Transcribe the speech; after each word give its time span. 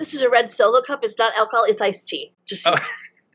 This 0.00 0.14
is 0.14 0.22
a 0.22 0.30
red 0.30 0.50
solo 0.50 0.80
cup. 0.80 1.04
It's 1.04 1.18
not 1.18 1.34
alcohol. 1.36 1.66
It's 1.68 1.82
iced 1.82 2.08
tea. 2.08 2.32
Just. 2.46 2.66
Oh. 2.66 2.74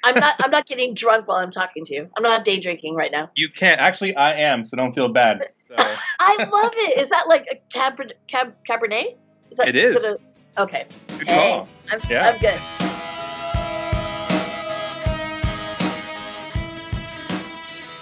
I'm 0.03 0.15
not. 0.15 0.33
I'm 0.43 0.49
not 0.49 0.65
getting 0.65 0.95
drunk 0.95 1.27
while 1.27 1.37
I'm 1.37 1.51
talking 1.51 1.85
to 1.85 1.93
you. 1.93 2.09
I'm 2.17 2.23
not 2.23 2.43
day 2.43 2.59
drinking 2.59 2.95
right 2.95 3.11
now. 3.11 3.29
You 3.35 3.49
can't. 3.49 3.79
Actually, 3.79 4.15
I 4.15 4.33
am. 4.33 4.63
So 4.63 4.75
don't 4.75 4.91
feel 4.91 5.09
bad. 5.09 5.51
So. 5.67 5.75
I 6.19 6.43
love 6.51 6.73
it. 6.75 6.99
Is 6.99 7.09
that 7.09 7.27
like 7.27 7.45
a 7.51 7.61
cab, 7.71 8.01
cab 8.27 8.55
cabernet? 8.67 9.15
Is 9.51 9.59
that, 9.59 9.67
it 9.67 9.75
is. 9.75 9.95
is 9.95 10.19
a, 10.57 10.61
okay. 10.63 10.87
Good 11.19 11.27
hey, 11.27 11.51
call. 11.51 11.67
I'm, 11.91 12.01
yeah. 12.09 12.29
I'm 12.29 12.39
good. 12.39 12.59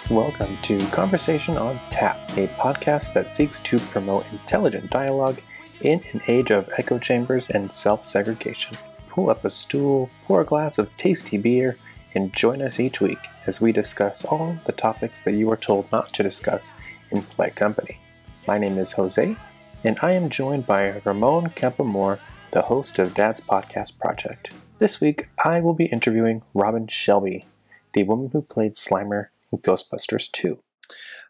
Welcome 0.09 0.57
to 0.61 0.80
Conversation 0.91 1.57
on 1.57 1.77
Tap, 1.91 2.18
a 2.38 2.48
podcast 2.48 3.11
that 3.14 3.30
seeks 3.30 3.59
to 3.59 3.77
promote 3.80 4.25
intelligent 4.32 4.89
dialogue 4.89 5.41
in 5.84 6.04
an 6.13 6.21
age 6.27 6.52
of 6.52 6.70
echo 6.77 6.97
chambers 6.97 7.49
and 7.49 7.71
self 7.71 8.05
segregation. 8.05 8.77
Pull 9.09 9.29
up 9.29 9.45
a 9.45 9.49
stool, 9.49 10.09
pour 10.25 10.41
a 10.41 10.45
glass 10.45 10.77
of 10.77 10.95
tasty 10.98 11.38
beer, 11.38 11.77
and 12.16 12.34
join 12.34 12.62
us 12.62 12.80
each 12.80 13.02
week 13.02 13.20
as 13.45 13.59
we 13.59 13.71
discuss 13.71 14.23
all 14.26 14.57
the 14.66 14.71
topics 14.71 15.23
that 15.23 15.34
you 15.34 15.52
are 15.52 15.57
told 15.57 15.91
not 15.91 16.09
to 16.13 16.23
discuss 16.23 16.73
in 17.12 17.21
polite 17.21 17.55
company. 17.55 17.99
My 18.48 18.57
name 18.57 18.77
is 18.77 18.93
Jose, 18.93 19.35
and 19.84 19.99
I 20.02 20.13
am 20.13 20.30
joined 20.30 20.66
by 20.66 21.02
Ramon 21.05 21.49
Campamor, 21.52 22.20
the 22.52 22.63
host 22.63 22.99
of 22.99 23.13
Dad's 23.13 23.41
Podcast 23.41 23.99
Project. 23.99 24.52
This 24.79 25.02
week, 25.02 25.27
I 25.43 25.59
will 25.59 25.73
be 25.73 25.85
interviewing 25.85 26.41
Robin 26.54 26.88
Shelby, 26.88 27.45
the 27.93 28.04
woman 28.04 28.29
who 28.31 28.41
played 28.41 28.73
Slimer 28.73 29.27
in 29.52 29.59
Ghostbusters 29.59 30.31
2. 30.31 30.59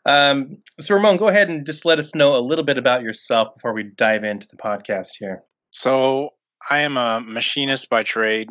Um, 0.05 0.57
so, 0.79 0.95
Ramon, 0.95 1.17
go 1.17 1.29
ahead 1.29 1.49
and 1.49 1.65
just 1.65 1.85
let 1.85 1.99
us 1.99 2.13
know 2.13 2.37
a 2.37 2.41
little 2.41 2.65
bit 2.65 2.77
about 2.77 3.03
yourself 3.03 3.55
before 3.55 3.73
we 3.73 3.83
dive 3.83 4.23
into 4.23 4.47
the 4.47 4.57
podcast 4.57 5.11
here. 5.17 5.43
So, 5.71 6.31
I 6.69 6.79
am 6.79 6.97
a 6.97 7.21
machinist 7.21 7.89
by 7.89 8.03
trade. 8.03 8.49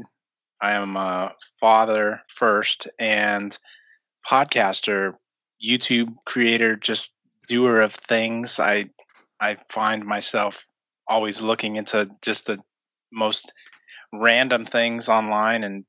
I 0.60 0.72
am 0.72 0.96
a 0.96 1.34
father 1.60 2.22
first 2.28 2.88
and 2.98 3.56
podcaster, 4.26 5.14
YouTube 5.62 6.14
creator, 6.24 6.76
just 6.76 7.12
doer 7.48 7.80
of 7.80 7.94
things. 7.94 8.60
I 8.60 8.90
I 9.40 9.56
find 9.68 10.04
myself 10.04 10.64
always 11.08 11.42
looking 11.42 11.76
into 11.76 12.08
just 12.22 12.46
the 12.46 12.58
most 13.12 13.52
random 14.12 14.64
things 14.64 15.08
online 15.08 15.64
and 15.64 15.84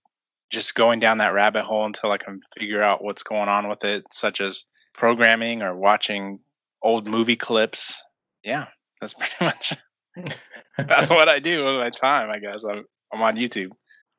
just 0.49 0.75
going 0.75 0.99
down 0.99 1.19
that 1.19 1.33
rabbit 1.33 1.63
hole 1.63 1.85
until 1.85 2.11
I 2.11 2.17
can 2.17 2.41
figure 2.57 2.81
out 2.81 3.03
what's 3.03 3.23
going 3.23 3.49
on 3.49 3.69
with 3.69 3.83
it, 3.83 4.05
such 4.11 4.41
as 4.41 4.65
programming 4.93 5.61
or 5.61 5.75
watching 5.75 6.39
old 6.81 7.07
movie 7.07 7.35
clips. 7.35 8.03
Yeah, 8.43 8.67
that's 8.99 9.13
pretty 9.19 9.35
much 9.41 9.75
that's 10.77 11.09
what 11.09 11.29
I 11.29 11.39
do 11.39 11.65
with 11.65 11.77
my 11.77 11.89
time. 11.89 12.29
I 12.29 12.39
guess 12.39 12.63
I'm 12.63 12.85
I'm 13.11 13.21
on 13.21 13.35
YouTube. 13.35 13.71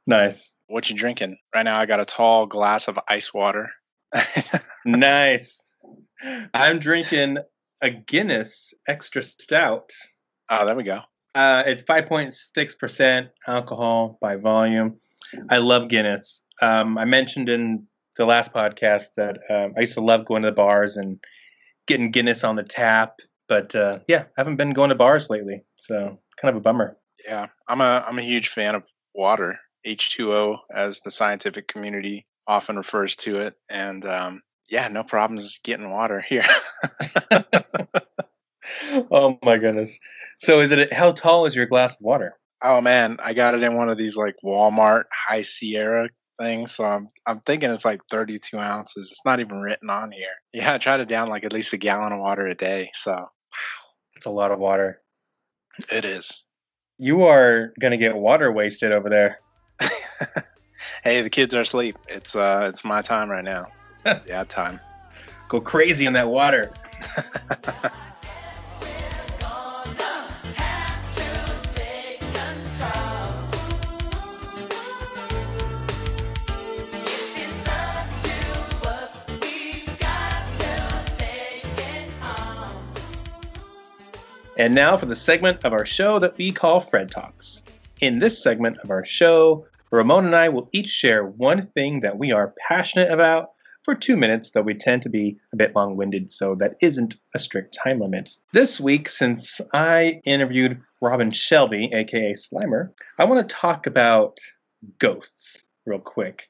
Nice. 0.06 0.58
What 0.66 0.88
you 0.90 0.96
drinking 0.96 1.36
right 1.54 1.62
now? 1.62 1.76
I 1.76 1.86
got 1.86 2.00
a 2.00 2.04
tall 2.04 2.46
glass 2.46 2.88
of 2.88 2.98
ice 3.08 3.32
water. 3.32 3.70
nice. 4.84 5.64
I'm 6.52 6.78
drinking 6.78 7.38
a 7.80 7.90
Guinness 7.90 8.74
Extra 8.86 9.22
Stout. 9.22 9.90
Oh, 10.50 10.66
there 10.66 10.76
we 10.76 10.84
go. 10.84 11.00
Uh, 11.34 11.64
it's 11.66 11.82
5.6% 11.82 13.28
alcohol 13.48 14.18
by 14.20 14.36
volume. 14.36 15.00
I 15.48 15.58
love 15.58 15.88
Guinness. 15.88 16.46
Um, 16.62 16.96
I 16.96 17.06
mentioned 17.06 17.48
in 17.48 17.86
the 18.16 18.26
last 18.26 18.52
podcast 18.52 19.14
that 19.16 19.38
um, 19.50 19.74
I 19.76 19.80
used 19.80 19.94
to 19.94 20.00
love 20.00 20.24
going 20.24 20.42
to 20.42 20.50
the 20.50 20.54
bars 20.54 20.96
and 20.96 21.18
getting 21.86 22.10
Guinness 22.10 22.44
on 22.44 22.56
the 22.56 22.62
tap, 22.62 23.16
but 23.48 23.74
uh, 23.74 24.00
yeah, 24.08 24.22
I 24.22 24.40
haven't 24.40 24.56
been 24.56 24.72
going 24.72 24.90
to 24.90 24.94
bars 24.94 25.30
lately, 25.30 25.64
so 25.76 26.18
kind 26.40 26.50
of 26.50 26.56
a 26.56 26.60
bummer. 26.60 26.96
Yeah, 27.26 27.46
I'm 27.68 27.80
a 27.80 28.04
I'm 28.06 28.18
a 28.18 28.22
huge 28.22 28.48
fan 28.48 28.74
of 28.74 28.82
water, 29.14 29.58
H2O, 29.86 30.58
as 30.74 31.00
the 31.00 31.10
scientific 31.10 31.68
community 31.68 32.26
often 32.46 32.76
refers 32.76 33.16
to 33.16 33.40
it, 33.40 33.54
and 33.70 34.04
um, 34.04 34.42
yeah, 34.68 34.88
no 34.88 35.04
problems 35.04 35.58
getting 35.62 35.90
water 35.90 36.20
here. 36.20 36.44
oh 39.10 39.38
my 39.42 39.58
goodness! 39.58 39.98
So, 40.38 40.60
is 40.60 40.72
it 40.72 40.92
how 40.92 41.12
tall 41.12 41.46
is 41.46 41.56
your 41.56 41.66
glass 41.66 41.94
of 41.94 42.00
water? 42.00 42.38
Oh 42.62 42.80
man, 42.80 43.18
I 43.22 43.34
got 43.34 43.54
it 43.54 43.62
in 43.62 43.76
one 43.76 43.88
of 43.88 43.98
these 43.98 44.16
like 44.16 44.36
Walmart 44.44 45.04
High 45.12 45.42
Sierra 45.42 46.08
things. 46.38 46.72
So 46.72 46.84
I'm 46.84 47.08
I'm 47.26 47.40
thinking 47.40 47.70
it's 47.70 47.84
like 47.84 48.00
32 48.10 48.58
ounces. 48.58 49.10
It's 49.10 49.24
not 49.24 49.40
even 49.40 49.60
written 49.60 49.90
on 49.90 50.12
here. 50.12 50.26
Yeah, 50.52 50.74
I 50.74 50.78
try 50.78 50.96
to 50.96 51.04
down 51.04 51.28
like 51.28 51.44
at 51.44 51.52
least 51.52 51.72
a 51.72 51.76
gallon 51.76 52.12
of 52.12 52.20
water 52.20 52.46
a 52.46 52.54
day. 52.54 52.90
So 52.94 53.12
wow, 53.12 53.28
that's 54.14 54.26
a 54.26 54.30
lot 54.30 54.52
of 54.52 54.60
water. 54.60 55.00
It 55.90 56.04
is. 56.04 56.44
You 56.96 57.24
are 57.24 57.72
gonna 57.80 57.96
get 57.96 58.16
water 58.16 58.52
wasted 58.52 58.92
over 58.92 59.10
there. 59.10 59.40
hey, 61.02 61.22
the 61.22 61.30
kids 61.30 61.54
are 61.56 61.62
asleep. 61.62 61.96
It's 62.08 62.36
uh 62.36 62.66
it's 62.68 62.84
my 62.84 63.02
time 63.02 63.28
right 63.28 63.44
now. 63.44 63.66
yeah, 64.28 64.44
time. 64.44 64.78
Go 65.48 65.60
crazy 65.60 66.06
on 66.06 66.12
that 66.12 66.28
water. 66.28 66.70
And 84.56 84.72
now 84.72 84.96
for 84.96 85.06
the 85.06 85.16
segment 85.16 85.64
of 85.64 85.72
our 85.72 85.84
show 85.84 86.20
that 86.20 86.38
we 86.38 86.52
call 86.52 86.78
Fred 86.78 87.10
Talks. 87.10 87.64
In 88.00 88.20
this 88.20 88.40
segment 88.40 88.78
of 88.84 88.90
our 88.90 89.04
show, 89.04 89.66
Ramon 89.90 90.26
and 90.26 90.36
I 90.36 90.48
will 90.48 90.68
each 90.70 90.86
share 90.86 91.24
one 91.24 91.66
thing 91.68 92.00
that 92.00 92.18
we 92.18 92.30
are 92.30 92.54
passionate 92.68 93.10
about 93.10 93.50
for 93.82 93.96
two 93.96 94.16
minutes, 94.16 94.50
though 94.50 94.62
we 94.62 94.74
tend 94.74 95.02
to 95.02 95.08
be 95.08 95.38
a 95.52 95.56
bit 95.56 95.74
long 95.74 95.96
winded, 95.96 96.30
so 96.30 96.54
that 96.54 96.76
isn't 96.80 97.16
a 97.34 97.38
strict 97.40 97.76
time 97.84 97.98
limit. 97.98 98.36
This 98.52 98.80
week, 98.80 99.08
since 99.08 99.60
I 99.72 100.20
interviewed 100.24 100.80
Robin 101.00 101.30
Shelby, 101.30 101.90
aka 101.92 102.32
Slimer, 102.32 102.92
I 103.18 103.24
want 103.24 103.48
to 103.48 103.54
talk 103.54 103.88
about 103.88 104.38
ghosts 105.00 105.66
real 105.84 105.98
quick. 105.98 106.44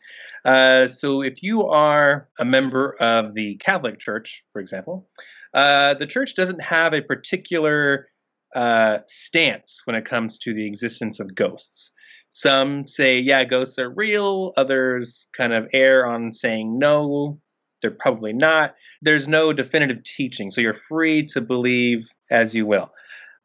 Uh, 0.44 0.86
so, 0.86 1.22
if 1.22 1.42
you 1.42 1.68
are 1.68 2.28
a 2.38 2.44
member 2.44 2.96
of 3.00 3.34
the 3.34 3.56
Catholic 3.56 3.98
Church, 3.98 4.44
for 4.52 4.60
example, 4.60 5.08
uh, 5.54 5.94
the 5.94 6.06
church 6.06 6.34
doesn't 6.34 6.62
have 6.62 6.92
a 6.92 7.00
particular 7.00 8.08
uh, 8.54 8.98
stance 9.06 9.82
when 9.84 9.96
it 9.96 10.04
comes 10.04 10.38
to 10.38 10.52
the 10.52 10.66
existence 10.66 11.20
of 11.20 11.34
ghosts. 11.34 11.92
Some 12.30 12.86
say, 12.86 13.20
yeah, 13.20 13.44
ghosts 13.44 13.78
are 13.78 13.90
real. 13.90 14.52
Others 14.56 15.28
kind 15.36 15.52
of 15.52 15.68
err 15.72 16.04
on 16.06 16.32
saying, 16.32 16.78
no, 16.78 17.40
they're 17.80 17.92
probably 17.92 18.32
not. 18.32 18.74
There's 19.02 19.28
no 19.28 19.52
definitive 19.52 20.02
teaching, 20.02 20.50
so 20.50 20.60
you're 20.60 20.72
free 20.72 21.26
to 21.26 21.40
believe 21.40 22.08
as 22.30 22.54
you 22.54 22.66
will. 22.66 22.90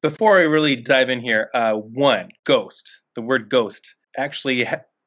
Before 0.02 0.38
I 0.38 0.44
really 0.44 0.76
dive 0.76 1.10
in 1.10 1.20
here, 1.20 1.50
uh, 1.54 1.74
one, 1.74 2.30
ghost, 2.46 3.04
the 3.16 3.22
word 3.22 3.50
ghost 3.50 3.96
actually 4.18 4.66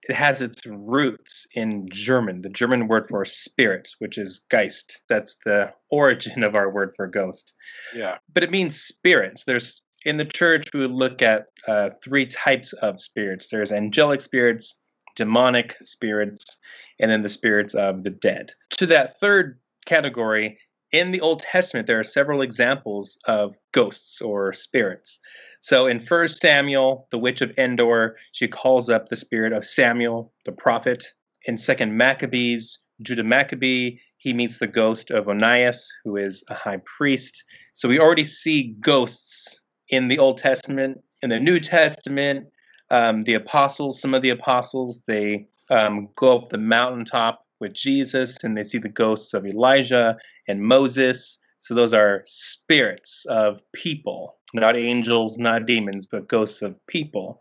it 0.09 0.15
has 0.15 0.43
its 0.43 0.61
roots 0.67 1.47
in 1.55 1.87
German, 1.91 2.43
the 2.43 2.49
German 2.49 2.89
word 2.89 3.07
for 3.09 3.25
spirit, 3.25 3.89
which 3.99 4.19
is 4.19 4.45
Geist. 4.51 5.01
That's 5.09 5.37
the 5.45 5.73
origin 5.91 6.43
of 6.43 6.55
our 6.55 6.71
word 6.71 6.93
for 6.97 7.07
ghost. 7.07 7.53
Yeah. 7.95 8.19
But 8.33 8.43
it 8.43 8.51
means 8.51 8.81
spirits. 8.81 9.45
There's 9.45 9.81
in 10.05 10.17
the 10.17 10.25
church 10.25 10.67
we 10.75 10.81
would 10.81 10.91
look 10.91 11.23
at 11.23 11.47
uh, 11.69 11.91
three 12.03 12.27
types 12.27 12.73
of 12.73 13.01
spirits. 13.01 13.49
There's 13.49 13.71
angelic 13.71 14.21
spirits, 14.21 14.81
demonic 15.15 15.77
spirits, 15.83 16.59
and 16.99 17.11
then 17.11 17.23
the 17.23 17.29
spirits 17.29 17.75
of 17.75 18.03
the 18.03 18.11
dead. 18.11 18.53
To 18.79 18.87
that 18.87 19.21
third 19.21 19.61
category, 19.87 20.59
in 20.93 21.11
the 21.11 21.23
Old 21.23 21.41
Testament, 21.41 21.87
there 21.87 21.99
are 21.99 22.05
several 22.05 22.43
examples 22.43 23.19
of 23.27 23.55
ghosts 23.73 24.21
or 24.21 24.53
spirits. 24.53 25.19
So 25.61 25.87
in 25.87 26.01
First 26.01 26.39
Samuel, 26.39 27.09
the 27.11 27.19
witch 27.19 27.41
of 27.41 27.57
Endor, 27.59 28.17
she 28.33 28.47
calls 28.47 28.91
up 28.91 29.09
the 29.09 29.17
spirit 29.17 29.53
of 29.53 29.65
Samuel, 29.65 30.33
the 30.45 30.53
prophet. 30.53 31.05
In 31.47 31.57
Second 31.57 31.97
Maccabees, 31.97 32.79
Judah 33.03 33.25
Maccabee, 33.25 33.99
he 34.19 34.33
meets 34.33 34.59
the 34.59 34.67
ghost 34.67 35.11
of 35.11 35.27
Onias, 35.27 35.89
who 36.05 36.17
is 36.17 36.45
a 36.49 36.55
high 36.55 36.81
priest. 36.85 37.43
So 37.73 37.89
we 37.89 37.99
already 37.99 38.25
see 38.25 38.75
ghosts 38.81 39.65
in 39.89 40.09
the 40.09 40.19
Old 40.19 40.39
Testament. 40.39 41.03
In 41.23 41.31
the 41.31 41.41
New 41.41 41.59
Testament, 41.59 42.47
um, 42.91 43.25
the 43.25 43.35
apostles, 43.35 44.01
some 44.01 44.15
of 44.15 44.23
the 44.23 44.31
apostles, 44.31 45.03
they 45.07 45.47
um, 45.71 46.09
go 46.17 46.39
up 46.39 46.51
the 46.51 46.59
mountaintop 46.59 47.47
with 47.61 47.73
Jesus 47.73 48.37
and 48.45 48.57
they 48.57 48.65
see 48.65 48.79
the 48.79 48.89
ghosts 48.89 49.33
of 49.33 49.47
Elijah 49.47 50.17
and 50.49 50.63
Moses. 50.63 51.39
So 51.61 51.75
those 51.75 51.95
are 51.95 52.23
spirits 52.27 53.25
of 53.27 53.63
people, 53.73 54.37
not 54.53 54.77
angels, 54.77 55.39
not 55.39 55.67
demons, 55.67 56.07
but 56.07 56.29
ghosts 56.29 56.63
of 56.63 56.75
people. 56.87 57.41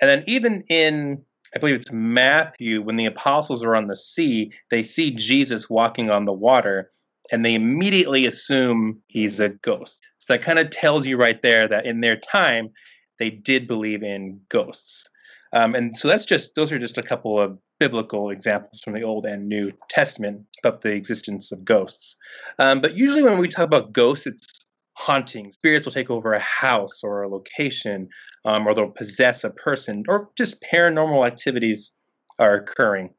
And 0.00 0.10
then 0.10 0.24
even 0.26 0.62
in 0.68 1.24
I 1.54 1.60
believe 1.60 1.76
it's 1.76 1.92
Matthew, 1.92 2.82
when 2.82 2.96
the 2.96 3.06
apostles 3.06 3.62
are 3.62 3.76
on 3.76 3.86
the 3.86 3.94
sea, 3.94 4.52
they 4.70 4.82
see 4.82 5.12
Jesus 5.12 5.70
walking 5.70 6.10
on 6.10 6.24
the 6.24 6.32
water 6.32 6.90
and 7.30 7.44
they 7.44 7.54
immediately 7.54 8.26
assume 8.26 9.00
he's 9.06 9.38
a 9.40 9.50
ghost. 9.50 10.02
So 10.18 10.32
that 10.32 10.42
kind 10.42 10.58
of 10.58 10.70
tells 10.70 11.06
you 11.06 11.16
right 11.16 11.40
there 11.42 11.68
that 11.68 11.86
in 11.86 12.00
their 12.00 12.16
time, 12.16 12.70
they 13.18 13.30
did 13.30 13.68
believe 13.68 14.02
in 14.02 14.40
ghosts. 14.48 15.08
Um, 15.52 15.74
and 15.74 15.96
so 15.96 16.08
that's 16.08 16.24
just 16.24 16.56
those 16.56 16.72
are 16.72 16.78
just 16.78 16.98
a 16.98 17.02
couple 17.02 17.40
of 17.40 17.56
biblical 17.78 18.30
examples 18.30 18.80
from 18.80 18.94
the 18.94 19.02
Old 19.02 19.24
and 19.24 19.48
New 19.48 19.72
Testament 19.88 20.46
about 20.62 20.80
the 20.80 20.90
existence 20.90 21.52
of 21.52 21.64
ghosts. 21.64 22.16
Um, 22.58 22.80
but 22.80 22.96
usually 22.96 23.22
when 23.22 23.38
we 23.38 23.48
talk 23.48 23.64
about 23.64 23.92
ghosts, 23.92 24.26
it's 24.26 24.66
haunting. 24.94 25.52
Spirits 25.52 25.86
will 25.86 25.92
take 25.92 26.10
over 26.10 26.32
a 26.32 26.40
house 26.40 27.02
or 27.02 27.22
a 27.22 27.28
location, 27.28 28.08
um, 28.44 28.66
or 28.66 28.74
they'll 28.74 28.90
possess 28.90 29.44
a 29.44 29.50
person, 29.50 30.04
or 30.08 30.30
just 30.36 30.62
paranormal 30.62 31.26
activities 31.26 31.92
are 32.38 32.54
occurring. 32.54 33.10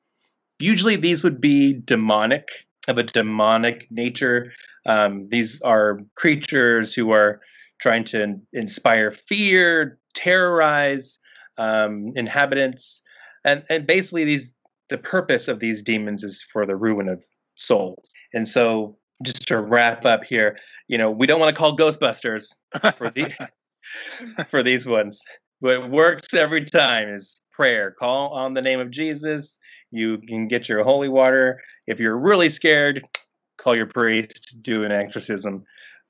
Usually 0.60 0.96
these 0.96 1.22
would 1.24 1.42
be 1.42 1.74
demonic, 1.74 2.50
of 2.88 2.98
a 2.98 3.04
demonic 3.04 3.88
nature. 3.92 4.54
Um, 4.86 5.28
these 5.30 5.62
are 5.62 6.00
creatures 6.16 6.94
who 6.94 7.12
are 7.12 7.42
trying 7.80 8.06
to 8.06 8.40
inspire 8.54 9.12
fear, 9.12 10.00
terrorize 10.14 11.20
um, 11.58 12.14
inhabitants, 12.16 13.02
and 13.46 13.64
and 13.70 13.88
basically 13.88 14.26
these 14.26 14.56
the 14.90 14.98
purpose 14.98 15.48
of 15.48 15.60
these 15.60 15.82
demons 15.82 16.24
is 16.24 16.44
for 16.52 16.66
the 16.66 16.76
ruin 16.76 17.10
of 17.10 17.24
souls. 17.56 18.10
And 18.34 18.48
so, 18.48 18.98
just 19.24 19.48
to 19.48 19.60
wrap 19.60 20.06
up 20.06 20.24
here, 20.26 20.58
you 20.88 20.98
know, 20.98 21.10
we 21.10 21.26
don't 21.26 21.40
want 21.40 21.56
to 21.56 21.60
call 21.60 21.76
Ghostbusters 21.76 22.54
for 22.98 23.10
the 23.10 23.34
for 24.50 24.62
these 24.62 24.86
ones. 24.86 25.24
What 25.60 25.90
works 25.90 26.34
every 26.34 26.66
time 26.66 27.10
is 27.10 27.42
prayer. 27.52 27.92
Call 27.92 28.34
on 28.34 28.54
the 28.54 28.62
name 28.62 28.80
of 28.80 28.92
Jesus. 28.92 29.58
You 29.92 30.18
can 30.28 30.48
get 30.48 30.68
your 30.68 30.84
holy 30.84 31.08
water. 31.08 31.62
If 31.88 32.00
you're 32.00 32.18
really 32.18 32.50
scared, 32.50 33.04
call 33.58 33.76
your 33.76 33.86
priest, 33.86 34.58
do 34.62 34.84
an 34.84 34.92
exorcism. 34.92 35.64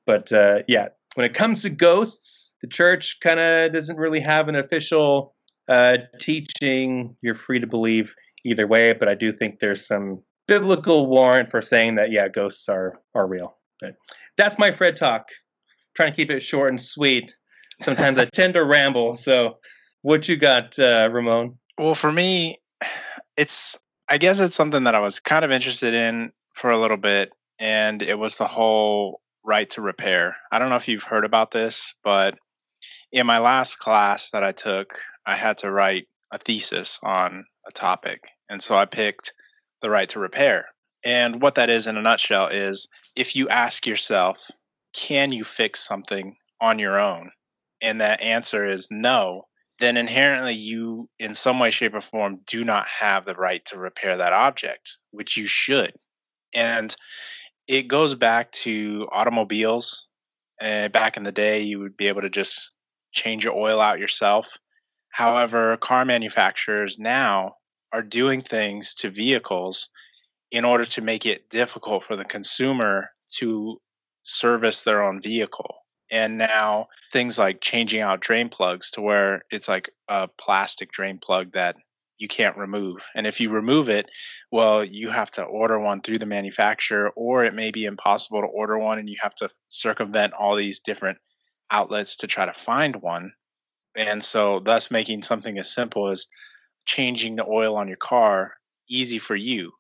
But 0.08 0.32
uh, 0.32 0.60
yeah, 0.68 0.88
when 1.14 1.26
it 1.26 1.36
comes 1.36 1.62
to 1.62 1.70
ghosts, 1.70 2.56
the 2.62 2.68
church 2.68 3.20
kind 3.22 3.40
of 3.40 3.74
doesn't 3.74 3.98
really 3.98 4.20
have 4.22 4.50
an 4.50 4.56
official 4.56 5.35
uh, 5.68 5.98
teaching. 6.20 7.16
You're 7.22 7.36
free 7.36 7.60
to 7.60 7.68
believe 7.68 8.16
either 8.44 8.68
way, 8.68 8.94
but 8.94 9.08
I 9.08 9.16
do 9.16 9.32
think 9.32 9.60
there's 9.60 9.86
some 9.86 10.22
biblical 10.48 11.08
warrant 11.08 11.50
for 11.50 11.62
saying 11.62 11.96
that 11.96 12.12
yeah, 12.12 12.28
ghosts 12.28 12.70
are 12.70 13.00
are 13.14 13.28
real. 13.28 13.58
But 13.82 13.96
that's 14.38 14.60
my 14.60 14.72
Fred 14.72 14.96
talk. 14.96 15.30
trying 15.96 16.12
to 16.12 16.16
keep 16.16 16.32
it 16.32 16.42
short 16.42 16.70
and 16.70 16.82
sweet. 16.82 17.36
Sometimes 17.82 18.20
I 18.20 18.26
tend 18.34 18.54
to 18.54 18.64
ramble. 18.64 19.16
So, 19.16 19.58
what 20.02 20.28
you 20.28 20.38
got, 20.38 20.78
uh, 20.78 21.10
Ramon? 21.12 21.58
Well, 21.78 21.96
for 21.96 22.12
me, 22.12 22.62
it's 23.38 23.78
I 24.08 24.18
guess 24.18 24.40
it's 24.40 24.56
something 24.56 24.84
that 24.84 24.96
I 24.96 25.00
was 25.00 25.20
kind 25.20 25.44
of 25.44 25.52
interested 25.52 25.94
in 25.94 26.32
for 26.54 26.70
a 26.70 26.78
little 26.78 26.98
bit, 26.98 27.32
and 27.60 28.02
it 28.02 28.20
was 28.20 28.38
the 28.38 28.48
whole 28.48 29.22
right 29.44 29.70
to 29.72 29.82
repair. 29.82 30.38
I 30.52 30.60
don't 30.60 30.70
know 30.70 30.76
if 30.76 30.88
you've 30.88 31.04
heard 31.04 31.26
about 31.26 31.52
this, 31.52 31.94
but 32.04 32.38
in 33.12 33.26
my 33.26 33.40
last 33.40 33.80
class 33.80 34.32
that 34.32 34.44
I 34.44 34.52
took, 34.52 35.00
I 35.26 35.36
had 35.36 35.60
to 35.60 35.72
write 35.72 36.08
a 36.32 36.38
thesis 36.38 37.00
on 37.04 37.46
a 37.68 37.72
topic. 37.72 38.30
And 38.50 38.62
so 38.62 38.76
I 38.76 38.86
picked 38.86 39.34
the 39.82 39.90
right 39.90 40.10
to 40.10 40.20
repair. 40.20 40.68
And 41.04 41.42
what 41.42 41.56
that 41.56 41.70
is 41.70 41.88
in 41.88 41.98
a 41.98 42.02
nutshell 42.02 42.48
is 42.48 42.88
if 43.16 43.36
you 43.36 43.48
ask 43.50 43.86
yourself, 43.86 44.50
can 44.94 45.32
you 45.32 45.44
fix 45.44 45.86
something 45.86 46.36
on 46.60 46.80
your 46.80 47.00
own? 47.00 47.32
And 47.82 48.02
that 48.02 48.22
answer 48.22 48.66
is 48.66 48.88
no, 48.90 49.48
then 49.80 49.98
inherently 49.98 50.54
you, 50.54 51.10
in 51.20 51.36
some 51.36 51.60
way, 51.60 51.70
shape, 51.70 51.94
or 51.94 52.02
form, 52.02 52.40
do 52.48 52.64
not 52.64 52.88
have 52.88 53.26
the 53.26 53.36
right 53.36 53.64
to 53.66 53.78
repair 53.78 54.18
that 54.18 54.34
object, 54.34 54.98
which 55.12 55.38
you 55.38 55.48
should. 55.48 55.94
And 56.54 56.96
it 57.68 57.88
goes 57.88 58.16
back 58.16 58.52
to 58.52 59.08
automobiles. 59.12 60.08
Uh, 60.62 60.88
back 60.88 61.18
in 61.18 61.24
the 61.24 61.34
day, 61.34 61.62
you 61.62 61.80
would 61.80 61.98
be 61.98 62.08
able 62.08 62.22
to 62.22 62.30
just 62.30 62.72
change 63.12 63.44
your 63.44 63.56
oil 63.56 63.82
out 63.82 64.00
yourself. 64.00 64.58
However, 65.16 65.78
car 65.78 66.04
manufacturers 66.04 67.00
now 67.00 67.56
are 67.94 68.02
doing 68.02 68.42
things 68.42 68.94
to 68.96 69.10
vehicles 69.10 69.88
in 70.52 70.66
order 70.66 70.84
to 70.84 71.02
make 71.02 71.26
it 71.26 71.50
difficult 71.50 72.04
for 72.04 72.18
the 72.18 72.26
consumer 72.26 73.12
to 73.38 73.80
service 74.24 74.84
their 74.84 75.02
own 75.02 75.22
vehicle. 75.22 75.74
And 76.12 76.38
now 76.38 76.88
things 77.14 77.40
like 77.40 77.62
changing 77.62 78.02
out 78.02 78.20
drain 78.20 78.50
plugs 78.50 78.92
to 78.92 79.02
where 79.02 79.46
it's 79.50 79.70
like 79.70 79.90
a 80.10 80.28
plastic 80.38 80.92
drain 80.92 81.18
plug 81.18 81.54
that 81.54 81.78
you 82.18 82.28
can't 82.28 82.58
remove. 82.58 83.08
And 83.16 83.26
if 83.26 83.40
you 83.40 83.52
remove 83.52 83.88
it, 83.88 84.10
well, 84.52 84.84
you 84.84 85.12
have 85.12 85.32
to 85.32 85.44
order 85.44 85.80
one 85.80 86.02
through 86.02 86.20
the 86.20 86.26
manufacturer, 86.26 87.10
or 87.16 87.46
it 87.46 87.54
may 87.54 87.72
be 87.72 87.86
impossible 87.86 88.42
to 88.42 88.48
order 88.48 88.78
one 88.78 89.00
and 89.00 89.10
you 89.10 89.16
have 89.22 89.36
to 89.36 89.50
circumvent 89.70 90.34
all 90.34 90.58
these 90.58 90.82
different 90.82 91.20
outlets 91.72 92.18
to 92.18 92.28
try 92.28 92.46
to 92.46 92.54
find 92.54 92.98
one. 92.98 93.32
And 93.96 94.24
so, 94.24 94.60
thus 94.60 94.92
making 94.92 95.24
something 95.24 95.58
as 95.58 95.74
simple 95.74 96.10
as 96.10 96.28
changing 96.86 97.36
the 97.36 97.46
oil 97.46 97.78
on 97.78 97.88
your 97.88 97.98
car 97.98 98.56
easy 98.90 99.20
for 99.20 99.36
you. 99.36 99.72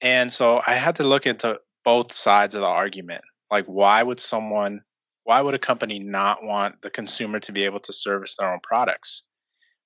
And 0.00 0.32
so, 0.32 0.60
I 0.66 0.74
had 0.74 0.96
to 0.96 1.04
look 1.04 1.26
into 1.26 1.60
both 1.84 2.12
sides 2.12 2.54
of 2.54 2.62
the 2.62 2.66
argument. 2.66 3.22
Like, 3.50 3.66
why 3.66 4.02
would 4.02 4.20
someone, 4.20 4.80
why 5.24 5.40
would 5.40 5.54
a 5.54 5.58
company 5.58 5.98
not 5.98 6.42
want 6.42 6.82
the 6.82 6.90
consumer 6.90 7.40
to 7.40 7.52
be 7.52 7.64
able 7.64 7.80
to 7.80 7.92
service 7.92 8.36
their 8.36 8.52
own 8.52 8.60
products? 8.62 9.24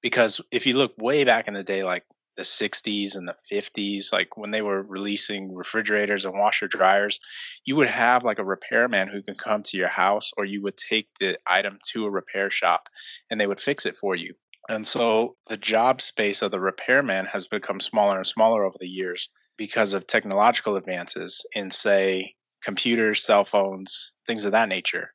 because 0.02 0.40
if 0.50 0.66
you 0.66 0.76
look 0.76 0.92
way 0.98 1.24
back 1.24 1.48
in 1.48 1.54
the 1.54 1.62
day 1.62 1.82
like 1.82 2.04
the 2.38 2.44
60s 2.44 3.16
and 3.16 3.28
the 3.28 3.34
50s 3.52 4.12
like 4.12 4.36
when 4.36 4.52
they 4.52 4.62
were 4.62 4.82
releasing 4.82 5.52
refrigerators 5.52 6.24
and 6.24 6.38
washer 6.38 6.68
dryers 6.68 7.18
you 7.64 7.74
would 7.74 7.88
have 7.88 8.22
like 8.22 8.38
a 8.38 8.44
repairman 8.44 9.08
who 9.08 9.20
could 9.22 9.36
come 9.36 9.62
to 9.64 9.76
your 9.76 9.88
house 9.88 10.30
or 10.38 10.44
you 10.44 10.62
would 10.62 10.76
take 10.76 11.08
the 11.18 11.36
item 11.48 11.80
to 11.84 12.06
a 12.06 12.10
repair 12.10 12.48
shop 12.48 12.88
and 13.28 13.40
they 13.40 13.48
would 13.48 13.58
fix 13.58 13.84
it 13.84 13.98
for 13.98 14.14
you 14.14 14.32
and 14.68 14.86
so 14.86 15.34
the 15.48 15.56
job 15.56 16.00
space 16.00 16.40
of 16.40 16.52
the 16.52 16.60
repairman 16.60 17.26
has 17.26 17.48
become 17.48 17.80
smaller 17.80 18.16
and 18.16 18.26
smaller 18.26 18.64
over 18.64 18.78
the 18.78 18.88
years 18.88 19.28
because 19.56 19.92
of 19.92 20.06
technological 20.06 20.76
advances 20.76 21.44
in 21.54 21.72
say 21.72 22.34
computers 22.62 23.24
cell 23.24 23.44
phones 23.44 24.12
things 24.28 24.44
of 24.44 24.52
that 24.52 24.68
nature 24.68 25.12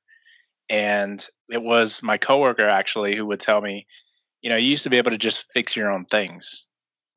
and 0.70 1.30
it 1.50 1.62
was 1.62 2.04
my 2.04 2.18
coworker 2.18 2.68
actually 2.68 3.16
who 3.16 3.25
would 3.25 3.40
tell 3.40 3.62
me 3.62 3.88
you 4.44 4.50
know, 4.50 4.58
you 4.58 4.68
used 4.68 4.84
to 4.84 4.90
be 4.90 4.98
able 4.98 5.12
to 5.12 5.18
just 5.18 5.52
fix 5.54 5.75
your 5.75 5.90
own 5.90 6.04
things. 6.04 6.68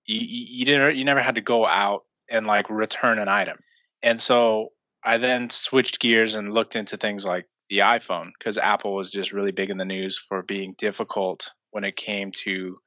You, 0.06 0.20
you, 0.20 0.64
didn't, 0.64 0.96
you 0.96 1.04
never 1.04 1.20
had 1.20 1.34
to 1.34 1.40
go 1.40 1.66
out 1.66 2.04
and 2.30 2.46
like 2.46 2.68
return 2.70 3.18
an 3.18 3.28
item. 3.28 3.58
And 4.02 4.20
so 4.20 4.70
I 5.04 5.18
then 5.18 5.50
switched 5.50 6.00
gears 6.00 6.34
and 6.34 6.52
looked 6.52 6.76
into 6.76 6.96
things 6.96 7.24
like 7.24 7.46
the 7.68 7.78
iPhone 7.78 8.30
because 8.38 8.58
Apple 8.58 8.94
was 8.94 9.10
just 9.10 9.32
really 9.32 9.52
big 9.52 9.70
in 9.70 9.78
the 9.78 9.84
news 9.84 10.18
for 10.18 10.42
being 10.42 10.74
difficult 10.78 11.50
when 11.70 11.84
it 11.84 11.96
came 11.96 12.32
to 12.32 12.78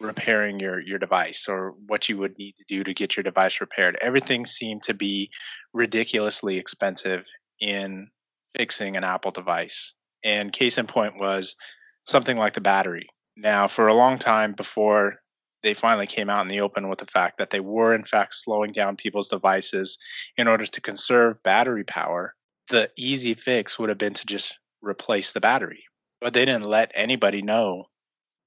repairing 0.00 0.58
your 0.58 0.80
your 0.80 0.98
device 0.98 1.46
or 1.48 1.74
what 1.86 2.08
you 2.08 2.18
would 2.18 2.36
need 2.36 2.54
to 2.56 2.64
do 2.66 2.82
to 2.82 2.94
get 2.94 3.16
your 3.16 3.22
device 3.22 3.60
repaired. 3.60 3.96
Everything 4.00 4.44
seemed 4.44 4.82
to 4.82 4.94
be 4.94 5.30
ridiculously 5.72 6.58
expensive 6.58 7.26
in 7.60 8.08
fixing 8.56 8.96
an 8.96 9.04
Apple 9.04 9.30
device. 9.30 9.94
And 10.24 10.52
case 10.52 10.78
in 10.78 10.86
point 10.86 11.18
was 11.18 11.56
something 12.04 12.36
like 12.36 12.54
the 12.54 12.60
battery 12.60 13.08
now 13.36 13.66
for 13.66 13.86
a 13.86 13.94
long 13.94 14.18
time 14.18 14.52
before 14.52 15.21
they 15.62 15.74
finally 15.74 16.06
came 16.06 16.28
out 16.28 16.42
in 16.42 16.48
the 16.48 16.60
open 16.60 16.88
with 16.88 16.98
the 16.98 17.06
fact 17.06 17.38
that 17.38 17.50
they 17.50 17.60
were 17.60 17.94
in 17.94 18.04
fact 18.04 18.34
slowing 18.34 18.72
down 18.72 18.96
people's 18.96 19.28
devices 19.28 19.98
in 20.36 20.48
order 20.48 20.66
to 20.66 20.80
conserve 20.80 21.42
battery 21.42 21.84
power. 21.84 22.34
The 22.68 22.90
easy 22.96 23.34
fix 23.34 23.78
would 23.78 23.88
have 23.88 23.98
been 23.98 24.14
to 24.14 24.26
just 24.26 24.58
replace 24.80 25.32
the 25.32 25.40
battery. 25.40 25.84
But 26.20 26.34
they 26.34 26.44
didn't 26.44 26.64
let 26.64 26.92
anybody 26.94 27.42
know 27.42 27.86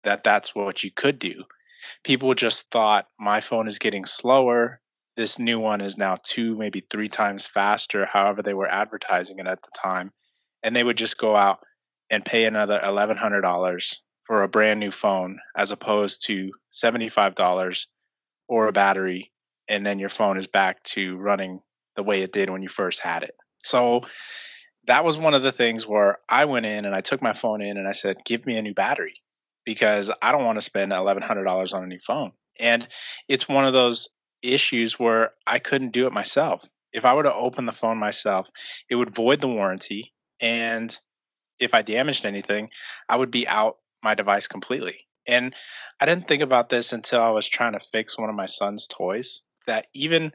that 0.03 0.24
that's 0.24 0.53
what 0.53 0.84
you 0.84 0.91
could 0.91 1.19
do. 1.19 1.43
People 2.03 2.34
just 2.34 2.69
thought 2.72 3.07
my 3.19 3.41
phone 3.41 3.67
is 3.67 3.79
getting 3.79 4.05
slower. 4.05 4.81
This 5.17 5.39
new 5.39 5.60
one 5.60 5.81
is 5.81 5.98
now 5.98 6.17
two 6.24 6.55
maybe 6.55 6.86
three 6.89 7.07
times 7.07 7.45
faster 7.45 8.05
however 8.05 8.41
they 8.41 8.53
were 8.53 8.67
advertising 8.67 9.39
it 9.39 9.48
at 9.48 9.62
the 9.62 9.72
time. 9.75 10.12
And 10.63 10.75
they 10.75 10.84
would 10.84 10.98
just 10.98 11.17
go 11.17 11.36
out 11.36 11.60
and 12.10 12.25
pay 12.25 12.45
another 12.45 12.79
$1100 12.84 13.98
for 14.25 14.44
a 14.44 14.48
brand 14.48 14.79
new 14.79 14.91
phone 14.91 15.39
as 15.55 15.72
opposed 15.72 16.25
to 16.25 16.51
$75 16.72 17.88
or 18.48 18.67
a 18.67 18.72
battery 18.72 19.32
and 19.67 19.86
then 19.86 20.00
your 20.00 20.10
phone 20.10 20.38
is 20.38 20.48
back 20.48 20.84
to 20.84 21.17
running 21.17 21.62
the 21.96 22.03
way 22.03 22.22
it 22.22 22.32
did 22.32 22.50
when 22.50 22.62
you 22.62 22.70
first 22.70 23.00
had 23.00 23.24
it. 23.24 23.36
So 23.60 24.01
that 24.86 25.03
was 25.03 25.17
one 25.17 25.34
of 25.34 25.41
the 25.41 25.51
things 25.51 25.88
where 25.88 26.20
I 26.29 26.46
went 26.46 26.65
in 26.65 26.86
and 26.86 26.94
I 26.94 27.01
took 27.01 27.22
my 27.22 27.34
phone 27.34 27.62
in 27.62 27.77
and 27.77 27.88
I 27.88 27.94
said, 27.94 28.24
"Give 28.25 28.46
me 28.46 28.58
a 28.58 28.62
new 28.62 28.74
battery." 28.74 29.15
Because 29.65 30.12
I 30.22 30.32
don't 30.32 30.46
want 30.46 30.58
to 30.58 30.62
spend 30.62 30.91
$1100 30.91 31.74
on 31.74 31.84
a 31.84 31.88
new 31.88 32.00
phone. 32.00 32.34
And 32.60 32.88
it's 33.27 33.50
one 33.50 33.65
of 33.65 33.74
those 33.74 34.10
issues 34.44 35.00
where 35.00 35.34
I 35.48 35.58
couldn't 35.58 35.91
do 35.91 36.05
it 36.05 36.13
myself. 36.13 36.63
If 36.94 37.03
I 37.03 37.15
were 37.15 37.24
to 37.24 37.34
open 37.34 37.65
the 37.65 37.72
phone 37.72 37.98
myself, 37.98 38.48
it 38.89 38.96
would 38.96 39.15
void 39.15 39.41
the 39.41 39.48
warranty 39.48 40.13
and 40.39 40.98
if 41.58 41.74
I 41.74 41.82
damaged 41.82 42.25
anything, 42.25 42.70
I 43.08 43.17
would 43.17 43.32
be 43.32 43.48
out 43.48 43.77
my 44.05 44.15
device 44.15 44.47
completely. 44.47 45.05
And 45.27 45.53
I 46.00 46.05
didn't 46.05 46.29
think 46.29 46.43
about 46.43 46.69
this 46.69 46.93
until 46.93 47.21
I 47.21 47.31
was 47.31 47.50
trying 47.50 47.74
to 47.74 47.79
fix 47.79 48.17
one 48.17 48.29
of 48.29 48.35
my 48.35 48.45
son's 48.45 48.88
toys. 48.88 49.41
That 49.67 49.88
even 49.93 50.31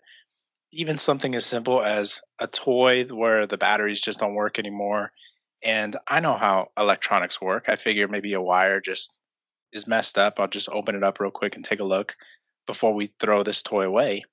even 0.73 0.99
something 0.99 1.35
as 1.35 1.47
simple 1.47 1.83
as 1.83 2.21
a 2.39 2.47
toy 2.47 3.05
where 3.05 3.47
the 3.47 3.59
batteries 3.59 4.01
just 4.01 4.21
don't 4.21 4.35
work 4.35 4.59
anymore. 4.59 5.11
And 5.63 5.97
I 6.07 6.21
know 6.21 6.35
how 6.35 6.69
electronics 6.79 7.41
work. 7.41 7.69
I 7.69 7.77
figure 7.77 8.09
maybe 8.09 8.35
a 8.35 8.41
wire 8.41 8.81
just 8.81 9.11
is 9.73 9.87
messed 9.87 10.19
up. 10.19 10.39
I'll 10.39 10.49
just 10.49 10.69
open 10.69 10.95
it 10.95 11.03
up 11.03 11.21
real 11.21 11.31
quick 11.31 11.57
and 11.57 11.65
take 11.65 11.81
a 11.81 11.85
look 11.85 12.17
before 12.67 12.95
we 12.95 13.13
throw 13.19 13.43
this 13.43 13.63
toy 13.63 13.85
away. 13.85 14.25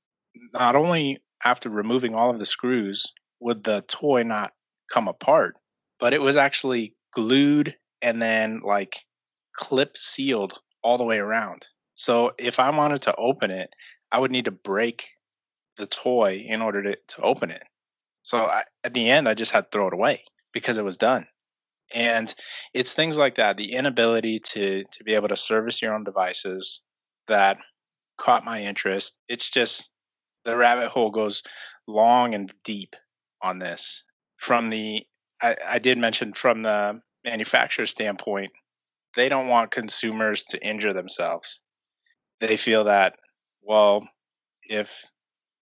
Not 0.54 0.76
only 0.76 1.20
after 1.44 1.70
removing 1.70 2.14
all 2.14 2.30
of 2.30 2.40
the 2.40 2.46
screws 2.46 3.14
would 3.40 3.64
the 3.64 3.84
toy 3.88 4.24
not 4.24 4.54
come 4.92 5.08
apart, 5.08 5.56
but 6.00 6.14
it 6.14 6.22
was 6.22 6.38
actually 6.38 6.96
glued 7.14 7.76
and 8.02 8.22
then 8.22 8.62
like 8.64 9.06
clip 9.58 9.98
sealed 9.98 10.60
all 10.84 10.98
the 10.98 11.04
way 11.04 11.18
around. 11.18 11.68
So 11.96 12.34
if 12.38 12.60
I 12.60 12.70
wanted 12.70 13.02
to 13.04 13.16
open 13.16 13.52
it, 13.52 13.72
I 14.12 14.20
would 14.20 14.32
need 14.32 14.46
to 14.46 14.52
break 14.52 15.10
the 15.78 15.88
toy 15.88 16.46
in 16.48 16.62
order 16.62 16.82
to, 16.84 16.98
to 17.08 17.22
open 17.22 17.52
it. 17.52 17.64
So 18.24 18.40
I, 18.40 18.64
at 18.84 18.94
the 18.94 19.10
end, 19.10 19.28
I 19.28 19.34
just 19.34 19.52
had 19.52 19.66
to 19.66 19.70
throw 19.72 19.88
it 19.88 19.94
away 19.94 20.24
because 20.54 20.78
it 20.78 20.86
was 20.86 20.98
done. 20.98 21.28
And 21.94 22.34
it's 22.74 22.94
things 22.94 23.18
like 23.18 23.36
that, 23.36 23.58
the 23.58 23.74
inability 23.74 24.40
to 24.40 24.84
to 24.84 25.04
be 25.06 25.14
able 25.14 25.30
to 25.30 25.38
service 25.38 25.82
your 25.82 25.94
own 25.94 26.04
devices 26.04 26.82
that 27.28 27.58
caught 28.18 28.44
my 28.44 28.62
interest. 28.62 29.18
It's 29.30 29.50
just 29.50 29.90
the 30.44 30.58
rabbit 30.58 30.90
hole 30.90 31.12
goes 31.12 31.44
long 31.88 32.34
and 32.34 32.52
deep 32.64 32.96
on 33.42 33.60
this. 33.60 34.04
From 34.36 34.70
the 34.70 35.06
I, 35.42 35.56
I 35.66 35.80
did 35.80 35.98
mention 35.98 36.34
from 36.34 36.62
the 36.62 37.02
manufacturer 37.24 37.86
standpoint, 37.86 38.52
they 39.16 39.30
don't 39.30 39.48
want 39.48 39.72
consumers 39.72 40.44
to 40.46 40.68
injure 40.68 40.94
themselves. 40.94 41.62
They 42.40 42.58
feel 42.58 42.84
that, 42.86 43.16
well, 43.62 44.08
if 44.64 45.06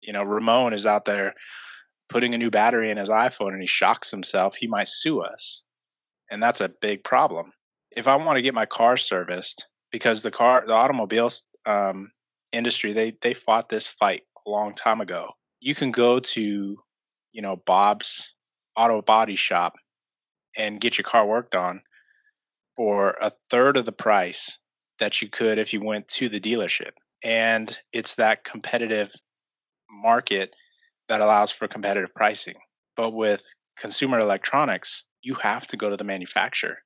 you 0.02 0.14
know 0.14 0.24
Ramon 0.24 0.74
is 0.74 0.86
out 0.86 1.06
there 1.06 1.34
putting 2.10 2.34
a 2.34 2.38
new 2.38 2.52
battery 2.52 2.92
in 2.92 2.98
his 2.98 3.10
iPhone 3.10 3.54
and 3.54 3.62
he 3.62 3.68
shocks 3.68 4.12
himself, 4.12 4.56
he 4.56 4.68
might 4.68 4.88
sue 4.88 5.22
us 5.22 5.64
and 6.30 6.42
that's 6.42 6.62
a 6.62 6.70
big 6.82 7.04
problem. 7.04 7.52
If 7.92 8.08
I 8.08 8.16
want 8.16 8.38
to 8.38 8.42
get 8.42 8.54
my 8.54 8.66
car 8.66 8.98
serviced, 8.98 9.68
because 9.92 10.22
the 10.22 10.32
car, 10.32 10.64
the 10.66 10.74
automobile 10.74 11.30
um, 11.66 12.12
industry, 12.52 12.94
they 12.94 13.16
they 13.22 13.34
fought 13.34 13.70
this 13.70 13.88
fight 13.88 14.24
a 14.46 14.50
long 14.50 14.74
time 14.74 15.02
ago. 15.02 15.30
You 15.60 15.76
can 15.76 15.92
go 15.92 16.20
to, 16.20 16.78
you 17.32 17.42
know, 17.42 17.56
Bob's 17.66 18.34
Auto 18.76 19.02
Body 19.02 19.36
Shop 19.36 19.74
and 20.58 20.82
get 20.82 20.98
your 20.98 21.04
car 21.04 21.26
worked 21.26 21.56
on 21.56 21.82
for 22.76 23.18
a 23.22 23.32
third 23.50 23.78
of 23.78 23.86
the 23.86 23.92
price 23.92 24.60
that 25.00 25.22
you 25.22 25.30
could 25.30 25.58
if 25.58 25.74
you 25.74 25.84
went 25.84 26.08
to 26.08 26.30
the 26.30 26.40
dealership. 26.40 26.92
And 27.24 27.78
it's 27.92 28.16
that 28.16 28.44
competitive 28.44 29.14
market 29.90 30.54
that 31.10 31.22
allows 31.22 31.52
for 31.52 31.68
competitive 31.68 32.14
pricing. 32.14 32.56
But 32.96 33.12
with 33.12 33.44
consumer 33.78 34.20
electronics, 34.20 35.04
you 35.22 35.36
have 35.36 35.68
to 35.68 35.78
go 35.78 35.90
to 35.90 35.98
the 35.98 36.04
manufacturer. 36.04 36.78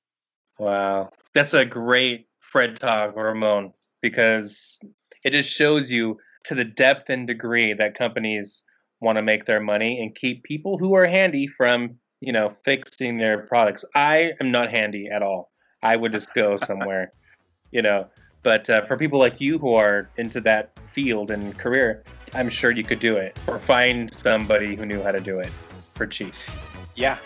Wow. 0.58 1.10
That's 1.34 1.54
a 1.54 1.66
great 1.66 2.28
Fred 2.40 2.78
talk, 2.78 3.16
Ramon, 3.16 3.74
because 4.02 4.80
it 5.24 5.32
just 5.32 5.50
shows 5.50 5.92
you 5.92 6.18
to 6.46 6.56
the 6.56 6.64
depth 6.64 7.10
and 7.10 7.28
degree 7.28 7.74
that 7.74 7.98
companies 7.98 8.64
want 9.02 9.18
to 9.18 9.22
make 9.22 9.46
their 9.46 9.60
money 9.60 10.00
and 10.02 10.16
keep 10.16 10.44
people 10.44 10.78
who 10.78 10.96
are 10.96 11.06
handy 11.06 11.48
from, 11.48 11.96
you 12.22 12.34
know, 12.34 12.50
fixing 12.50 13.18
their 13.18 13.46
products. 13.48 13.86
I 13.96 14.34
am 14.42 14.52
not 14.52 14.72
handy 14.72 15.10
at 15.14 15.22
all. 15.22 15.52
I 15.82 15.96
would 15.96 16.12
just 16.12 16.34
go 16.34 16.56
somewhere, 16.56 17.14
you 17.72 17.82
know. 17.82 18.08
But 18.44 18.70
uh, 18.70 18.86
for 18.86 18.98
people 18.98 19.20
like 19.20 19.42
you 19.42 19.58
who 19.58 19.74
are 19.74 20.10
into 20.18 20.40
that 20.42 20.72
field 20.88 21.32
and 21.32 21.58
career, 21.58 22.04
I'm 22.34 22.50
sure 22.50 22.72
you 22.72 22.84
could 22.84 23.00
do 23.00 23.18
it 23.18 23.38
or 23.48 23.60
find 23.60 24.12
somebody 24.14 24.76
who 24.76 24.86
knew 24.86 25.02
how 25.02 25.12
to 25.12 25.20
do 25.20 25.40
it 25.40 25.52
for 25.94 26.08
cheap. 26.08 26.34
Yeah, 26.96 27.18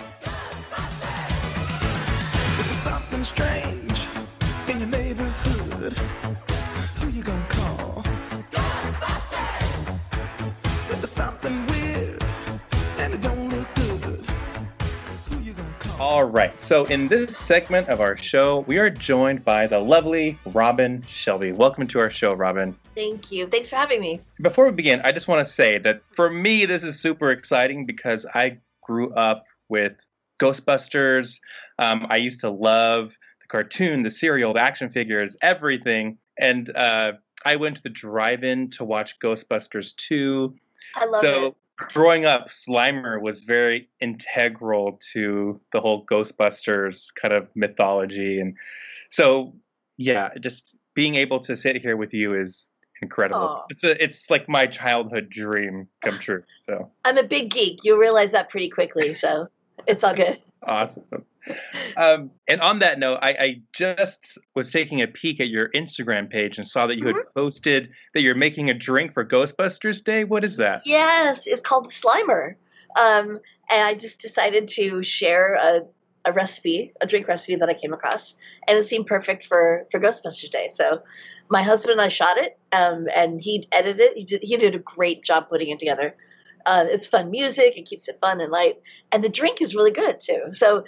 All 16.13 16.25
right. 16.25 16.61
So 16.61 16.85
in 16.85 17.07
this 17.07 17.35
segment 17.35 17.87
of 17.87 17.99
our 17.99 18.15
show, 18.15 18.59
we 18.67 18.77
are 18.77 18.91
joined 18.91 19.43
by 19.43 19.65
the 19.65 19.79
lovely 19.79 20.37
Robin 20.45 21.03
Shelby. 21.07 21.53
Welcome 21.53 21.87
to 21.87 21.97
our 21.97 22.11
show, 22.11 22.33
Robin. 22.33 22.77
Thank 22.93 23.31
you. 23.31 23.47
Thanks 23.47 23.67
for 23.67 23.77
having 23.77 23.99
me. 23.99 24.21
Before 24.39 24.65
we 24.65 24.73
begin, 24.73 25.01
I 25.03 25.11
just 25.11 25.27
want 25.27 25.43
to 25.43 25.51
say 25.51 25.79
that 25.79 26.03
for 26.11 26.29
me, 26.29 26.65
this 26.65 26.83
is 26.83 26.99
super 26.99 27.31
exciting 27.31 27.87
because 27.87 28.27
I 28.31 28.59
grew 28.83 29.11
up 29.15 29.45
with 29.69 29.95
Ghostbusters. 30.37 31.39
Um, 31.79 32.05
I 32.11 32.17
used 32.17 32.41
to 32.41 32.51
love 32.51 33.17
the 33.41 33.47
cartoon, 33.47 34.03
the 34.03 34.11
cereal, 34.11 34.53
the 34.53 34.61
action 34.61 34.91
figures, 34.91 35.35
everything. 35.41 36.19
And 36.37 36.69
uh, 36.77 37.13
I 37.43 37.55
went 37.55 37.77
to 37.77 37.81
the 37.81 37.89
drive-in 37.89 38.69
to 38.69 38.85
watch 38.85 39.17
Ghostbusters 39.17 39.95
2. 39.95 40.53
I 40.95 41.05
love 41.05 41.21
so 41.21 41.45
it. 41.47 41.55
Growing 41.77 42.25
up, 42.25 42.49
Slimer 42.49 43.21
was 43.21 43.41
very 43.41 43.89
integral 43.99 44.99
to 45.13 45.59
the 45.71 45.81
whole 45.81 46.05
Ghostbusters 46.05 47.13
kind 47.13 47.33
of 47.33 47.47
mythology. 47.55 48.39
And 48.39 48.55
so, 49.09 49.55
yeah, 49.97 50.29
just 50.39 50.77
being 50.93 51.15
able 51.15 51.39
to 51.39 51.55
sit 51.55 51.81
here 51.81 51.97
with 51.97 52.13
you 52.13 52.39
is 52.39 52.69
incredible. 53.01 53.41
Aw. 53.41 53.65
It's 53.69 53.83
a, 53.83 54.03
it's 54.03 54.29
like 54.29 54.47
my 54.47 54.67
childhood 54.67 55.29
dream 55.29 55.87
come 56.03 56.19
true. 56.19 56.43
So 56.65 56.91
I'm 57.05 57.17
a 57.17 57.23
big 57.23 57.51
geek. 57.51 57.79
You'll 57.83 57.97
realize 57.97 58.31
that 58.31 58.49
pretty 58.49 58.69
quickly, 58.69 59.13
so 59.13 59.47
it's 59.87 60.03
all 60.03 60.15
good. 60.15 60.39
Awesome. 60.65 61.25
Um, 61.97 62.31
and 62.47 62.61
on 62.61 62.79
that 62.79 62.99
note, 62.99 63.19
I, 63.21 63.29
I 63.31 63.61
just 63.73 64.37
was 64.55 64.71
taking 64.71 65.01
a 65.01 65.07
peek 65.07 65.39
at 65.39 65.49
your 65.49 65.69
Instagram 65.69 66.29
page 66.29 66.57
and 66.57 66.67
saw 66.67 66.87
that 66.87 66.97
you 66.97 67.07
had 67.07 67.15
posted 67.35 67.91
that 68.13 68.21
you're 68.21 68.35
making 68.35 68.69
a 68.69 68.73
drink 68.73 69.13
for 69.13 69.25
Ghostbusters 69.25 70.03
Day. 70.03 70.23
What 70.23 70.43
is 70.43 70.57
that? 70.57 70.83
Yes, 70.85 71.47
it's 71.47 71.61
called 71.61 71.85
the 71.85 71.91
Slimer. 71.91 72.55
Um, 72.95 73.39
and 73.69 73.81
I 73.83 73.93
just 73.95 74.21
decided 74.21 74.67
to 74.69 75.03
share 75.03 75.55
a, 75.55 75.81
a 76.25 76.31
recipe, 76.31 76.93
a 77.01 77.07
drink 77.07 77.27
recipe 77.27 77.55
that 77.55 77.69
I 77.69 77.73
came 77.73 77.93
across, 77.93 78.35
and 78.67 78.77
it 78.77 78.83
seemed 78.83 79.07
perfect 79.07 79.45
for, 79.45 79.85
for 79.91 79.99
Ghostbusters 79.99 80.51
Day. 80.51 80.69
So 80.71 81.01
my 81.49 81.63
husband 81.63 81.93
and 81.93 82.01
I 82.01 82.09
shot 82.09 82.37
it, 82.37 82.57
um, 82.71 83.07
and 83.13 83.41
he 83.41 83.67
edited 83.71 83.99
it. 83.99 84.17
He 84.17 84.25
did, 84.25 84.43
he 84.43 84.57
did 84.57 84.75
a 84.75 84.79
great 84.79 85.23
job 85.23 85.49
putting 85.49 85.69
it 85.69 85.79
together. 85.79 86.15
Uh, 86.65 86.85
it's 86.87 87.07
fun 87.07 87.31
music. 87.31 87.77
It 87.77 87.85
keeps 87.85 88.07
it 88.07 88.19
fun 88.21 88.41
and 88.41 88.51
light, 88.51 88.81
and 89.11 89.23
the 89.23 89.29
drink 89.29 89.61
is 89.61 89.75
really 89.75 89.91
good 89.91 90.19
too. 90.19 90.53
So 90.53 90.85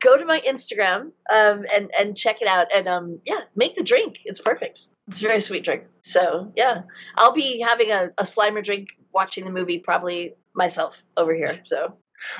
go 0.00 0.16
to 0.16 0.24
my 0.24 0.40
Instagram 0.40 1.12
um, 1.32 1.64
and 1.74 1.90
and 1.98 2.16
check 2.16 2.42
it 2.42 2.48
out, 2.48 2.68
and 2.74 2.86
um, 2.86 3.20
yeah, 3.24 3.40
make 3.56 3.76
the 3.76 3.84
drink. 3.84 4.20
It's 4.24 4.40
perfect. 4.40 4.86
It's 5.08 5.22
a 5.22 5.26
very 5.26 5.40
sweet 5.40 5.64
drink. 5.64 5.84
So 6.02 6.52
yeah, 6.56 6.82
I'll 7.16 7.32
be 7.32 7.60
having 7.60 7.90
a, 7.90 8.10
a 8.18 8.24
Slimer 8.24 8.64
drink, 8.64 8.88
watching 9.12 9.44
the 9.44 9.50
movie 9.50 9.78
probably 9.78 10.34
myself 10.54 11.02
over 11.16 11.34
here. 11.34 11.60
So 11.64 11.96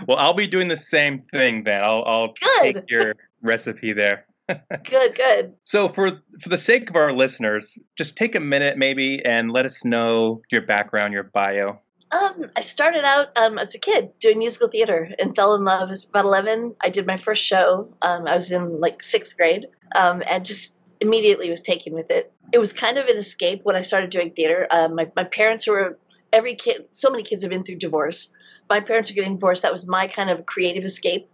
Well, 0.06 0.18
I'll 0.18 0.34
be 0.34 0.46
doing 0.46 0.68
the 0.68 0.76
same 0.76 1.20
thing 1.20 1.64
then. 1.64 1.82
I'll, 1.82 2.04
I'll 2.06 2.34
Good. 2.40 2.74
take 2.74 2.90
your 2.90 3.14
recipe 3.42 3.92
there. 3.92 4.26
good, 4.48 5.14
good. 5.14 5.54
So 5.62 5.88
for 5.88 6.20
for 6.40 6.48
the 6.48 6.58
sake 6.58 6.90
of 6.90 6.96
our 6.96 7.12
listeners, 7.12 7.78
just 7.96 8.16
take 8.16 8.34
a 8.34 8.40
minute 8.40 8.76
maybe 8.76 9.24
and 9.24 9.50
let 9.50 9.64
us 9.64 9.84
know 9.84 10.42
your 10.50 10.62
background, 10.62 11.14
your 11.14 11.22
bio. 11.22 11.80
Um, 12.10 12.50
I 12.54 12.60
started 12.60 13.04
out 13.04 13.36
um, 13.36 13.58
as 13.58 13.74
a 13.74 13.78
kid 13.78 14.10
doing 14.20 14.38
musical 14.38 14.68
theater 14.68 15.10
and 15.18 15.34
fell 15.34 15.54
in 15.54 15.64
love. 15.64 15.88
I 15.88 15.90
was 15.90 16.04
about 16.04 16.24
11. 16.24 16.76
I 16.80 16.90
did 16.90 17.06
my 17.06 17.16
first 17.16 17.44
show. 17.44 17.92
Um, 18.02 18.26
I 18.26 18.36
was 18.36 18.52
in 18.52 18.80
like 18.80 19.02
sixth 19.02 19.36
grade 19.36 19.66
um, 19.94 20.22
and 20.28 20.44
just 20.44 20.74
immediately 21.00 21.50
was 21.50 21.60
taken 21.60 21.92
with 21.92 22.10
it. 22.10 22.32
It 22.52 22.58
was 22.58 22.72
kind 22.72 22.98
of 22.98 23.06
an 23.06 23.16
escape 23.16 23.60
when 23.64 23.76
I 23.76 23.80
started 23.80 24.10
doing 24.10 24.30
theater. 24.30 24.66
Um, 24.70 24.94
my, 24.94 25.10
my 25.16 25.24
parents 25.24 25.66
were, 25.66 25.98
every 26.32 26.54
kid, 26.54 26.86
so 26.92 27.10
many 27.10 27.24
kids 27.24 27.42
have 27.42 27.50
been 27.50 27.64
through 27.64 27.76
divorce. 27.76 28.28
My 28.70 28.80
parents 28.80 29.10
are 29.10 29.14
getting 29.14 29.34
divorced. 29.34 29.62
That 29.62 29.72
was 29.72 29.86
my 29.86 30.06
kind 30.06 30.30
of 30.30 30.46
creative 30.46 30.84
escape 30.84 31.28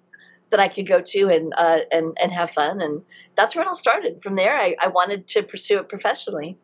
that 0.51 0.61
I 0.61 0.69
could 0.69 0.87
go 0.87 1.01
to 1.01 1.29
and, 1.29 1.53
uh, 1.57 1.81
and, 1.93 2.17
and 2.21 2.33
have 2.33 2.51
fun. 2.51 2.81
And 2.81 3.03
that's 3.37 3.55
where 3.55 3.65
it 3.65 3.69
all 3.69 3.75
started. 3.75 4.21
From 4.23 4.35
there, 4.35 4.59
I, 4.59 4.75
I 4.81 4.89
wanted 4.89 5.29
to 5.29 5.43
pursue 5.43 5.79
it 5.79 5.89
professionally. 5.89 6.57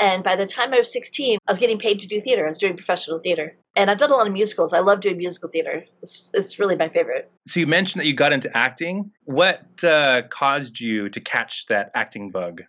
And 0.00 0.24
by 0.24 0.34
the 0.34 0.46
time 0.46 0.72
I 0.72 0.78
was 0.78 0.90
16, 0.92 1.38
I 1.46 1.52
was 1.52 1.58
getting 1.58 1.78
paid 1.78 2.00
to 2.00 2.08
do 2.08 2.20
theater. 2.20 2.46
I 2.46 2.48
was 2.48 2.58
doing 2.58 2.76
professional 2.76 3.18
theater. 3.18 3.56
And 3.76 3.90
I've 3.90 3.98
done 3.98 4.10
a 4.10 4.14
lot 4.14 4.26
of 4.26 4.32
musicals. 4.32 4.72
I 4.72 4.80
love 4.80 5.00
doing 5.00 5.18
musical 5.18 5.50
theater. 5.50 5.84
It's, 6.02 6.30
it's 6.32 6.58
really 6.58 6.74
my 6.74 6.88
favorite. 6.88 7.30
So 7.46 7.60
you 7.60 7.66
mentioned 7.66 8.00
that 8.00 8.06
you 8.06 8.14
got 8.14 8.32
into 8.32 8.54
acting. 8.56 9.12
What 9.24 9.62
uh, 9.84 10.22
caused 10.30 10.80
you 10.80 11.10
to 11.10 11.20
catch 11.20 11.66
that 11.66 11.90
acting 11.94 12.30
bug? 12.30 12.62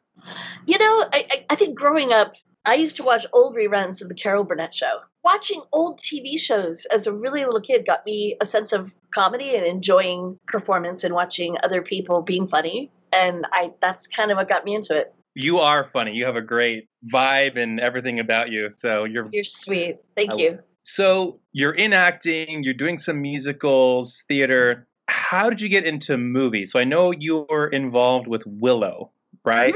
You 0.66 0.78
know, 0.78 1.06
I, 1.14 1.26
I, 1.32 1.46
I 1.52 1.56
think 1.56 1.78
growing 1.78 2.12
up, 2.12 2.36
I 2.66 2.76
used 2.76 2.98
to 2.98 3.04
watch 3.04 3.26
old 3.34 3.56
reruns 3.56 4.02
of 4.02 4.10
the 4.10 4.14
Carol 4.14 4.44
Burnett 4.44 4.76
show. 4.76 5.00
Watching 5.24 5.62
old 5.72 6.00
TV 6.00 6.40
shows 6.40 6.86
as 6.86 7.08
a 7.08 7.14
really 7.14 7.44
little 7.44 7.62
kid 7.62 7.86
got 7.86 8.06
me 8.06 8.38
a 8.40 8.46
sense 8.46 8.72
of 8.72 8.92
comedy 9.14 9.56
and 9.56 9.66
enjoying 9.66 10.38
performance 10.48 11.04
and 11.04 11.14
watching 11.14 11.58
other 11.64 11.82
people 11.82 12.22
being 12.22 12.48
funny. 12.48 12.92
And 13.14 13.48
I 13.52 13.74
that's 13.82 14.08
kind 14.08 14.32
of 14.32 14.38
what 14.38 14.48
got 14.48 14.64
me 14.64 14.76
into 14.76 14.98
it. 14.98 15.14
You 15.36 15.60
are 15.60 15.84
funny. 15.86 16.14
You 16.14 16.26
have 16.26 16.36
a 16.36 16.42
great 16.42 16.90
vibe 17.12 17.58
and 17.58 17.80
everything 17.80 18.20
about 18.20 18.52
you. 18.52 18.72
So 18.72 19.06
you're 19.06 19.28
You're 19.32 19.44
sweet. 19.44 19.98
Thank 20.16 20.32
I- 20.34 20.36
you. 20.36 20.60
so 20.82 21.40
you're 21.54 21.72
in 21.74 21.94
acting, 21.94 22.64
you're 22.64 22.74
doing 22.74 23.00
some 23.00 23.22
musicals, 23.22 24.24
theater. 24.28 24.88
How 25.08 25.50
did 25.50 25.62
you 25.62 25.70
get 25.70 25.86
into 25.86 26.18
movies? 26.18 26.72
So 26.72 26.80
I 26.80 26.84
know 26.84 27.12
you 27.12 27.46
were 27.50 27.68
involved 27.68 28.28
with 28.28 28.44
Willow, 28.46 29.12
right? 29.46 29.76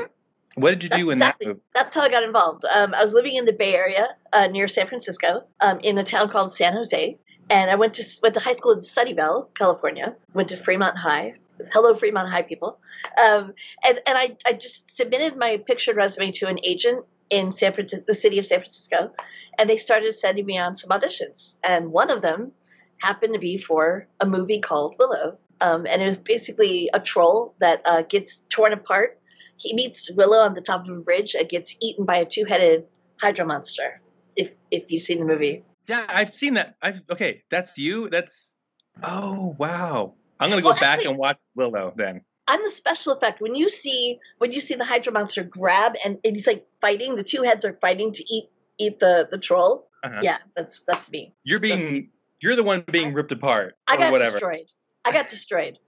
What 0.55 0.71
did 0.71 0.83
you 0.83 0.89
That's 0.89 1.01
do 1.01 1.09
in 1.09 1.13
exactly- 1.17 1.45
that 1.47 1.50
movie? 1.53 1.62
That's 1.74 1.95
how 1.95 2.01
I 2.01 2.09
got 2.09 2.24
involved. 2.24 2.63
Um, 2.74 2.93
I 2.93 3.03
was 3.03 3.13
living 3.13 3.35
in 3.35 3.45
the 3.45 3.51
Bay 3.53 3.75
Area 3.75 4.07
uh, 4.33 4.47
near 4.47 4.67
San 4.69 4.88
Francisco, 4.88 5.43
um, 5.62 5.79
in 5.81 5.97
a 5.97 6.03
town 6.03 6.29
called 6.29 6.51
San 6.53 6.74
Jose, 6.74 7.17
and 7.50 7.69
I 7.69 7.75
went 7.75 7.93
to 7.95 8.03
went 8.24 8.33
to 8.35 8.39
high 8.41 8.53
school 8.53 8.71
in 8.71 8.79
Sunnyvale, 8.79 9.53
California. 9.55 10.15
Went 10.33 10.50
to 10.50 10.57
Fremont 10.57 10.97
High. 10.97 11.35
Hello, 11.71 11.95
Fremont 11.95 12.29
High 12.29 12.41
people. 12.41 12.79
Um, 13.21 13.53
and 13.83 14.01
and 14.05 14.17
I, 14.17 14.38
I 14.45 14.53
just 14.53 14.95
submitted 14.95 15.38
my 15.38 15.57
picture 15.57 15.93
resume 15.93 16.31
to 16.33 16.47
an 16.47 16.59
agent 16.63 17.05
in 17.29 17.51
San 17.51 17.74
Francisco, 17.74 18.05
the 18.07 18.13
city 18.13 18.39
of 18.39 18.45
San 18.45 18.59
Francisco, 18.59 19.12
and 19.57 19.69
they 19.69 19.77
started 19.77 20.13
sending 20.13 20.45
me 20.45 20.57
on 20.57 20.75
some 20.75 20.89
auditions. 20.89 21.55
And 21.63 21.91
one 21.91 22.09
of 22.12 22.21
them 22.21 22.51
happened 23.00 23.33
to 23.33 23.39
be 23.39 23.57
for 23.57 24.07
a 24.19 24.25
movie 24.25 24.62
called 24.62 24.95
Willow. 25.00 25.38
Um, 25.62 25.85
and 25.88 26.01
it 26.01 26.05
was 26.05 26.19
basically 26.19 26.89
a 26.93 27.00
troll 27.00 27.55
that 27.59 27.81
uh, 27.85 28.01
gets 28.03 28.43
torn 28.50 28.74
apart. 28.74 29.19
He 29.57 29.74
meets 29.74 30.12
Willow 30.12 30.39
on 30.39 30.53
the 30.53 30.62
top 30.62 30.88
of 30.88 30.95
a 30.95 31.00
bridge 31.00 31.33
and 31.33 31.47
gets 31.47 31.77
eaten 31.81 32.05
by 32.05 32.17
a 32.17 32.25
two-headed 32.25 32.85
hydra 33.17 33.45
monster. 33.45 34.01
If 34.35 34.51
if 34.69 34.91
you've 34.91 35.01
seen 35.01 35.19
the 35.19 35.25
movie, 35.25 35.63
Yeah, 35.88 36.05
I've 36.09 36.33
seen 36.33 36.55
that. 36.55 36.75
I've 36.81 37.01
okay. 37.09 37.43
That's 37.50 37.77
you. 37.77 38.09
That's 38.09 38.55
oh 39.01 39.55
wow. 39.57 40.15
I'm 40.39 40.50
gonna 40.50 40.62
go 40.62 40.70
Well, 40.70 40.75
back 40.80 40.98
actually- 41.00 41.12
and 41.12 41.18
watch 41.18 41.38
Willow 41.56 41.94
then. 41.96 42.22
I'm 42.48 42.63
the 42.63 42.70
special 42.70 43.13
effect. 43.13 43.42
When 43.42 43.56
you 43.56 43.70
see 43.70 44.20
when 44.38 44.51
you 44.51 44.60
see 44.62 44.75
the 44.75 44.86
hydra 44.86 45.12
monster 45.12 45.44
grab 45.44 45.94
and, 46.04 46.20
and 46.24 46.36
he's 46.36 46.46
like 46.46 46.65
fighting, 46.80 47.15
the 47.15 47.24
two 47.24 47.42
heads 47.42 47.65
are 47.65 47.74
fighting 47.82 48.13
to 48.13 48.24
eat 48.34 48.50
eat 48.77 49.00
the 49.00 49.27
the 49.32 49.38
troll. 49.39 49.89
Uh-huh. 50.04 50.20
Yeah, 50.22 50.38
that's 50.56 50.82
that's 50.82 51.10
me. 51.10 51.34
You're 51.44 51.60
being 51.60 52.12
you're 52.42 52.56
the 52.56 52.63
one 52.63 52.84
being 52.92 53.13
ripped 53.13 53.32
apart 53.32 53.75
I 53.88 53.98
got 53.98 54.12
whatever. 54.12 54.32
destroyed. 54.34 54.72
I 55.04 55.12
got 55.12 55.30
destroyed. 55.30 55.80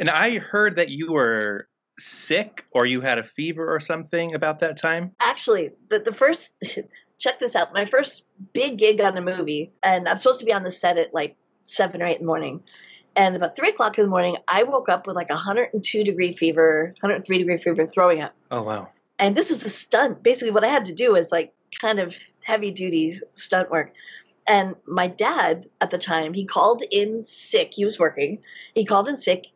And 0.00 0.10
I 0.10 0.38
heard 0.38 0.76
that 0.76 0.88
you 0.88 1.12
were 1.12 1.68
sick 1.98 2.64
or 2.72 2.86
you 2.86 3.00
had 3.02 3.18
a 3.18 3.22
fever 3.22 3.72
or 3.72 3.78
something 3.78 4.34
about 4.34 4.60
that 4.60 4.76
time. 4.78 5.12
actually 5.20 5.70
the, 5.90 5.98
the 6.00 6.14
first 6.14 6.54
check 7.18 7.38
this 7.38 7.54
out 7.54 7.72
my 7.74 7.84
first 7.84 8.24
big 8.54 8.78
gig 8.78 9.00
on 9.02 9.14
the 9.14 9.20
movie 9.20 9.70
and 9.82 10.08
i'm 10.08 10.16
supposed 10.16 10.38
to 10.40 10.46
be 10.46 10.52
on 10.54 10.62
the 10.62 10.70
set 10.70 10.96
at 10.96 11.12
like 11.12 11.36
seven 11.66 12.00
or 12.00 12.06
eight 12.06 12.14
in 12.16 12.22
the 12.22 12.26
morning 12.26 12.62
and 13.20 13.36
about 13.36 13.54
three 13.54 13.68
o'clock 13.68 13.98
in 13.98 14.04
the 14.04 14.10
morning 14.10 14.36
i 14.48 14.62
woke 14.62 14.88
up 14.88 15.06
with 15.06 15.14
like 15.14 15.30
a 15.30 15.34
102 15.34 16.04
degree 16.04 16.34
fever 16.34 16.94
103 17.00 17.38
degree 17.38 17.58
fever 17.58 17.86
throwing 17.86 18.22
up. 18.22 18.34
Oh 18.50 18.62
wow. 18.62 18.88
and 19.18 19.36
this 19.36 19.50
was 19.50 19.62
a 19.64 19.70
stunt. 19.70 20.22
Basically 20.22 20.50
what 20.50 20.64
i 20.64 20.68
had 20.68 20.86
to 20.86 20.94
do 20.94 21.12
was 21.12 21.30
like 21.30 21.52
kind 21.80 21.98
of 22.00 22.14
heavy 22.42 22.70
duty 22.70 23.20
stunt 23.34 23.70
work. 23.70 23.92
And 24.46 24.74
my 24.86 25.06
dad 25.06 25.68
at 25.80 25.90
the 25.90 25.98
time 25.98 26.32
he 26.32 26.44
called 26.46 26.82
in 26.90 27.26
sick. 27.26 27.72
He 27.74 27.84
was 27.84 27.98
working. 27.98 28.38
He 28.74 28.84
called 28.84 29.08
in 29.08 29.16
sick 29.16 29.48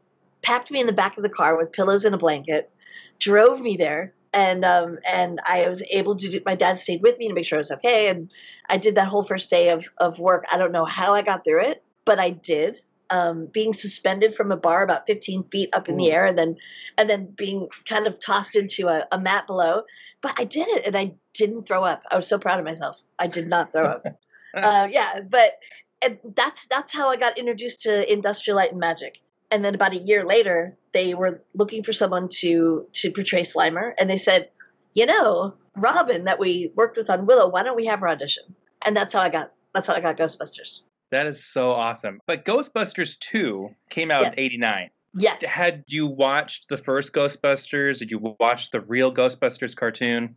packed 0.42 0.71
me 0.71 0.78
in 0.78 0.87
the 0.87 0.92
back 0.92 1.16
of 1.16 1.23
the 1.23 1.30
car 1.30 1.56
with 1.56 1.73
pillows 1.73 2.04
and 2.04 2.14
a 2.14 2.18
blanket 2.18 2.71
drove 3.18 3.59
me 3.62 3.78
there 3.78 4.12
and 4.35 4.62
um 4.62 4.99
and 5.06 5.40
i 5.47 5.66
was 5.66 5.83
able 5.90 6.14
to 6.14 6.28
do 6.28 6.38
my 6.44 6.54
dad 6.54 6.78
stayed 6.78 7.00
with 7.00 7.16
me 7.18 7.28
to 7.28 7.35
make 7.35 7.47
sure 7.47 7.56
i 7.56 7.64
was 7.66 7.71
okay. 7.71 8.09
And 8.09 8.30
i 8.68 8.76
did 8.76 8.97
that 8.97 9.09
whole 9.09 9.25
first 9.25 9.49
day 9.49 9.71
of 9.71 9.85
of 9.97 10.18
work. 10.18 10.44
I 10.52 10.59
don't 10.59 10.73
know 10.73 10.85
how 10.85 11.14
i 11.14 11.23
got 11.23 11.44
through 11.44 11.62
it 11.71 11.83
but 12.04 12.18
i 12.18 12.28
did 12.28 12.80
um, 13.14 13.47
being 13.47 13.73
suspended 13.73 14.35
from 14.35 14.50
a 14.50 14.56
bar 14.56 14.83
about 14.83 15.06
15 15.06 15.44
feet 15.44 15.71
up 15.73 15.88
in 15.88 15.97
the 15.97 16.11
air 16.11 16.26
and 16.26 16.37
then 16.37 16.56
and 16.99 17.09
then 17.09 17.26
being 17.26 17.68
kind 17.88 18.09
of 18.09 18.18
tossed 18.18 18.56
into 18.56 18.88
a, 18.88 19.06
a 19.12 19.21
mat 19.21 19.47
below. 19.47 19.83
But 20.21 20.35
i 20.37 20.44
did 20.44 20.66
it 20.66 20.85
and 20.85 20.97
i 20.97 21.14
didn't 21.33 21.66
throw 21.66 21.85
up. 21.85 22.02
I 22.11 22.16
was 22.16 22.26
so 22.26 22.38
proud 22.38 22.59
of 22.59 22.64
myself. 22.64 22.97
I 23.18 23.28
did 23.28 23.47
not 23.47 23.73
throw 23.73 23.85
up. 23.85 24.06
Uh, 24.56 24.87
yeah 24.88 25.18
but 25.28 25.59
and 26.00 26.16
that's 26.37 26.68
that's 26.68 26.92
how 26.92 27.11
i 27.11 27.16
got 27.16 27.37
introduced 27.37 27.83
to 27.83 28.12
industrial 28.12 28.56
light 28.56 28.71
and 28.71 28.78
magic. 28.78 29.18
And 29.50 29.64
then 29.64 29.75
about 29.75 29.94
a 29.94 29.99
year 29.99 30.25
later 30.25 30.76
they 30.92 31.14
were 31.14 31.42
looking 31.54 31.83
for 31.83 31.92
someone 31.92 32.28
to 32.40 32.87
to 32.92 33.11
portray 33.11 33.42
slimer 33.42 33.94
and 33.99 34.09
they 34.09 34.16
said 34.16 34.50
you 34.92 35.06
know 35.06 35.54
robin 35.75 36.23
that 36.26 36.38
we 36.38 36.71
worked 36.76 36.97
with 36.97 37.11
on 37.11 37.26
willow 37.26 37.49
why 37.49 37.64
don't 37.64 37.75
we 37.75 37.87
have 37.87 37.99
her 37.99 38.09
audition? 38.09 38.44
And 38.87 38.97
that's 38.97 39.12
how 39.12 39.23
i 39.23 39.28
got 39.28 39.50
that's 39.75 39.88
how 39.88 39.94
i 39.94 40.00
got 40.00 40.16
ghostbusters 40.16 40.82
That 41.15 41.29
is 41.29 41.45
so 41.45 41.71
awesome. 41.71 42.21
But 42.27 42.45
Ghostbusters 42.45 43.17
2 43.21 43.71
came 43.89 44.11
out 44.11 44.23
Yes. 44.23 44.35
in 44.37 44.45
89. 44.45 44.91
yes 45.15 45.45
Had 45.45 45.85
you 45.87 46.09
watched 46.09 46.69
the 46.69 46.77
first 46.77 47.13
Ghostbusters? 47.13 48.00
Did 48.00 48.11
you 48.11 48.37
watch 48.41 48.73
the 48.73 48.81
real 48.81 49.15
Ghostbusters 49.15 49.77
cartoon? 49.77 50.35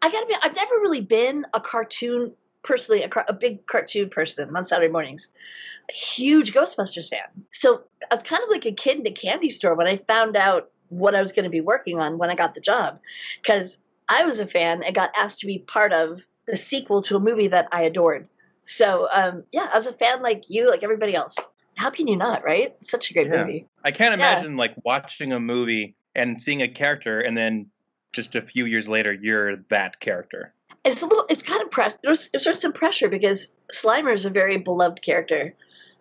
I 0.00 0.10
gotta 0.10 0.24
be. 0.26 0.34
I've 0.40 0.54
never 0.54 0.76
really 0.76 1.02
been 1.02 1.44
a 1.52 1.60
cartoon 1.60 2.32
personally, 2.62 3.02
a, 3.02 3.08
car, 3.10 3.26
a 3.28 3.34
big 3.34 3.66
cartoon 3.66 4.08
person 4.08 4.56
on 4.56 4.64
Saturday 4.64 4.90
mornings. 4.90 5.30
A 5.90 5.92
huge 5.92 6.54
Ghostbusters 6.54 7.10
fan. 7.10 7.44
So 7.52 7.82
I 8.10 8.14
was 8.14 8.22
kind 8.22 8.42
of 8.42 8.48
like 8.48 8.64
a 8.64 8.72
kid 8.72 8.98
in 8.98 9.06
a 9.06 9.10
candy 9.10 9.50
store 9.50 9.74
when 9.74 9.86
I 9.86 9.98
found 10.08 10.36
out 10.36 10.70
what 10.88 11.14
I 11.14 11.20
was 11.20 11.32
going 11.32 11.44
to 11.44 11.50
be 11.50 11.60
working 11.60 12.00
on 12.00 12.16
when 12.16 12.30
I 12.30 12.34
got 12.34 12.54
the 12.54 12.60
job, 12.62 13.00
because 13.42 13.76
I 14.08 14.24
was 14.24 14.38
a 14.40 14.46
fan 14.46 14.82
and 14.82 14.94
got 14.94 15.10
asked 15.14 15.40
to 15.40 15.46
be 15.46 15.58
part 15.58 15.92
of 15.92 16.22
the 16.46 16.56
sequel 16.56 17.02
to 17.02 17.16
a 17.16 17.20
movie 17.20 17.48
that 17.48 17.68
I 17.72 17.82
adored. 17.82 18.26
So 18.68 19.08
um, 19.12 19.44
yeah, 19.50 19.68
I 19.72 19.76
was 19.76 19.86
a 19.86 19.92
fan 19.94 20.22
like 20.22 20.50
you, 20.50 20.68
like 20.68 20.82
everybody 20.82 21.14
else. 21.14 21.34
How 21.74 21.90
can 21.90 22.06
you 22.06 22.16
not, 22.16 22.44
right? 22.44 22.74
It's 22.78 22.90
such 22.90 23.10
a 23.10 23.14
great 23.14 23.28
Yeah. 23.28 23.44
movie. 23.44 23.66
I 23.84 23.90
can't 23.92 24.18
Yeah. 24.18 24.32
imagine 24.32 24.56
like 24.56 24.74
watching 24.84 25.32
a 25.32 25.40
movie 25.40 25.96
and 26.14 26.38
seeing 26.38 26.60
a 26.62 26.68
character 26.68 27.20
and 27.20 27.36
then 27.36 27.70
just 28.12 28.34
a 28.34 28.40
few 28.42 28.66
years 28.66 28.88
later 28.88 29.12
you're 29.12 29.56
that 29.70 30.00
character. 30.00 30.52
it's 30.84 31.02
a 31.02 31.06
little 31.06 31.26
it's 31.28 31.42
kind 31.42 31.60
of 31.62 31.70
press 31.70 31.94
there's, 32.02 32.28
there's 32.30 32.44
sort 32.44 32.56
of 32.56 32.60
some 32.60 32.72
pressure 32.72 33.08
because 33.08 33.52
slimer 33.72 34.12
is 34.14 34.24
a 34.26 34.30
very 34.30 34.56
beloved 34.58 35.02
character 35.02 35.54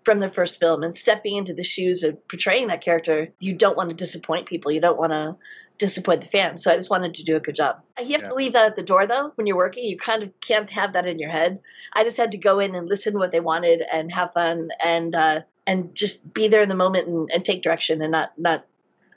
from 0.06 0.20
the 0.20 0.30
first 0.30 0.60
film 0.60 0.84
and 0.84 0.96
stepping 0.96 1.36
into 1.36 1.54
the 1.54 1.64
shoes 1.64 2.04
of 2.04 2.16
portraying 2.30 2.68
that 2.68 2.82
character 2.82 3.28
you 3.40 3.54
don't 3.54 3.76
want 3.76 3.90
to 3.90 3.96
disappoint 3.96 4.48
people 4.48 4.72
you 4.72 4.80
don't 4.80 4.98
want 4.98 5.12
to 5.12 5.36
disappoint 5.78 6.22
the 6.22 6.28
fans 6.28 6.64
so 6.64 6.72
i 6.72 6.76
just 6.76 6.90
wanted 6.90 7.14
to 7.14 7.24
do 7.24 7.36
a 7.36 7.40
good 7.40 7.56
job 7.56 7.80
you 8.00 8.14
have 8.14 8.22
Yeah. 8.22 8.30
to 8.30 8.36
leave 8.36 8.54
that 8.54 8.66
at 8.66 8.76
the 8.76 8.84
door 8.84 9.06
though 9.08 9.32
when 9.36 9.46
you're 9.48 9.58
working 9.58 9.84
you 9.86 9.98
kind 9.98 10.24
of 10.24 10.32
can't 10.42 10.70
have 10.72 10.94
that 10.94 11.06
in 11.08 11.20
your 11.20 11.30
head 11.30 11.62
i 11.94 12.04
just 12.04 12.18
had 12.18 12.32
to 12.32 12.38
go 12.38 12.60
in 12.60 12.76
and 12.76 12.88
listen 12.88 13.14
to 13.14 13.20
what 13.20 13.32
they 13.32 13.40
wanted 13.40 13.82
and 13.92 14.12
have 14.12 14.34
fun 14.34 14.70
and 14.84 15.16
uh 15.16 15.42
and 15.66 15.94
just 15.96 16.34
be 16.34 16.48
there 16.48 16.62
in 16.62 16.70
the 16.70 16.76
moment 16.76 17.08
and, 17.08 17.30
and 17.34 17.46
take 17.46 17.62
direction 17.62 18.02
and 18.02 18.12
not 18.12 18.32
not 18.38 18.66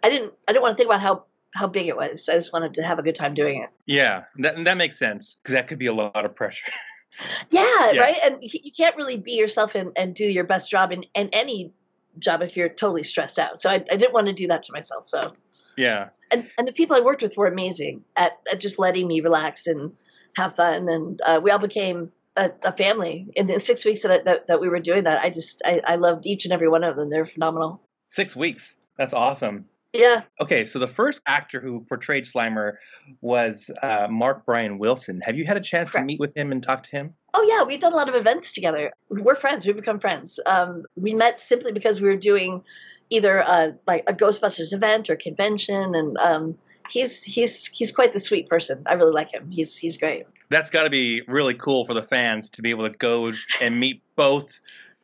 i 0.03 0.11
didn't 0.11 0.33
i 0.47 0.53
didn't 0.53 0.63
want 0.63 0.73
to 0.75 0.77
think 0.77 0.89
about 0.89 1.01
how 1.01 1.25
how 1.55 1.67
big 1.67 1.89
it 1.89 1.97
was 1.97 2.29
i 2.29 2.35
just 2.35 2.53
wanted 2.53 2.75
to 2.75 2.83
have 2.83 2.99
a 2.99 3.03
good 3.03 3.15
time 3.15 3.35
doing 3.35 3.63
it 3.63 3.71
Yeah, 3.87 4.25
that, 4.37 4.63
that 4.65 4.77
makes 4.77 4.99
sense 4.99 5.37
because 5.43 5.55
that 5.55 5.67
could 5.69 5.79
be 5.79 5.87
a 5.87 5.93
lot 5.95 6.25
of 6.25 6.35
pressure. 6.35 6.71
Yeah, 7.51 7.91
Yeah. 7.93 8.01
right. 8.01 8.17
And 8.25 8.39
you 8.41 8.61
you 8.63 8.73
can't 8.73 8.97
really 8.97 9.17
be 9.19 9.33
yourself 9.33 9.75
and, 9.75 9.93
and 9.97 10.15
do 10.15 10.25
your 10.25 10.45
best 10.45 10.71
job 10.71 10.93
in, 10.93 11.05
in 11.15 11.29
any 11.33 11.73
job 12.19 12.41
if 12.41 12.57
you're 12.57 12.69
totally 12.69 13.03
stressed 13.03 13.39
out. 13.39 13.61
So 13.61 13.69
I, 13.69 13.75
I 13.75 13.97
didn't 13.97 14.15
want 14.15 14.29
to 14.29 14.33
do 14.33 14.47
that 14.47 14.63
to 14.65 14.73
myself. 14.73 15.09
So 15.09 15.33
yeah. 15.77 16.09
and 16.31 16.49
and 16.59 16.67
the 16.67 16.73
people 16.73 16.97
I 16.97 17.01
worked 17.01 17.23
with 17.23 17.37
were 17.37 17.47
amazing 17.47 18.05
at, 18.17 18.39
at 18.51 18.61
just 18.61 18.79
letting 18.79 19.07
me 19.07 19.21
relax 19.21 19.67
and 19.67 19.93
have 20.37 20.57
fun. 20.57 20.89
And 20.89 21.21
uh, 21.25 21.41
we 21.43 21.51
all 21.51 21.59
became 21.59 22.13
a, 22.37 22.51
a 22.63 22.77
family 22.77 23.29
in 23.35 23.47
the 23.47 23.61
six 23.61 23.85
weeks 23.85 24.03
that, 24.03 24.13
I, 24.13 24.23
that 24.25 24.47
that 24.49 24.61
we 24.61 24.69
were 24.69 24.81
doing 24.81 25.05
that. 25.05 25.23
I 25.23 25.31
just 25.31 25.63
I, 25.65 25.81
I 25.87 25.97
loved 25.97 26.27
each 26.27 26.45
and 26.45 26.53
every 26.53 26.69
one 26.69 26.85
of 26.85 26.97
them. 26.97 27.11
They're 27.11 27.27
phenomenal. 27.27 27.81
Six 28.07 28.35
weeks. 28.35 28.81
That's 28.97 29.13
awesome. 29.13 29.67
Yeah. 29.93 30.23
Okay, 30.41 30.67
so 30.67 30.79
the 30.79 30.87
first 30.87 31.21
actor 31.27 31.61
who 31.61 31.81
portrayed 31.81 32.25
Slimer 32.25 32.75
was 33.21 33.71
uh, 33.83 34.07
Mark 34.09 34.47
Bryan 34.47 34.79
Wilson. 34.79 35.21
Have 35.21 35.37
you 35.37 35.45
had 35.45 35.57
a 35.57 35.61
chance 35.61 35.91
to 35.91 36.03
meet 36.03 36.21
with 36.21 36.37
him 36.37 36.53
and 36.53 36.63
talk 36.63 36.85
to 36.85 36.91
him? 36.91 37.15
Oh 37.35 37.43
yeah, 37.43 37.65
we've 37.65 37.81
done 37.81 37.93
a 37.93 37.97
lot 37.97 38.09
of 38.09 38.15
events 38.15 38.53
together. 38.53 38.93
We're 39.09 39.35
friends. 39.35 39.67
We've 39.67 39.75
become 39.75 39.99
friends. 39.99 40.39
Um, 40.47 40.85
we 40.95 41.13
met 41.15 41.41
simply 41.41 41.73
because 41.73 42.01
we 42.01 42.07
were 42.07 42.17
doing 42.17 42.63
either 43.11 43.39
a, 43.39 43.75
like 43.87 44.05
a 44.09 44.15
Ghostbusters 44.15 44.73
event 44.73 45.11
or 45.11 45.17
convention, 45.17 45.95
and 45.95 46.17
um, 46.19 46.59
he's 46.89 47.23
he's 47.23 47.67
he's 47.67 47.93
quite 47.93 48.13
the 48.13 48.21
sweet 48.21 48.49
person. 48.49 48.83
I 48.87 48.95
really 48.95 49.13
like 49.13 49.33
him. 49.33 49.51
He's 49.51 49.77
he's 49.77 49.99
great. 49.99 50.27
That's 50.49 50.71
got 50.71 50.85
to 50.85 50.91
be 50.91 51.23
really 51.29 51.55
cool 51.55 51.85
for 51.85 51.95
the 51.95 52.03
fans 52.03 52.49
to 52.51 52.63
be 52.63 52.71
able 52.71 52.89
to 52.89 52.97
go 52.97 53.33
and 53.61 53.79
meet 53.79 54.03
both 54.17 54.59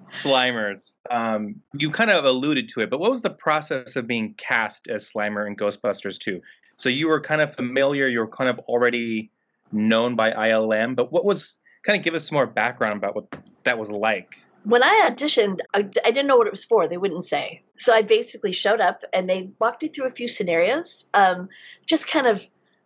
Slimers. 0.09 0.97
Um, 1.11 1.63
you 1.75 1.91
kind 1.91 2.11
of 2.11 2.25
alluded 2.25 2.69
to 2.71 2.81
it, 2.81 2.91
but 2.91 3.01
what 3.01 3.11
was 3.11 3.23
the 3.23 3.31
process 3.31 3.97
of 3.97 4.07
being 4.07 4.35
cast 4.35 4.89
as 4.89 5.11
Slimer 5.11 5.47
in 5.47 5.57
Ghostbusters 5.57 6.19
2? 6.19 6.41
So 6.77 6.89
you 6.89 7.09
were 7.09 7.21
kind 7.21 7.41
of 7.41 7.55
familiar, 7.55 8.07
you 8.07 8.19
were 8.21 8.29
kind 8.29 8.51
of 8.51 8.59
already 8.61 9.31
known 9.73 10.15
by 10.15 10.31
ILM, 10.33 10.95
but 10.95 11.13
what 11.13 11.25
was 11.25 11.61
kind 11.83 11.99
of 11.99 12.05
give 12.05 12.15
us 12.15 12.29
some 12.29 12.35
more 12.37 12.47
background 12.47 12.97
about 12.97 13.15
what 13.15 13.27
that 13.65 13.79
was 13.79 13.91
like? 13.91 14.29
When 14.67 14.83
I 14.83 15.09
auditioned, 15.09 15.61
I, 15.73 15.79
I 15.79 16.11
didn't 16.11 16.27
know 16.27 16.37
what 16.37 16.49
it 16.49 16.53
was 16.53 16.65
for. 16.65 16.89
They 16.89 16.97
wouldn't 16.97 17.25
say. 17.25 17.63
So 17.79 17.95
I 17.95 18.03
basically 18.03 18.51
showed 18.51 18.81
up, 18.81 19.05
and 19.13 19.31
they 19.31 19.51
walked 19.61 19.81
me 19.81 19.89
through 19.89 20.07
a 20.07 20.11
few 20.11 20.27
scenarios, 20.27 21.07
um, 21.15 21.49
just 21.87 22.09
kind 22.09 22.27
of 22.27 22.43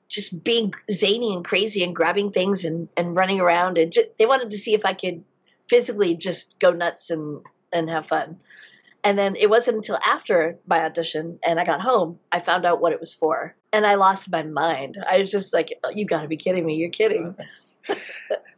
just 0.07 0.45
being 0.45 0.75
zany 0.93 1.33
and 1.33 1.43
crazy 1.43 1.83
and 1.83 1.97
grabbing 1.97 2.33
things 2.33 2.67
and, 2.67 2.91
and 2.99 3.17
running 3.17 3.41
around. 3.41 3.79
And 3.79 3.93
ju- 3.93 4.11
they 4.19 4.27
wanted 4.27 4.51
to 4.51 4.59
see 4.59 4.75
if 4.75 4.85
I 4.85 4.93
could 4.93 5.25
physically 5.71 6.17
just 6.17 6.59
go 6.59 6.71
nuts 6.73 7.09
and, 7.09 7.41
and 7.73 7.89
have 7.89 8.09
fun. 8.09 8.37
And 9.03 9.19
then 9.19 9.35
it 9.37 9.49
wasn't 9.49 9.79
until 9.79 9.97
after 10.05 10.59
my 10.67 10.85
audition 10.85 11.39
and 11.43 11.59
I 11.59 11.65
got 11.65 11.81
home, 11.81 12.19
I 12.31 12.41
found 12.41 12.67
out 12.67 12.83
what 12.83 12.93
it 12.93 13.01
was 13.01 13.15
for. 13.15 13.57
And 13.73 13.87
I 13.87 13.95
lost 13.95 14.31
my 14.31 14.43
mind. 14.43 14.99
I 15.09 15.21
was 15.21 15.31
just 15.31 15.55
like, 15.55 15.73
"Oh, 15.83 15.89
you 15.89 16.05
got 16.05 16.21
to 16.23 16.29
be 16.29 16.37
kidding 16.37 16.67
me. 16.67 16.75
You're 16.75 16.91
kidding. 16.91 17.35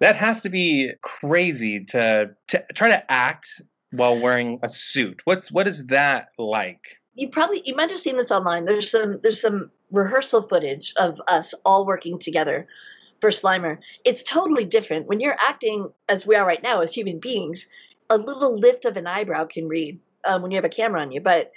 That 0.01 0.17
has 0.17 0.41
to 0.43 0.49
be 0.49 0.93
crazy 1.01 1.85
to 1.87 2.35
to 2.49 2.65
try 2.75 2.89
to 2.89 3.13
act 3.13 3.63
while 3.93 4.19
wearing 4.19 4.59
a 4.63 4.69
suit. 4.69 5.21
What's 5.25 5.53
what 5.53 5.69
is 5.69 5.87
that 5.89 6.29
like? 6.39 6.99
you 7.15 7.29
probably 7.29 7.63
you 7.65 7.77
might 7.77 7.91
have 7.91 8.01
seen 8.01 8.17
this 8.17 8.31
online. 8.31 8.65
There's 8.65 8.91
some 8.91 9.21
there's 9.23 9.41
some 9.41 9.71
rehearsal 9.91 10.49
footage 10.49 10.95
of 10.97 11.21
us 11.29 11.55
all 11.65 11.85
working 11.87 12.19
together 12.19 12.67
for 13.23 13.31
Slimer, 13.31 13.79
it's 14.05 14.23
totally 14.25 14.65
different. 14.65 15.07
When 15.07 15.21
you're 15.21 15.37
acting 15.39 15.91
as 16.09 16.27
we 16.27 16.35
are 16.35 16.45
right 16.45 16.63
now 16.63 16.81
as 16.81 16.93
human 16.93 17.21
beings, 17.21 17.69
a 18.11 18.19
little 18.19 18.59
lift 18.59 18.85
of 18.85 18.97
an 18.97 19.07
eyebrow 19.07 19.47
can 19.47 19.69
read 19.69 20.01
um, 20.25 20.43
when 20.43 20.51
you 20.51 20.57
have 20.57 20.65
a 20.65 20.69
camera 20.69 21.01
on 21.01 21.13
you. 21.13 21.21
But 21.21 21.53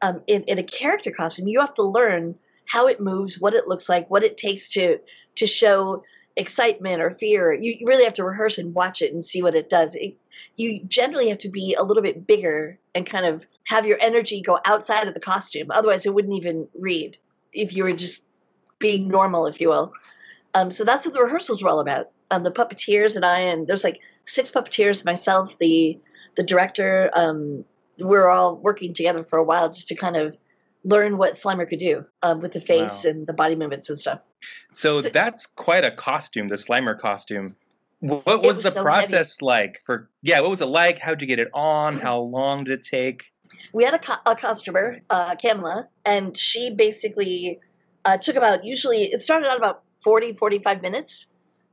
um, 0.00 0.22
in, 0.26 0.44
in 0.44 0.58
a 0.58 0.62
character 0.62 1.10
costume, 1.10 1.46
you 1.46 1.60
have 1.60 1.74
to 1.74 1.82
learn 1.82 2.36
how 2.66 2.86
it 2.86 3.00
moves, 3.00 3.38
what 3.38 3.52
it 3.52 3.68
looks 3.68 3.86
like, 3.86 4.10
what 4.10 4.24
it 4.24 4.38
takes 4.38 4.70
to 4.70 4.98
to 5.36 5.46
show 5.46 6.02
excitement 6.36 7.00
or 7.00 7.10
fear. 7.12 7.52
You, 7.52 7.86
really 7.86 8.04
have 8.04 8.14
to 8.14 8.24
rehearse 8.24 8.58
and 8.58 8.74
watch 8.74 9.02
it 9.02 9.12
and 9.12 9.24
see 9.24 9.42
what 9.42 9.54
it 9.54 9.70
does. 9.70 9.94
It, 9.94 10.16
you 10.56 10.82
generally 10.84 11.28
have 11.28 11.38
to 11.38 11.48
be 11.48 11.74
a 11.74 11.82
little 11.82 12.02
bit 12.02 12.26
bigger 12.26 12.78
and 12.94 13.06
kind 13.06 13.26
of 13.26 13.44
have 13.64 13.86
your 13.86 13.98
energy 14.00 14.40
go 14.40 14.58
outside 14.64 15.06
of 15.06 15.14
the 15.14 15.20
costume. 15.20 15.70
Otherwise, 15.70 16.06
it 16.06 16.14
wouldn't 16.14 16.36
even 16.36 16.68
read 16.78 17.16
if 17.52 17.74
you 17.74 17.84
were 17.84 17.92
just 17.92 18.24
being 18.78 19.08
normal, 19.08 19.46
if 19.46 19.60
you 19.60 19.68
will. 19.68 19.92
Um, 20.54 20.70
so 20.70 20.84
that's 20.84 21.04
what 21.04 21.14
the 21.14 21.22
rehearsals 21.22 21.62
were 21.62 21.70
all 21.70 21.80
about. 21.80 22.10
Um, 22.30 22.42
the 22.42 22.50
puppeteers 22.50 23.16
and 23.16 23.24
I, 23.24 23.40
and 23.40 23.66
there's 23.66 23.84
like 23.84 24.00
six 24.24 24.50
puppeteers, 24.50 25.04
myself, 25.04 25.56
the 25.58 25.98
the 26.36 26.42
director. 26.42 27.10
Um, 27.14 27.64
we're 27.98 28.28
all 28.28 28.56
working 28.56 28.92
together 28.92 29.24
for 29.24 29.38
a 29.38 29.44
while 29.44 29.68
just 29.68 29.88
to 29.88 29.94
kind 29.94 30.16
of 30.16 30.36
learn 30.84 31.16
what 31.18 31.34
Slimer 31.34 31.68
could 31.68 31.78
do 31.78 32.04
um, 32.22 32.40
with 32.40 32.52
the 32.52 32.60
face 32.60 33.04
Wow. 33.04 33.10
and 33.10 33.26
the 33.26 33.32
body 33.32 33.56
movements 33.56 33.88
and 33.88 33.98
stuff. 33.98 34.20
So 34.72 35.00
So- 35.00 35.08
that's 35.08 35.46
quite 35.46 35.84
a 35.84 35.90
costume, 35.90 36.48
the 36.48 36.56
Slimer 36.56 36.98
costume. 36.98 37.56
What 38.00 38.26
was, 38.26 38.58
was 38.58 38.60
the 38.60 38.70
so 38.72 38.82
process 38.82 39.40
like 39.40 39.80
for? 39.86 40.10
Yeah, 40.20 40.40
what 40.40 40.50
was 40.50 40.60
it 40.60 40.66
like? 40.66 40.98
How'd 40.98 41.22
you 41.22 41.26
get 41.26 41.38
it 41.38 41.48
on? 41.54 41.98
How 41.98 42.18
long 42.18 42.64
did 42.64 42.80
it 42.80 42.84
take? 42.84 43.24
we 43.72 43.84
had 43.84 43.94
a, 43.94 43.98
co- 43.98 44.20
a 44.26 44.36
costumer, 44.36 45.00
uh, 45.10 45.36
Kamala, 45.36 45.88
and 46.04 46.36
she 46.36 46.74
basically 46.74 47.60
uh, 48.04 48.18
took 48.18 48.36
about, 48.36 48.64
usually, 48.64 49.04
it 49.04 49.20
started 49.20 49.48
out 49.48 49.56
about 49.56 49.82
40, 50.02 50.34
45 50.34 50.82
minutes. 50.82 51.26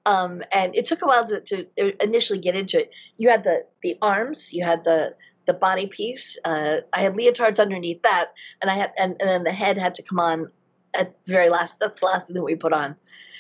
Um, 0.06 0.42
and 0.52 0.76
it 0.76 0.86
took 0.86 1.02
a 1.02 1.06
while 1.06 1.28
to, 1.28 1.42
to 1.42 2.04
initially 2.04 2.40
get 2.40 2.56
into 2.56 2.80
it. 2.80 2.92
You 3.18 3.30
had 3.30 3.44
the, 3.44 3.66
the 3.84 3.98
arms, 4.02 4.52
you 4.54 4.64
had 4.64 4.84
the, 4.84 5.16
the 5.46 5.54
body 5.54 5.88
piece. 5.88 6.38
Uh, 6.44 6.78
I 6.94 7.02
had 7.02 7.14
leotards 7.14 7.60
underneath 7.60 8.02
that, 8.04 8.28
and 8.62 8.70
I 8.70 8.76
had, 8.76 8.92
and, 8.98 9.16
and 9.20 9.30
then 9.30 9.44
the 9.44 9.52
head 9.52 9.78
had 9.78 9.96
to 9.96 10.04
come 10.04 10.20
on 10.20 10.52
at 10.94 11.16
the 11.26 11.32
very 11.32 11.50
last. 11.50 11.80
That's 11.80 12.00
the 12.00 12.06
last 12.06 12.28
thing 12.28 12.36
that 12.36 12.44
we 12.44 12.56
put 12.56 12.74
on. 12.74 12.96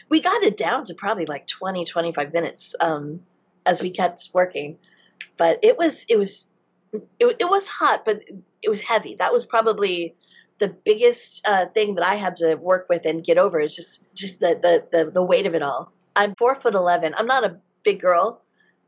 We 0.09 0.21
got 0.21 0.43
it 0.43 0.57
down 0.57 0.85
to 0.85 0.93
probably 0.93 1.25
like 1.25 1.47
20, 1.47 1.85
25 1.85 2.33
minutes 2.33 2.75
um, 2.79 3.21
as 3.65 3.81
we 3.81 3.91
kept 3.91 4.29
working, 4.33 4.77
but 5.37 5.59
it 5.63 5.77
was, 5.77 6.05
it 6.09 6.17
was, 6.17 6.49
it, 7.19 7.37
it 7.39 7.49
was 7.49 7.67
hot, 7.67 8.03
but 8.03 8.21
it 8.61 8.69
was 8.69 8.81
heavy. 8.81 9.15
That 9.15 9.31
was 9.31 9.45
probably 9.45 10.15
the 10.61 10.67
biggest 10.67 11.41
uh, 11.45 11.65
thing 11.73 11.95
that 11.95 12.05
I 12.05 12.15
had 12.15 12.35
to 12.37 12.55
work 12.55 12.87
with 12.87 13.05
and 13.05 13.23
get 13.23 13.37
over. 13.37 13.59
Is 13.59 13.75
just 13.75 13.99
just 14.13 14.39
the, 14.39 14.59
the 14.61 14.97
the 15.05 15.11
the 15.11 15.23
weight 15.23 15.47
of 15.47 15.55
it 15.55 15.63
all. 15.63 15.91
I'm 16.15 16.35
four 16.35 16.55
foot 16.55 16.75
eleven. 16.75 17.13
I'm 17.17 17.25
not 17.25 17.43
a 17.43 17.57
big 17.83 17.99
girl, 17.99 18.40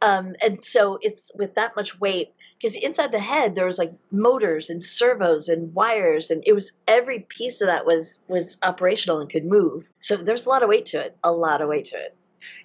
um, 0.03 0.35
and 0.41 0.63
so 0.63 0.99
it's 1.01 1.31
with 1.35 1.55
that 1.55 1.75
much 1.75 1.99
weight. 1.99 2.33
Because 2.61 2.77
inside 2.77 3.11
the 3.11 3.19
head 3.19 3.55
there 3.55 3.65
was 3.65 3.77
like 3.77 3.93
motors 4.11 4.69
and 4.69 4.81
servos 4.83 5.49
and 5.49 5.73
wires, 5.73 6.31
and 6.31 6.43
it 6.45 6.53
was 6.53 6.71
every 6.87 7.19
piece 7.19 7.61
of 7.61 7.67
that 7.67 7.85
was 7.85 8.21
was 8.27 8.57
operational 8.63 9.19
and 9.19 9.29
could 9.29 9.45
move. 9.45 9.85
So 9.99 10.17
there's 10.17 10.45
a 10.45 10.49
lot 10.49 10.63
of 10.63 10.69
weight 10.69 10.85
to 10.87 10.99
it. 10.99 11.17
A 11.23 11.31
lot 11.31 11.61
of 11.61 11.69
weight 11.69 11.85
to 11.85 11.97
it. 11.97 12.15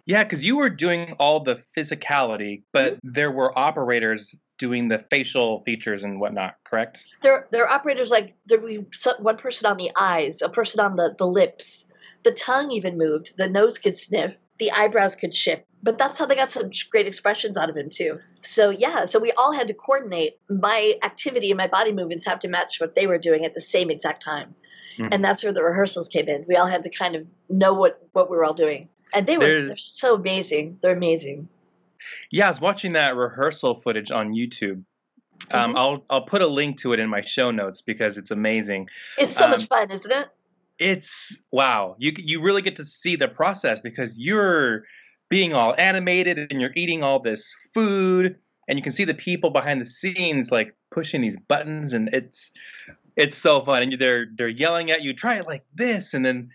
Yeah, 0.07 0.25
because 0.25 0.45
you 0.45 0.57
were 0.57 0.71
doing 0.71 1.15
all 1.21 1.41
the 1.41 1.63
physicality, 1.77 2.63
but 2.73 2.95
Mm-hmm. 2.95 3.13
there 3.13 3.31
were 3.31 3.57
operators 3.59 4.39
doing 4.59 4.89
the 4.89 4.99
facial 4.99 5.63
features 5.65 6.03
and 6.03 6.21
whatnot. 6.21 6.55
Correct? 6.65 7.07
there 7.23 7.47
there 7.53 7.65
are 7.65 7.71
operators 7.71 8.11
like 8.11 8.35
there 8.47 8.61
we 8.61 8.85
one 9.21 9.37
person 9.37 9.67
on 9.67 9.77
the 9.77 9.91
eyes, 9.97 10.43
a 10.43 10.49
person 10.49 10.81
on 10.81 10.97
the 10.97 11.15
the 11.19 11.27
lips, 11.27 11.87
the 12.25 12.33
tongue 12.33 12.73
even 12.73 12.99
moved, 12.99 13.35
the 13.37 13.49
nose 13.49 13.79
could 13.79 13.97
sniff, 13.97 14.35
the 14.59 14.73
eyebrows 14.73 15.15
could 15.15 15.35
shift. 15.35 15.63
But 15.83 15.97
that's 15.97 16.19
how 16.19 16.27
they 16.27 16.35
got 16.35 16.51
such 16.51 16.91
great 16.91 17.07
expressions 17.07 17.57
out 17.57 17.71
of 17.71 17.77
him 17.77 17.89
too. 17.91 18.19
So 18.43 18.71
yeah, 18.71 19.05
so 19.05 19.19
we 19.21 19.33
all 19.33 19.53
had 19.53 19.69
to 19.69 19.75
coordinate. 19.75 20.39
My 20.51 20.95
activity 21.03 21.51
and 21.51 21.57
my 21.57 21.69
body 21.69 21.93
movements 21.93 22.25
have 22.27 22.41
to 22.41 22.49
match 22.49 22.81
what 22.81 22.95
they 22.97 23.07
were 23.07 23.19
doing 23.19 23.45
at 23.45 23.55
the 23.55 23.61
same 23.61 23.89
exact 23.91 24.23
time, 24.23 24.55
Mhm. 24.99 25.09
and 25.13 25.25
that's 25.25 25.45
where 25.45 25.53
the 25.53 25.63
rehearsals 25.63 26.09
came 26.09 26.29
in. 26.29 26.45
We 26.49 26.57
all 26.57 26.67
had 26.67 26.83
to 26.83 26.91
kind 26.91 27.15
of 27.15 27.27
know 27.49 27.75
what 27.75 28.03
what 28.13 28.29
we 28.31 28.37
were 28.37 28.45
all 28.45 28.55
doing, 28.55 28.89
and 29.15 29.27
they 29.27 29.39
were 29.39 29.45
There- 29.47 29.67
they're 29.69 29.77
so 29.77 30.17
amazing. 30.17 30.79
They're 30.83 30.97
amazing. 30.97 31.49
Yeah, 32.31 32.47
I 32.47 32.49
was 32.51 32.61
watching 32.61 32.95
that 32.95 33.15
rehearsal 33.17 33.81
footage 33.81 34.11
on 34.11 34.33
YouTube. 34.35 34.83
Um, 35.53 35.75
Mhm. 35.75 35.79
I'll 35.79 36.05
I'll 36.11 36.27
put 36.27 36.43
a 36.43 36.47
link 36.49 36.81
to 36.81 36.93
it 36.93 36.99
in 36.99 37.09
my 37.09 37.21
show 37.21 37.53
notes 37.53 37.83
because 37.83 38.19
it's 38.19 38.33
amazing. 38.33 38.89
It's 39.17 39.37
so 39.37 39.45
Um, 39.45 39.53
much 39.53 39.69
fun, 39.69 39.91
isn't 39.93 40.11
it? 40.11 40.29
It's 40.81 41.45
wow. 41.53 41.95
You 41.99 42.13
you 42.17 42.41
really 42.41 42.63
get 42.63 42.77
to 42.77 42.85
see 42.85 43.15
the 43.17 43.29
process 43.29 43.81
because 43.81 44.19
you're 44.19 44.85
being 45.29 45.55
all 45.55 45.75
animated 45.79 46.39
and 46.51 46.61
you're 46.61 46.73
eating 46.75 47.03
all 47.03 47.21
this 47.21 47.55
food 47.75 48.37
and 48.67 48.79
you 48.79 48.83
can 48.83 48.93
see 48.93 49.05
the 49.05 49.15
people 49.15 49.51
behind 49.51 49.81
the 49.81 49.87
scenes 49.87 50.51
like 50.51 50.75
pushing 50.91 51.21
these 51.21 51.37
buttons 51.49 51.93
and 51.93 52.11
it's 52.13 52.51
it's 53.17 53.37
so 53.37 53.61
fun 53.61 53.83
and 53.83 53.99
they're 53.99 54.27
they're 54.37 54.49
yelling 54.49 54.91
at 54.91 55.03
you 55.03 55.13
try 55.13 55.39
it 55.39 55.47
like 55.47 55.65
this 55.75 56.15
and 56.15 56.25
then 56.25 56.49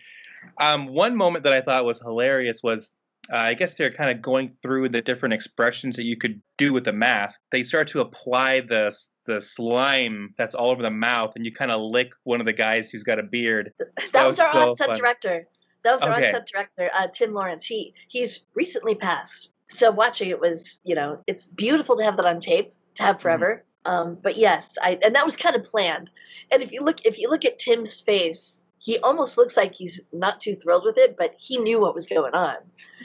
um, 0.60 0.88
one 0.88 1.16
moment 1.16 1.44
that 1.44 1.52
I 1.52 1.60
thought 1.60 1.84
was 1.84 2.00
hilarious 2.00 2.62
was 2.62 2.92
uh, 3.32 3.36
I 3.36 3.54
guess 3.54 3.74
they're 3.74 3.92
kind 3.92 4.10
of 4.10 4.20
going 4.20 4.54
through 4.60 4.90
the 4.90 5.00
different 5.00 5.32
expressions 5.32 5.96
that 5.96 6.04
you 6.04 6.16
could 6.16 6.42
do 6.58 6.72
with 6.72 6.84
the 6.84 6.92
mask. 6.92 7.40
They 7.50 7.62
start 7.62 7.88
to 7.88 8.00
apply 8.00 8.60
the 8.60 8.94
the 9.26 9.40
slime 9.40 10.34
that's 10.36 10.54
all 10.54 10.70
over 10.70 10.82
the 10.82 10.90
mouth, 10.90 11.32
and 11.34 11.44
you 11.44 11.52
kind 11.52 11.70
of 11.70 11.80
lick 11.80 12.10
one 12.24 12.40
of 12.40 12.46
the 12.46 12.52
guys 12.52 12.90
who's 12.90 13.02
got 13.02 13.18
a 13.18 13.22
beard. 13.22 13.72
that, 14.12 14.26
was, 14.26 14.38
was 14.38 14.40
our 14.40 14.52
so 14.52 14.70
on-set 14.70 14.86
fun. 14.88 14.98
director. 14.98 15.46
That 15.84 15.92
was 15.92 16.04
our 16.06 16.14
Okay. 16.14 16.26
on-set 16.26 16.48
director, 16.48 16.90
uh, 16.94 17.08
Tim 17.08 17.32
Lawrence. 17.34 17.64
He 17.66 17.94
he's 18.08 18.46
recently 18.54 18.94
passed. 18.94 19.52
So 19.68 19.90
watching 19.90 20.30
it 20.30 20.40
was, 20.40 20.80
you 20.84 20.94
know, 20.94 21.22
it's 21.26 21.46
beautiful 21.46 21.96
to 21.98 22.04
have 22.04 22.16
that 22.16 22.26
on 22.26 22.40
tape 22.40 22.74
to 22.96 23.02
Mm-hmm. 23.02 23.04
have 23.04 23.20
forever. 23.20 23.64
Um, 23.86 24.16
but 24.22 24.36
yes, 24.36 24.78
I 24.82 24.98
and 25.04 25.14
that 25.14 25.24
was 25.24 25.36
kind 25.36 25.56
of 25.56 25.64
planned. 25.64 26.10
And 26.50 26.62
if 26.62 26.72
you 26.72 26.80
look 26.82 27.04
if 27.06 27.18
you 27.18 27.28
look 27.30 27.44
at 27.44 27.58
Tim's 27.58 28.00
face, 28.00 28.62
he 28.78 28.98
almost 29.00 29.36
looks 29.38 29.56
like 29.56 29.74
he's 29.74 30.00
not 30.12 30.40
too 30.40 30.56
thrilled 30.56 30.84
with 30.84 30.98
it, 30.98 31.16
but 31.16 31.34
he 31.38 31.58
knew 31.58 31.80
what 31.80 31.94
was 31.94 32.06
going 32.06 32.34
on. 32.34 32.56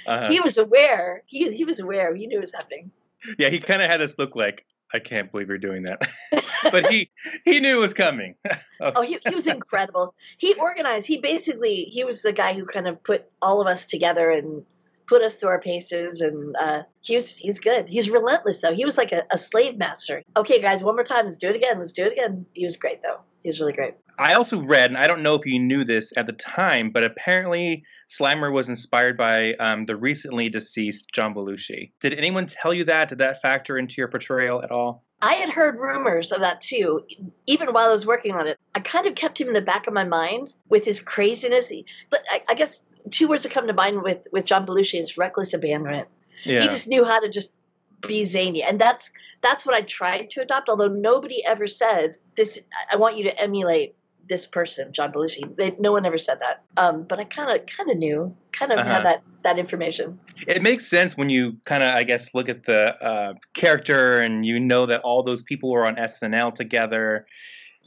Uh, 0.06 0.30
He 0.32 0.40
was 0.40 0.58
aware. 0.58 1.24
He 1.28 1.52
he 1.56 1.66
was 1.66 1.80
aware. 1.80 2.16
He 2.16 2.28
knew 2.28 2.38
it 2.38 2.42
was 2.42 2.54
happening. 2.54 2.92
yeah, 3.38 3.50
he 3.50 3.60
kind 3.60 3.82
of 3.82 3.90
had 3.90 4.00
this 4.00 4.18
look 4.18 4.36
like 4.36 4.66
I 4.94 5.00
can't 5.00 5.32
believe 5.32 5.48
you're 5.48 5.58
doing 5.58 5.84
that, 5.84 6.02
but 6.72 6.88
he 6.92 7.12
he 7.46 7.60
knew 7.60 7.78
it 7.78 7.80
was 7.80 7.94
coming. 7.94 8.36
Oh, 8.82 9.02
he, 9.02 9.20
he 9.28 9.36
was 9.36 9.46
incredible. 9.46 10.14
He 10.38 10.54
organized. 10.54 11.06
He 11.06 11.18
basically 11.18 11.84
he 11.92 12.06
was 12.06 12.22
the 12.22 12.32
guy 12.32 12.54
who 12.54 12.66
kind 12.66 12.88
of 12.88 13.04
put 13.04 13.30
all 13.42 13.60
of 13.60 13.68
us 13.68 13.86
together 13.86 14.32
and 14.32 14.64
put 15.06 15.22
us 15.22 15.36
through 15.36 15.50
our 15.50 15.60
paces. 15.60 16.22
And 16.22 16.56
uh, 16.56 16.84
he 17.02 17.16
was 17.16 17.36
he's 17.36 17.60
good. 17.60 17.90
He's 17.90 18.10
relentless 18.10 18.62
though. 18.62 18.74
He 18.74 18.86
was 18.86 18.98
like 18.98 19.12
a, 19.12 19.24
a 19.32 19.38
slave 19.38 19.78
master. 19.78 20.24
Okay, 20.38 20.62
guys, 20.62 20.82
one 20.82 20.96
more 20.96 21.04
time. 21.04 21.26
Let's 21.26 21.38
do 21.38 21.50
it 21.50 21.58
again. 21.58 21.80
Let's 21.80 21.92
do 21.92 22.04
it 22.04 22.14
again. 22.14 22.46
He 22.54 22.64
was 22.64 22.78
great 22.78 23.02
though. 23.02 23.20
He 23.44 23.50
was 23.50 23.60
really 23.60 23.74
great. 23.74 23.96
I 24.20 24.34
also 24.34 24.60
read, 24.62 24.92
and 24.92 24.98
I 24.98 25.08
don't 25.08 25.24
know 25.24 25.36
if 25.36 25.46
you 25.46 25.60
knew 25.60 25.86
this 25.86 26.12
at 26.18 26.26
the 26.26 26.34
time, 26.34 26.92
but 26.92 27.06
apparently 27.06 27.86
Slimer 28.10 28.52
was 28.52 28.68
inspired 28.68 29.18
by 29.18 29.54
um, 29.54 29.86
the 29.86 29.96
recently 29.96 30.50
deceased 30.50 31.10
John 31.14 31.34
Belushi. 31.34 31.92
Did 32.02 32.14
anyone 32.14 32.46
tell 32.46 32.74
you 32.74 32.84
that? 32.84 33.10
Did 33.10 33.20
that 33.20 33.42
factor 33.42 33.78
into 33.78 33.96
your 33.98 34.10
portrayal 34.10 34.62
at 34.62 34.72
all? 34.72 35.06
I 35.22 35.36
had 35.36 35.50
heard 35.50 35.80
rumors 35.80 36.34
of 36.34 36.42
that 36.42 36.60
too, 36.60 37.06
even 37.48 37.72
while 37.72 37.90
I 37.90 37.94
was 37.94 38.06
working 38.06 38.34
on 38.34 38.46
it. 38.46 38.58
I 38.76 38.82
kind 38.82 39.08
of 39.08 39.16
kept 39.16 39.40
him 39.40 39.48
in 39.48 39.54
the 39.54 39.62
back 39.62 39.88
of 39.88 39.94
my 39.94 40.04
mind 40.04 40.54
with 40.68 40.84
his 40.84 41.00
craziness. 41.00 41.72
But 42.10 42.24
I, 42.30 42.42
I 42.50 42.54
guess 42.56 42.84
two 43.12 43.30
words 43.30 43.44
that 43.44 43.54
come 43.54 43.68
to 43.68 43.74
mind 43.74 44.04
with 44.04 44.20
with 44.34 44.44
John 44.44 44.66
Belushi 44.66 45.00
is 45.00 45.18
reckless 45.18 45.54
abandonment. 45.54 46.10
Yeah. 46.44 46.62
he 46.62 46.68
just 46.68 46.88
knew 46.88 47.04
how 47.04 47.20
to 47.20 47.30
just 47.30 47.54
be 48.02 48.24
zany 48.24 48.64
and 48.64 48.80
that's 48.80 49.12
that's 49.42 49.66
what 49.66 49.76
i 49.76 49.82
tried 49.82 50.30
to 50.30 50.42
adopt 50.42 50.70
although 50.70 50.88
nobody 50.88 51.46
ever 51.46 51.68
said 51.68 52.18
this 52.38 52.62
i 52.90 52.96
want 52.96 53.18
you 53.18 53.26
to 53.26 53.38
emulate 53.38 53.96
this 54.30 54.46
person 54.46 54.94
john 54.94 55.12
belushi 55.12 55.56
they, 55.58 55.76
no 55.80 55.92
one 55.92 56.06
ever 56.06 56.18
said 56.18 56.40
that 56.40 56.64
um, 56.78 57.04
but 57.04 57.20
i 57.20 57.24
kind 57.24 57.50
of 57.60 57.66
kind 57.66 57.90
of 57.90 57.98
knew 57.98 58.36
kind 58.52 58.72
of 58.72 58.80
Uh-huh. 58.80 58.90
had 58.90 59.06
that 59.06 59.24
that 59.44 59.58
information 59.60 60.20
it 60.48 60.62
makes 60.62 60.86
sense 60.86 61.18
when 61.18 61.30
you 61.30 61.58
kind 61.66 61.84
of, 61.84 61.96
I 61.96 62.04
guess, 62.04 62.34
look 62.34 62.50
at 62.50 62.66
the 62.66 62.96
uh, 63.04 63.34
character 63.54 64.20
and 64.22 64.46
you 64.46 64.60
know 64.60 64.86
that 64.86 65.02
all 65.02 65.24
those 65.24 65.44
people 65.44 65.70
were 65.72 65.86
on 65.86 65.96
SNL 65.96 66.54
together. 66.56 67.26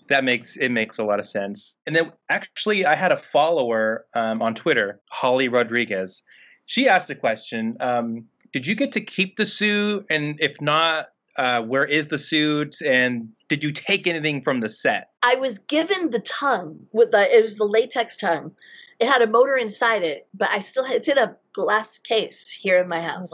That 0.08 0.24
makes 0.24 0.56
it 0.56 0.68
makes 0.70 0.98
a 0.98 1.04
lot 1.04 1.18
of 1.18 1.26
sense. 1.26 1.76
And 1.86 1.96
then 1.96 2.12
actually, 2.28 2.84
I 2.84 2.94
had 2.94 3.12
a 3.12 3.16
follower 3.16 4.06
um, 4.14 4.42
on 4.42 4.54
Twitter, 4.54 5.00
Holly 5.10 5.48
Rodriguez. 5.48 6.22
She 6.66 6.88
asked 6.88 7.10
a 7.10 7.14
question: 7.14 7.76
um, 7.80 8.26
Did 8.52 8.66
you 8.66 8.74
get 8.74 8.92
to 8.92 9.00
keep 9.00 9.36
the 9.36 9.46
suit? 9.46 10.06
And 10.10 10.38
if 10.40 10.60
not, 10.60 11.08
uh, 11.36 11.62
where 11.62 11.84
is 11.84 12.08
the 12.08 12.18
suit? 12.18 12.76
And 12.84 13.30
did 13.48 13.64
you 13.64 13.72
take 13.72 14.06
anything 14.06 14.42
from 14.42 14.60
the 14.60 14.68
set? 14.68 15.10
i 15.22 15.36
was 15.36 15.58
given 15.58 16.10
the 16.10 16.20
tongue 16.20 16.86
with 16.92 17.10
the 17.12 17.36
it 17.36 17.42
was 17.42 17.56
the 17.56 17.64
latex 17.64 18.16
tongue 18.16 18.52
it 18.98 19.08
had 19.08 19.22
a 19.22 19.26
motor 19.26 19.56
inside 19.56 20.02
it 20.02 20.26
but 20.34 20.48
i 20.50 20.58
still 20.58 20.84
it's 20.84 21.06
in 21.06 21.18
a 21.18 21.36
glass 21.52 21.98
case 21.98 22.50
here 22.50 22.80
in 22.80 22.88
my 22.88 23.00
house 23.00 23.32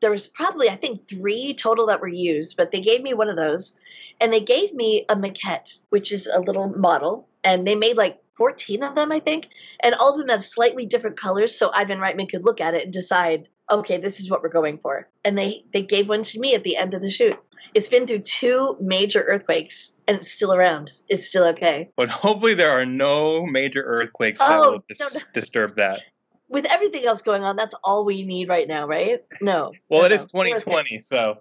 there 0.00 0.10
was 0.10 0.26
probably 0.26 0.68
I 0.68 0.76
think 0.76 1.08
three 1.08 1.54
total 1.54 1.86
that 1.86 2.00
were 2.00 2.08
used, 2.08 2.56
but 2.56 2.70
they 2.70 2.80
gave 2.80 3.02
me 3.02 3.14
one 3.14 3.28
of 3.28 3.36
those, 3.36 3.74
and 4.20 4.32
they 4.32 4.40
gave 4.40 4.74
me 4.74 5.04
a 5.08 5.16
maquette, 5.16 5.80
which 5.90 6.12
is 6.12 6.26
a 6.26 6.40
little 6.40 6.68
model, 6.68 7.28
and 7.44 7.66
they 7.66 7.74
made 7.74 7.96
like 7.96 8.22
14 8.34 8.82
of 8.82 8.94
them, 8.94 9.10
I 9.10 9.20
think, 9.20 9.48
and 9.80 9.94
all 9.94 10.12
of 10.12 10.18
them 10.18 10.28
had 10.28 10.44
slightly 10.44 10.86
different 10.86 11.18
colors, 11.18 11.58
so 11.58 11.70
Ivan 11.72 11.98
Reitman 11.98 12.30
could 12.30 12.44
look 12.44 12.60
at 12.60 12.74
it 12.74 12.84
and 12.84 12.92
decide, 12.92 13.48
okay, 13.70 13.98
this 13.98 14.20
is 14.20 14.30
what 14.30 14.42
we're 14.42 14.48
going 14.48 14.78
for. 14.78 15.08
And 15.24 15.36
they 15.36 15.64
they 15.72 15.82
gave 15.82 16.08
one 16.08 16.22
to 16.24 16.38
me 16.40 16.54
at 16.54 16.64
the 16.64 16.76
end 16.76 16.94
of 16.94 17.02
the 17.02 17.10
shoot. 17.10 17.36
It's 17.74 17.88
been 17.88 18.06
through 18.06 18.20
two 18.20 18.76
major 18.80 19.20
earthquakes, 19.22 19.94
and 20.06 20.16
it's 20.18 20.30
still 20.30 20.52
around. 20.54 20.92
It's 21.08 21.26
still 21.26 21.44
okay. 21.48 21.90
But 21.96 22.08
hopefully 22.08 22.54
there 22.54 22.70
are 22.70 22.86
no 22.86 23.44
major 23.44 23.82
earthquakes 23.82 24.38
that 24.40 24.50
Oh, 24.58 24.70
will 24.72 24.84
dis- 24.88 25.00
no, 25.00 25.06
no. 25.12 25.26
disturb 25.34 25.76
that. 25.76 26.00
With 26.48 26.64
everything 26.64 27.04
else 27.04 27.22
going 27.22 27.42
on, 27.42 27.56
that's 27.56 27.74
all 27.82 28.04
we 28.04 28.24
need 28.24 28.48
right 28.48 28.68
now, 28.68 28.86
right? 28.86 29.20
No. 29.40 29.72
Well, 29.90 30.00
no, 30.00 30.06
it 30.06 30.12
is 30.12 30.32
no. 30.32 30.38
We're 30.40 30.44
2020, 30.60 31.00
so 31.00 31.38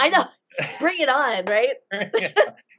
I 0.00 0.08
know. 0.08 0.24
Bring 0.80 0.98
it 0.98 1.08
on, 1.08 1.44
right? 1.46 1.76
Yeah, 2.20 2.32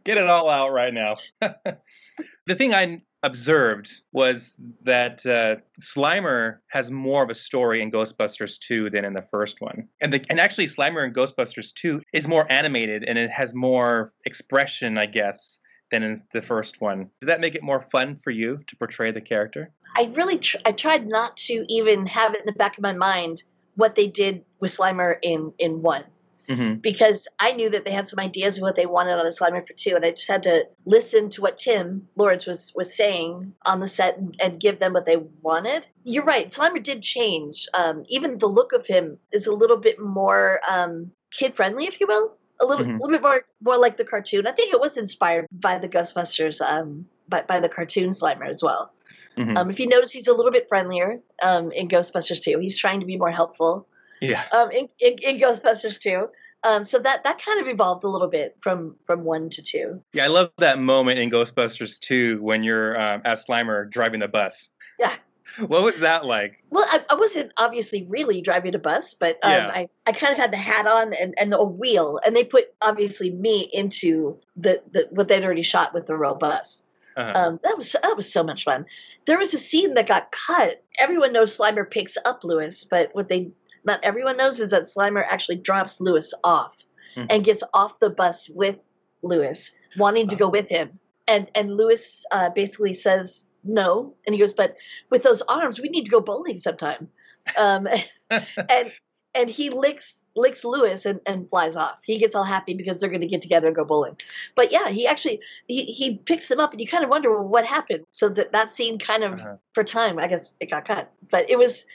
get 0.03 0.17
it 0.17 0.27
all 0.29 0.49
out 0.49 0.71
right 0.73 0.93
now. 0.93 1.15
the 1.41 2.55
thing 2.55 2.73
I 2.73 3.01
observed 3.23 3.91
was 4.11 4.59
that 4.83 5.25
uh, 5.25 5.57
Slimer 5.81 6.57
has 6.69 6.89
more 6.89 7.23
of 7.23 7.29
a 7.29 7.35
story 7.35 7.81
in 7.81 7.91
Ghostbusters 7.91 8.59
2 8.59 8.89
than 8.89 9.05
in 9.05 9.13
the 9.13 9.25
first 9.29 9.61
one. 9.61 9.87
And 10.01 10.13
the, 10.13 10.25
and 10.29 10.39
actually 10.39 10.67
Slimer 10.67 11.05
in 11.05 11.13
Ghostbusters 11.13 11.73
2 11.73 12.01
is 12.13 12.27
more 12.27 12.49
animated 12.51 13.03
and 13.03 13.17
it 13.17 13.29
has 13.29 13.53
more 13.53 14.13
expression, 14.25 14.97
I 14.97 15.05
guess, 15.05 15.59
than 15.91 16.03
in 16.03 16.17
the 16.31 16.41
first 16.41 16.81
one. 16.81 17.09
Did 17.19 17.29
that 17.29 17.41
make 17.41 17.55
it 17.55 17.63
more 17.63 17.81
fun 17.81 18.19
for 18.23 18.31
you 18.31 18.59
to 18.67 18.75
portray 18.75 19.11
the 19.11 19.21
character? 19.21 19.71
I 19.95 20.11
really 20.15 20.37
tr- 20.37 20.57
I 20.65 20.71
tried 20.71 21.07
not 21.07 21.35
to 21.37 21.65
even 21.67 22.05
have 22.05 22.33
it 22.33 22.41
in 22.41 22.45
the 22.45 22.53
back 22.53 22.77
of 22.77 22.83
my 22.83 22.93
mind 22.93 23.43
what 23.75 23.95
they 23.95 24.07
did 24.07 24.45
with 24.59 24.71
Slimer 24.71 25.17
in 25.21 25.53
in 25.57 25.81
1 25.81 26.03
mm-hmm. 26.49 26.75
because 26.75 27.27
I 27.39 27.53
knew 27.53 27.69
that 27.69 27.85
they 27.85 27.91
had 27.91 28.07
some 28.07 28.19
ideas 28.19 28.57
of 28.57 28.63
what 28.63 28.75
they 28.75 28.85
wanted 28.85 29.13
on 29.13 29.25
Assignment 29.25 29.67
for 29.67 29.73
Two, 29.73 29.95
and 29.95 30.03
I 30.03 30.11
just 30.11 30.27
had 30.27 30.43
to 30.43 30.65
listen 30.85 31.29
to 31.31 31.41
what 31.41 31.57
Tim 31.57 32.07
Lawrence 32.15 32.45
was 32.45 32.73
was 32.75 32.95
saying 32.95 33.53
on 33.65 33.79
the 33.79 33.87
set 33.87 34.17
and, 34.17 34.35
and 34.39 34.59
give 34.59 34.79
them 34.79 34.93
what 34.93 35.05
they 35.05 35.17
wanted. 35.41 35.87
You're 36.03 36.25
right, 36.25 36.49
Slimer 36.49 36.83
did 36.83 37.01
change. 37.03 37.67
Um, 37.73 38.03
even 38.09 38.37
the 38.37 38.47
look 38.47 38.73
of 38.73 38.85
him 38.85 39.19
is 39.31 39.47
a 39.47 39.53
little 39.53 39.77
bit 39.77 39.99
more 39.99 40.59
um, 40.67 41.11
kid 41.31 41.55
friendly, 41.55 41.85
if 41.85 41.99
you 42.01 42.07
will. 42.07 42.35
A 42.61 42.65
little, 42.65 42.85
mm-hmm. 42.85 42.97
little 42.99 43.11
bit 43.11 43.21
more, 43.21 43.45
more 43.61 43.77
like 43.77 43.95
the 43.95 44.03
cartoon. 44.03 44.45
I 44.45 44.51
think 44.51 44.73
it 44.73 44.81
was 44.81 44.97
inspired 44.97 45.47
by 45.49 45.77
the 45.77 45.87
Ghostbusters, 45.87 46.59
um, 46.59 47.05
by, 47.29 47.43
by 47.43 47.61
the 47.61 47.69
cartoon 47.69 48.09
Slimer 48.09 48.49
as 48.49 48.61
well. 48.61 48.91
Mm-hmm. 49.37 49.55
Um, 49.55 49.69
if 49.69 49.79
you 49.79 49.87
notice, 49.87 50.11
he's 50.11 50.27
a 50.27 50.33
little 50.33 50.51
bit 50.51 50.67
friendlier 50.67 51.21
um, 51.41 51.71
in 51.71 51.87
Ghostbusters 51.87 52.41
two. 52.41 52.59
He's 52.59 52.77
trying 52.77 52.99
to 52.99 53.05
be 53.05 53.15
more 53.15 53.31
helpful 53.31 53.87
yeah. 54.21 54.43
um, 54.51 54.71
in, 54.71 54.89
in, 54.99 55.17
in 55.19 55.39
Ghostbusters 55.39 55.99
2. 55.99 56.27
Um, 56.63 56.83
so 56.83 56.99
that 56.99 57.23
that 57.23 57.41
kind 57.41 57.61
of 57.61 57.67
evolved 57.67 58.03
a 58.03 58.09
little 58.09 58.27
bit 58.27 58.57
from 58.61 58.97
from 59.05 59.23
one 59.23 59.49
to 59.51 59.61
two. 59.61 60.03
Yeah, 60.11 60.25
I 60.25 60.27
love 60.27 60.51
that 60.57 60.77
moment 60.77 61.17
in 61.17 61.31
Ghostbusters 61.31 61.99
2 61.99 62.39
when 62.41 62.63
you're 62.63 62.99
um, 62.99 63.21
as 63.23 63.45
Slimer 63.45 63.89
driving 63.89 64.19
the 64.19 64.27
bus. 64.27 64.71
Yeah. 64.99 65.15
What 65.57 65.83
was 65.83 65.99
that 65.99 66.25
like? 66.25 66.63
Well, 66.69 66.85
I, 66.87 67.03
I 67.09 67.15
wasn't 67.15 67.51
obviously 67.57 68.05
really 68.07 68.41
driving 68.41 68.75
a 68.75 68.79
bus, 68.79 69.13
but 69.13 69.39
um, 69.41 69.51
Yeah. 69.51 69.67
I, 69.67 69.89
I 70.05 70.11
kind 70.11 70.31
of 70.31 70.37
had 70.37 70.51
the 70.51 70.57
hat 70.57 70.85
on 70.85 71.13
and, 71.13 71.33
and 71.37 71.53
a 71.53 71.63
wheel, 71.63 72.19
and 72.23 72.35
they 72.35 72.43
put 72.43 72.65
obviously 72.81 73.31
me 73.31 73.69
into 73.73 74.37
the, 74.55 74.81
the 74.91 75.07
what 75.09 75.27
they'd 75.27 75.43
already 75.43 75.63
shot 75.63 75.93
with 75.93 76.05
the 76.05 76.15
real 76.15 76.35
bus. 76.35 76.83
Uh-huh. 77.17 77.31
Um, 77.35 77.59
that 77.63 77.77
was 77.77 77.95
that 78.01 78.15
was 78.15 78.31
so 78.31 78.43
much 78.43 78.63
fun. 78.63 78.85
There 79.25 79.37
was 79.37 79.53
a 79.53 79.57
scene 79.57 79.95
that 79.95 80.07
got 80.07 80.31
cut. 80.31 80.83
Everyone 80.97 81.33
knows 81.33 81.57
Slimer 81.57 81.89
picks 81.89 82.17
up 82.23 82.43
Lewis, 82.43 82.83
but 82.83 83.13
what 83.13 83.27
they 83.27 83.51
not 83.85 83.99
everyone 84.03 84.37
knows 84.37 84.59
is 84.59 84.71
that 84.71 84.83
Slimer 84.83 85.23
actually 85.27 85.57
drops 85.57 85.99
Lewis 86.01 86.33
off 86.43 86.73
Mhm. 87.15 87.27
and 87.29 87.43
gets 87.43 87.63
off 87.73 87.99
the 87.99 88.09
bus 88.09 88.49
with 88.49 88.77
Lewis, 89.21 89.71
wanting 89.97 90.27
to 90.29 90.35
go 90.35 90.45
Oh. 90.45 90.49
with 90.49 90.67
him. 90.69 90.99
And 91.27 91.49
and 91.55 91.75
Lewis 91.75 92.25
uh, 92.31 92.49
basically 92.49 92.93
says 92.93 93.43
no, 93.63 94.15
and 94.25 94.33
he 94.33 94.39
goes, 94.39 94.53
"But 94.53 94.75
with 95.09 95.23
those 95.23 95.41
arms, 95.43 95.79
we 95.79 95.89
need 95.89 96.05
to 96.05 96.11
go 96.11 96.19
bowling 96.21 96.59
sometime." 96.59 97.09
Um, 97.57 97.87
and 98.29 98.91
and 99.39 99.49
he 99.49 99.69
licks 99.69 100.25
licks 100.35 100.63
Lewis 100.63 101.05
and, 101.05 101.19
and 101.25 101.49
flies 101.49 101.75
off. 101.75 101.97
He 102.03 102.17
gets 102.17 102.35
all 102.35 102.43
happy 102.43 102.73
because 102.73 102.99
they're 102.99 103.09
going 103.09 103.21
to 103.21 103.27
get 103.27 103.41
together 103.41 103.67
and 103.67 103.75
go 103.75 103.83
bowling. 103.85 104.17
But 104.55 104.71
yeah, 104.71 104.89
he 104.89 105.07
actually 105.07 105.41
he, 105.67 105.85
he 105.85 106.17
picks 106.17 106.47
them 106.47 106.59
up, 106.59 106.71
and 106.71 106.81
you 106.81 106.87
kind 106.87 107.03
of 107.03 107.09
wonder 107.09 107.31
well, 107.31 107.47
what 107.47 107.65
happened. 107.65 108.05
So 108.11 108.29
that 108.29 108.51
that 108.51 108.71
scene 108.71 108.99
kind 108.99 109.23
of 109.23 109.33
Uh-huh. 109.39 109.55
for 109.73 109.83
time, 109.83 110.19
I 110.19 110.27
guess 110.27 110.55
it 110.59 110.69
got 110.69 110.87
cut. 110.87 111.11
But 111.31 111.49
it 111.49 111.57
was 111.57 111.85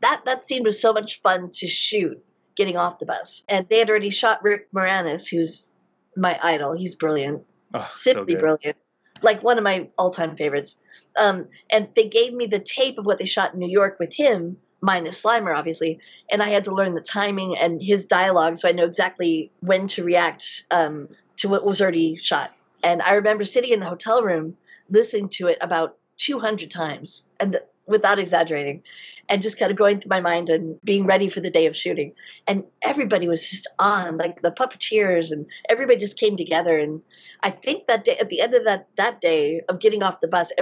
that 0.00 0.22
that 0.24 0.46
scene 0.46 0.64
was 0.64 0.80
so 0.80 0.92
much 0.92 1.20
fun 1.22 1.50
to 1.54 1.66
shoot 1.68 2.22
getting 2.56 2.76
off 2.76 2.98
the 2.98 3.06
bus, 3.06 3.42
and 3.48 3.68
they 3.68 3.78
had 3.78 3.90
already 3.90 4.10
shot 4.10 4.42
Rick 4.42 4.72
Moranis, 4.72 5.28
who's 5.28 5.70
my 6.16 6.38
idol. 6.42 6.72
He's 6.72 6.94
brilliant 6.94 7.42
Oh, 7.74 7.84
simply 7.86 8.34
good. 8.34 8.40
brilliant. 8.40 8.76
Like 9.22 9.42
one 9.42 9.58
of 9.58 9.64
my 9.64 9.88
all-time 9.98 10.36
favorites. 10.36 10.78
Um, 11.16 11.48
and 11.70 11.88
they 11.96 12.08
gave 12.08 12.32
me 12.34 12.46
the 12.46 12.58
tape 12.58 12.98
of 12.98 13.06
what 13.06 13.18
they 13.18 13.24
shot 13.24 13.52
in 13.54 13.58
New 13.58 13.68
York 13.70 13.98
with 13.98 14.12
him, 14.12 14.58
minus 14.86 15.20
Slimer, 15.22 15.54
obviously. 15.54 15.98
And 16.30 16.40
I 16.40 16.48
had 16.48 16.64
to 16.64 16.74
learn 16.74 16.94
the 16.94 17.00
timing 17.00 17.58
and 17.58 17.82
his 17.82 18.06
dialogue, 18.06 18.56
so 18.56 18.68
I 18.68 18.72
know 18.72 18.84
exactly 18.84 19.50
when 19.60 19.88
to 19.88 20.04
react 20.04 20.64
um, 20.70 21.08
to 21.38 21.48
what 21.48 21.66
was 21.66 21.82
already 21.82 22.16
shot. 22.16 22.54
And 22.84 23.02
I 23.02 23.14
remember 23.14 23.44
sitting 23.44 23.72
in 23.72 23.80
the 23.80 23.88
hotel 23.88 24.22
room 24.22 24.56
listening 24.88 25.28
to 25.30 25.48
it 25.48 25.58
about 25.60 25.98
200 26.18 26.70
times, 26.70 27.24
and 27.40 27.60
without 27.86 28.20
exaggerating, 28.20 28.82
and 29.28 29.42
just 29.42 29.58
kind 29.58 29.72
of 29.72 29.76
going 29.76 29.98
through 30.00 30.08
my 30.08 30.20
mind 30.20 30.48
and 30.50 30.80
being 30.84 31.04
ready 31.04 31.28
for 31.28 31.40
the 31.40 31.50
day 31.50 31.66
of 31.66 31.76
shooting. 31.76 32.12
And 32.46 32.62
everybody 32.80 33.28
was 33.28 33.50
just 33.50 33.66
on, 33.80 34.16
like 34.16 34.40
the 34.40 34.52
puppeteers, 34.52 35.32
and 35.32 35.46
everybody 35.68 35.98
just 35.98 36.16
came 36.16 36.36
together. 36.36 36.78
And 36.78 37.02
I 37.42 37.50
think 37.50 37.88
that 37.88 38.04
day, 38.04 38.16
at 38.18 38.28
the 38.28 38.40
end 38.40 38.54
of 38.54 38.64
that 38.64 38.86
that 38.96 39.20
day 39.20 39.62
of 39.68 39.80
getting 39.80 40.04
off 40.04 40.20
the 40.20 40.28
bus, 40.28 40.52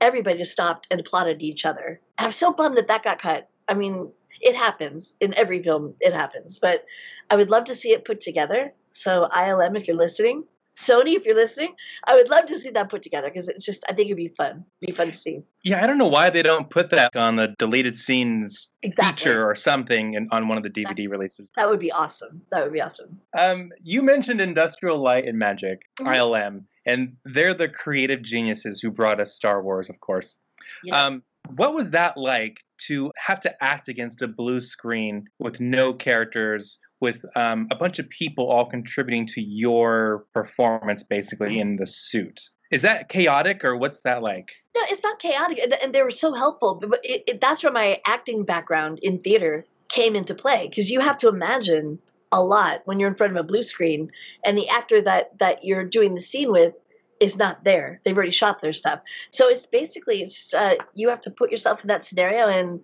everybody 0.00 0.38
just 0.38 0.52
stopped 0.52 0.86
and 0.90 1.00
applauded 1.00 1.42
each 1.42 1.66
other. 1.66 2.00
I'm 2.16 2.32
so 2.32 2.52
bummed 2.52 2.78
that 2.78 2.88
that 2.88 3.04
got 3.04 3.20
cut. 3.20 3.48
I 3.68 3.74
mean, 3.74 4.10
it 4.40 4.56
happens 4.56 5.14
in 5.20 5.34
every 5.34 5.62
film. 5.62 5.94
It 6.00 6.12
happens, 6.12 6.58
but 6.58 6.84
I 7.30 7.36
would 7.36 7.50
love 7.50 7.64
to 7.64 7.74
see 7.74 7.90
it 7.90 8.04
put 8.04 8.20
together. 8.20 8.72
So 8.90 9.28
ILM, 9.34 9.78
if 9.78 9.86
you're 9.86 9.96
listening, 9.96 10.44
Sony, 10.74 11.14
if 11.16 11.24
you're 11.24 11.34
listening, 11.34 11.74
I 12.06 12.14
would 12.14 12.28
love 12.30 12.46
to 12.46 12.58
see 12.58 12.70
that 12.70 12.88
put 12.88 13.02
together 13.02 13.28
because 13.28 13.48
it's 13.48 13.64
just 13.64 13.84
I 13.88 13.94
think 13.94 14.06
it'd 14.06 14.16
be 14.16 14.28
fun. 14.28 14.64
Be 14.80 14.92
fun 14.92 15.10
to 15.10 15.16
see. 15.16 15.42
Yeah, 15.64 15.82
I 15.82 15.88
don't 15.88 15.98
know 15.98 16.06
why 16.06 16.30
they 16.30 16.42
don't 16.42 16.70
put 16.70 16.90
that 16.90 17.16
on 17.16 17.34
the 17.34 17.48
deleted 17.58 17.98
scenes 17.98 18.70
Exactly. 18.82 19.24
feature 19.24 19.44
or 19.44 19.56
something 19.56 20.14
in, 20.14 20.28
on 20.30 20.46
one 20.46 20.56
of 20.56 20.62
the 20.62 20.70
DVD 20.70 20.82
Exactly. 20.82 21.06
releases. 21.08 21.48
That 21.56 21.68
would 21.68 21.80
be 21.80 21.90
awesome. 21.90 22.42
That 22.52 22.62
would 22.62 22.72
be 22.72 22.80
awesome. 22.80 23.20
Um, 23.36 23.70
you 23.82 24.02
mentioned 24.02 24.40
Industrial 24.40 24.96
Light 24.96 25.26
and 25.26 25.36
Magic, 25.36 25.82
Mhm. 26.00 26.06
ILM, 26.14 26.64
and 26.86 27.16
they're 27.24 27.54
the 27.54 27.68
creative 27.68 28.22
geniuses 28.22 28.80
who 28.80 28.92
brought 28.92 29.20
us 29.20 29.34
Star 29.34 29.60
Wars, 29.60 29.90
of 29.90 29.98
course. 29.98 30.38
Yes. 30.84 30.94
Um, 30.94 31.24
what 31.54 31.74
was 31.74 31.90
that 31.90 32.16
like 32.16 32.60
to 32.86 33.12
have 33.16 33.40
to 33.40 33.64
act 33.64 33.88
against 33.88 34.22
a 34.22 34.28
blue 34.28 34.60
screen 34.60 35.26
with 35.38 35.60
no 35.60 35.92
characters, 35.92 36.78
with 37.00 37.24
um, 37.36 37.68
a 37.70 37.76
bunch 37.76 37.98
of 37.98 38.08
people 38.08 38.48
all 38.48 38.66
contributing 38.66 39.26
to 39.26 39.40
your 39.40 40.24
performance, 40.34 41.02
basically 41.02 41.58
in 41.58 41.76
the 41.76 41.86
suit? 41.86 42.40
Is 42.70 42.82
that 42.82 43.08
chaotic, 43.08 43.64
or 43.64 43.76
what's 43.76 44.02
that 44.02 44.22
like? 44.22 44.50
No, 44.76 44.82
it's 44.88 45.02
not 45.02 45.18
chaotic, 45.18 45.58
and, 45.58 45.94
they 45.94 46.02
were 46.02 46.10
so 46.10 46.34
helpful. 46.34 46.74
But 46.74 47.00
it, 47.02 47.24
it, 47.26 47.40
that's 47.40 47.62
where 47.62 47.72
my 47.72 48.00
acting 48.06 48.44
background 48.44 49.00
in 49.02 49.20
theater 49.20 49.64
came 49.88 50.14
into 50.14 50.34
play 50.34 50.68
because 50.68 50.90
you 50.90 51.00
have 51.00 51.18
to 51.18 51.28
imagine 51.28 51.98
a 52.30 52.42
lot 52.42 52.82
when 52.84 53.00
you're 53.00 53.08
in 53.08 53.14
front 53.14 53.36
of 53.36 53.42
a 53.42 53.48
blue 53.48 53.62
screen, 53.62 54.12
and 54.44 54.56
the 54.56 54.68
actor 54.68 55.00
that 55.00 55.38
that 55.38 55.64
you're 55.64 55.84
doing 55.84 56.14
the 56.14 56.20
scene 56.20 56.52
with 56.52 56.74
is 57.20 57.36
not 57.36 57.64
there. 57.64 58.00
They've 58.04 58.16
already 58.16 58.30
shot 58.30 58.60
their 58.60 58.72
stuff, 58.72 59.00
so 59.30 59.48
it's 59.48 59.66
basically 59.66 60.22
it's 60.22 60.34
just, 60.34 60.54
uh, 60.54 60.76
you 60.94 61.08
have 61.08 61.22
to 61.22 61.30
put 61.30 61.50
yourself 61.50 61.80
in 61.82 61.88
that 61.88 62.04
scenario 62.04 62.48
and. 62.48 62.80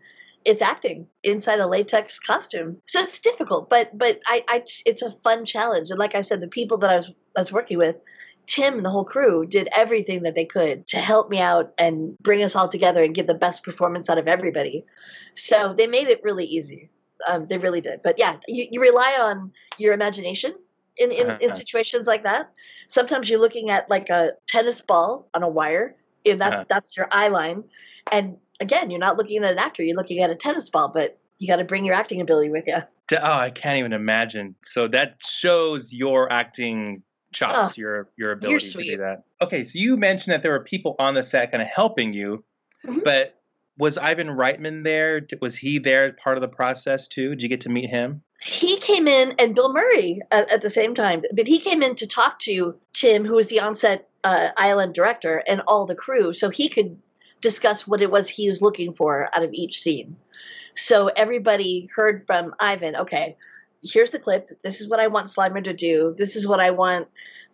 It's 0.46 0.60
acting 0.60 1.06
inside 1.22 1.60
a 1.60 1.66
latex 1.66 2.18
costume, 2.18 2.76
so 2.84 3.00
it's 3.00 3.18
difficult. 3.18 3.70
But 3.70 3.96
but 3.96 4.20
I, 4.26 4.44
I 4.46 4.64
it's 4.84 5.00
a 5.00 5.16
fun 5.24 5.46
challenge, 5.46 5.88
and 5.88 5.98
like 5.98 6.14
I 6.14 6.20
said, 6.20 6.42
the 6.42 6.48
people 6.48 6.76
that 6.78 6.90
I 6.90 6.96
was 6.96 7.10
I 7.34 7.40
was 7.40 7.50
working 7.50 7.78
with, 7.78 7.96
Tim 8.46 8.74
and 8.74 8.84
the 8.84 8.90
whole 8.90 9.06
crew 9.06 9.46
did 9.46 9.68
everything 9.74 10.24
that 10.24 10.34
they 10.34 10.44
could 10.44 10.86
to 10.88 10.98
help 10.98 11.30
me 11.30 11.40
out 11.40 11.72
and 11.78 12.18
bring 12.18 12.42
us 12.42 12.54
all 12.54 12.68
together 12.68 13.02
and 13.02 13.14
give 13.14 13.26
the 13.26 13.32
best 13.32 13.62
performance 13.62 14.10
out 14.10 14.18
of 14.18 14.28
everybody. 14.28 14.84
So 15.34 15.74
they 15.78 15.86
made 15.86 16.08
it 16.08 16.20
really 16.22 16.44
easy. 16.44 16.90
Um, 17.26 17.46
they 17.48 17.56
really 17.56 17.80
did. 17.80 18.02
But 18.02 18.18
yeah, 18.18 18.36
you, 18.46 18.66
you 18.70 18.80
rely 18.82 19.16
on 19.18 19.52
your 19.78 19.94
imagination 19.94 20.54
in, 20.96 21.10
in, 21.12 21.30
in 21.30 21.30
Uh-huh. 21.30 21.54
situations 21.54 22.06
like 22.06 22.22
that. 22.22 22.50
Sometimes 22.86 23.28
you're 23.28 23.40
looking 23.40 23.70
at 23.70 23.88
like 23.90 24.10
a 24.10 24.32
tennis 24.46 24.80
ball 24.80 25.28
on 25.34 25.42
a 25.42 25.48
wire, 25.48 25.96
and 26.26 26.40
that's 26.40 26.60
Uh-huh. 26.60 26.66
that's 26.68 26.96
your 26.96 27.08
eye 27.10 27.28
line. 27.28 27.64
And 28.12 28.36
again, 28.60 28.90
you're 28.90 29.00
not 29.00 29.16
looking 29.16 29.42
at 29.42 29.52
an 29.52 29.58
actor, 29.58 29.82
you're 29.82 29.96
looking 29.96 30.22
at 30.22 30.30
a 30.30 30.36
tennis 30.36 30.70
ball, 30.70 30.88
but 30.88 31.18
you 31.38 31.48
got 31.48 31.56
to 31.56 31.64
bring 31.64 31.84
your 31.84 31.94
acting 31.94 32.20
ability 32.20 32.50
with 32.50 32.64
you. 32.66 32.76
Oh, 33.12 33.32
I 33.32 33.50
can't 33.50 33.78
even 33.78 33.92
imagine. 33.92 34.54
So 34.62 34.88
that 34.88 35.16
shows 35.20 35.92
your 35.92 36.32
acting 36.32 37.02
chops, 37.32 37.76
your 37.76 38.08
your 38.16 38.32
ability 38.32 38.70
to 38.70 38.84
do 38.84 38.96
that. 38.98 39.24
Okay, 39.42 39.64
so 39.64 39.78
you 39.78 39.96
mentioned 39.96 40.32
that 40.32 40.42
there 40.42 40.52
were 40.52 40.62
people 40.64 40.94
on 40.98 41.14
the 41.14 41.22
set 41.22 41.50
kind 41.50 41.62
of 41.62 41.68
helping 41.68 42.12
you, 42.14 42.44
Mhm. 42.86 43.02
but 43.04 43.40
was 43.76 43.98
Ivan 43.98 44.28
Reitman 44.28 44.84
there? 44.84 45.26
Was 45.40 45.56
he 45.56 45.80
there 45.80 46.12
part 46.12 46.36
of 46.36 46.42
the 46.42 46.48
process 46.48 47.08
too? 47.08 47.30
Did 47.30 47.42
you 47.42 47.48
get 47.48 47.62
to 47.62 47.68
meet 47.68 47.90
him? 47.90 48.22
He 48.44 48.78
came 48.78 49.08
in 49.08 49.34
and 49.38 49.54
Bill 49.54 49.72
Murray 49.72 50.20
at, 50.30 50.50
at 50.50 50.62
the 50.62 50.70
same 50.70 50.94
time, 50.94 51.22
but 51.34 51.46
he 51.46 51.58
came 51.58 51.82
in 51.82 51.94
to 51.96 52.06
talk 52.06 52.38
to 52.40 52.76
Tim, 52.92 53.24
who 53.24 53.34
was 53.34 53.48
the 53.48 53.60
onset 53.60 54.08
uh, 54.22 54.50
island 54.56 54.94
director 54.94 55.42
and 55.46 55.62
all 55.66 55.86
the 55.86 55.94
crew, 55.94 56.34
so 56.34 56.50
he 56.50 56.68
could 56.68 56.98
discuss 57.40 57.86
what 57.86 58.02
it 58.02 58.10
was 58.10 58.28
he 58.28 58.48
was 58.48 58.62
looking 58.62 58.94
for 58.94 59.28
out 59.34 59.42
of 59.42 59.52
each 59.52 59.80
scene. 59.80 60.16
So 60.76 61.08
everybody 61.08 61.88
heard 61.94 62.24
from 62.26 62.54
Ivan, 62.60 62.96
okay, 62.96 63.36
here's 63.82 64.10
the 64.10 64.18
clip. 64.18 64.60
This 64.62 64.80
is 64.80 64.88
what 64.88 65.00
I 65.00 65.06
want 65.06 65.28
Slimer 65.28 65.64
to 65.64 65.72
do. 65.72 66.14
This 66.16 66.36
is 66.36 66.46
what 66.46 66.60
I 66.60 66.70
want 66.70 67.08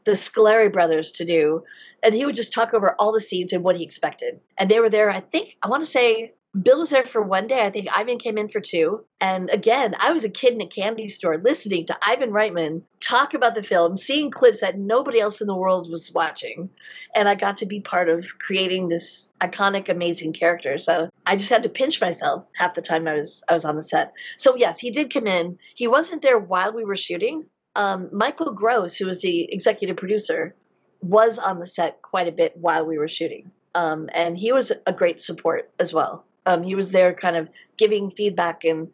the 0.04 0.12
Scolari 0.12 0.72
brothers 0.72 1.12
to 1.12 1.24
do. 1.24 1.64
And 2.02 2.14
he 2.14 2.24
would 2.24 2.34
just 2.34 2.52
talk 2.52 2.72
over 2.72 2.94
all 2.98 3.12
the 3.12 3.20
scenes 3.20 3.52
and 3.52 3.62
what 3.62 3.76
he 3.76 3.84
expected. 3.84 4.40
And 4.56 4.70
they 4.70 4.80
were 4.80 4.90
there, 4.90 5.10
I 5.10 5.20
think, 5.20 5.56
I 5.62 5.68
want 5.68 5.82
to 5.82 5.86
say 5.86 6.34
Bill 6.60 6.80
was 6.80 6.90
there 6.90 7.04
for 7.04 7.22
one 7.22 7.46
day. 7.46 7.64
I 7.64 7.70
think 7.70 7.86
Ivan 7.94 8.18
came 8.18 8.36
in 8.36 8.48
for 8.48 8.58
two. 8.58 9.04
And 9.20 9.50
again, 9.50 9.94
I 9.96 10.10
was 10.10 10.24
a 10.24 10.28
kid 10.28 10.52
in 10.52 10.60
a 10.60 10.66
candy 10.66 11.06
store 11.06 11.38
listening 11.38 11.86
to 11.86 11.98
Ivan 12.02 12.30
Reitman 12.30 12.82
talk 13.00 13.34
about 13.34 13.54
the 13.54 13.62
film, 13.62 13.96
seeing 13.96 14.32
clips 14.32 14.62
that 14.62 14.76
nobody 14.76 15.20
else 15.20 15.40
in 15.40 15.46
the 15.46 15.54
world 15.54 15.88
was 15.88 16.10
watching. 16.12 16.70
And 17.14 17.28
I 17.28 17.36
got 17.36 17.58
to 17.58 17.66
be 17.66 17.80
part 17.80 18.08
of 18.08 18.26
creating 18.40 18.88
this 18.88 19.28
iconic, 19.40 19.88
amazing 19.88 20.32
character. 20.32 20.78
So 20.78 21.08
I 21.24 21.36
just 21.36 21.50
had 21.50 21.62
to 21.62 21.68
pinch 21.68 22.00
myself 22.00 22.46
half 22.56 22.74
the 22.74 22.82
time 22.82 23.06
I 23.06 23.14
was 23.14 23.44
I 23.48 23.54
was 23.54 23.64
on 23.64 23.76
the 23.76 23.82
set. 23.82 24.12
So 24.36 24.56
yes, 24.56 24.80
he 24.80 24.90
did 24.90 25.12
come 25.12 25.28
in. 25.28 25.56
He 25.76 25.86
wasn't 25.86 26.22
there 26.22 26.38
while 26.38 26.72
we 26.72 26.84
were 26.84 26.96
shooting. 26.96 27.46
Um, 27.76 28.08
Michael 28.12 28.54
Gross, 28.54 28.96
who 28.96 29.06
was 29.06 29.22
the 29.22 29.52
executive 29.52 29.96
producer, 29.96 30.56
was 31.00 31.38
on 31.38 31.60
the 31.60 31.66
set 31.66 32.02
quite 32.02 32.26
a 32.26 32.32
bit 32.32 32.56
while 32.56 32.84
we 32.84 32.98
were 32.98 33.08
shooting. 33.08 33.52
Um, 33.72 34.10
and 34.12 34.36
he 34.36 34.52
was 34.52 34.72
a 34.84 34.92
great 34.92 35.20
support 35.20 35.70
as 35.78 35.92
well. 35.92 36.24
Um, 36.46 36.62
he 36.62 36.74
was 36.74 36.90
there 36.90 37.14
kind 37.14 37.36
of 37.36 37.48
giving 37.76 38.10
feedback 38.10 38.64
and 38.64 38.88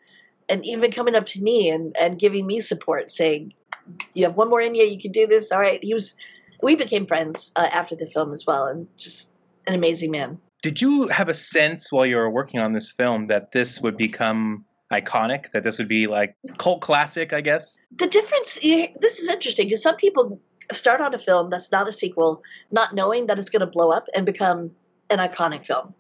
and 0.49 0.65
even 0.65 0.93
coming 0.93 1.15
up 1.15 1.27
to 1.27 1.43
me 1.43 1.71
and, 1.71 1.97
and 1.99 2.19
giving 2.19 2.47
me 2.47 2.61
support, 2.61 3.11
saying, 3.11 3.53
You 4.15 4.25
have 4.25 4.37
one 4.37 4.49
more 4.49 4.61
in 4.61 4.75
you, 4.75 4.85
you 4.85 5.01
can 5.01 5.13
do 5.13 5.27
this. 5.27 5.51
All 5.51 5.59
right. 5.59 5.83
He 5.83 5.95
was 5.95 6.17
we 6.63 6.75
became 6.75 7.07
friends 7.07 7.53
uh, 7.57 7.69
after 7.71 7.97
the 7.97 8.07
film 8.07 8.33
as 8.33 8.47
well, 8.47 8.67
and 8.67 8.87
just 8.97 9.31
an 9.67 9.75
amazing 9.75 10.11
man. 10.11 10.39
Did 10.63 10.81
you 10.81 11.09
have 11.09 11.29
a 11.29 11.35
sense 11.35 11.93
while 11.93 12.07
you 12.07 12.17
were 12.17 12.31
working 12.31 12.61
on 12.61 12.73
this 12.73 12.91
film 12.91 13.27
that 13.27 13.53
this 13.53 13.81
would 13.81 13.97
become 13.97 14.65
iconic? 14.91 15.51
That 15.53 15.65
this 15.65 15.79
would 15.79 15.89
be 15.89 16.07
like 16.07 16.35
cult 16.59 16.81
classic, 16.81 17.33
I 17.33 17.41
guess? 17.41 17.79
The 17.95 18.07
difference 18.07 18.55
this 18.55 19.19
is 19.19 19.29
interesting 19.29 19.69
because 19.69 19.83
some 19.83 19.97
people 19.97 20.41
start 20.73 21.01
on 21.01 21.15
a 21.15 21.19
film 21.19 21.51
that's 21.51 21.71
not 21.71 21.89
a 21.89 21.93
sequel, 21.93 22.43
not 22.71 22.95
knowing 22.95 23.27
that 23.27 23.39
it's 23.39 23.51
going 23.51 23.61
to 23.61 23.67
blow 23.67 23.91
up 23.91 24.07
and 24.15 24.25
become 24.27 24.71
an 25.11 25.19
iconic 25.19 25.67
film. 25.67 25.95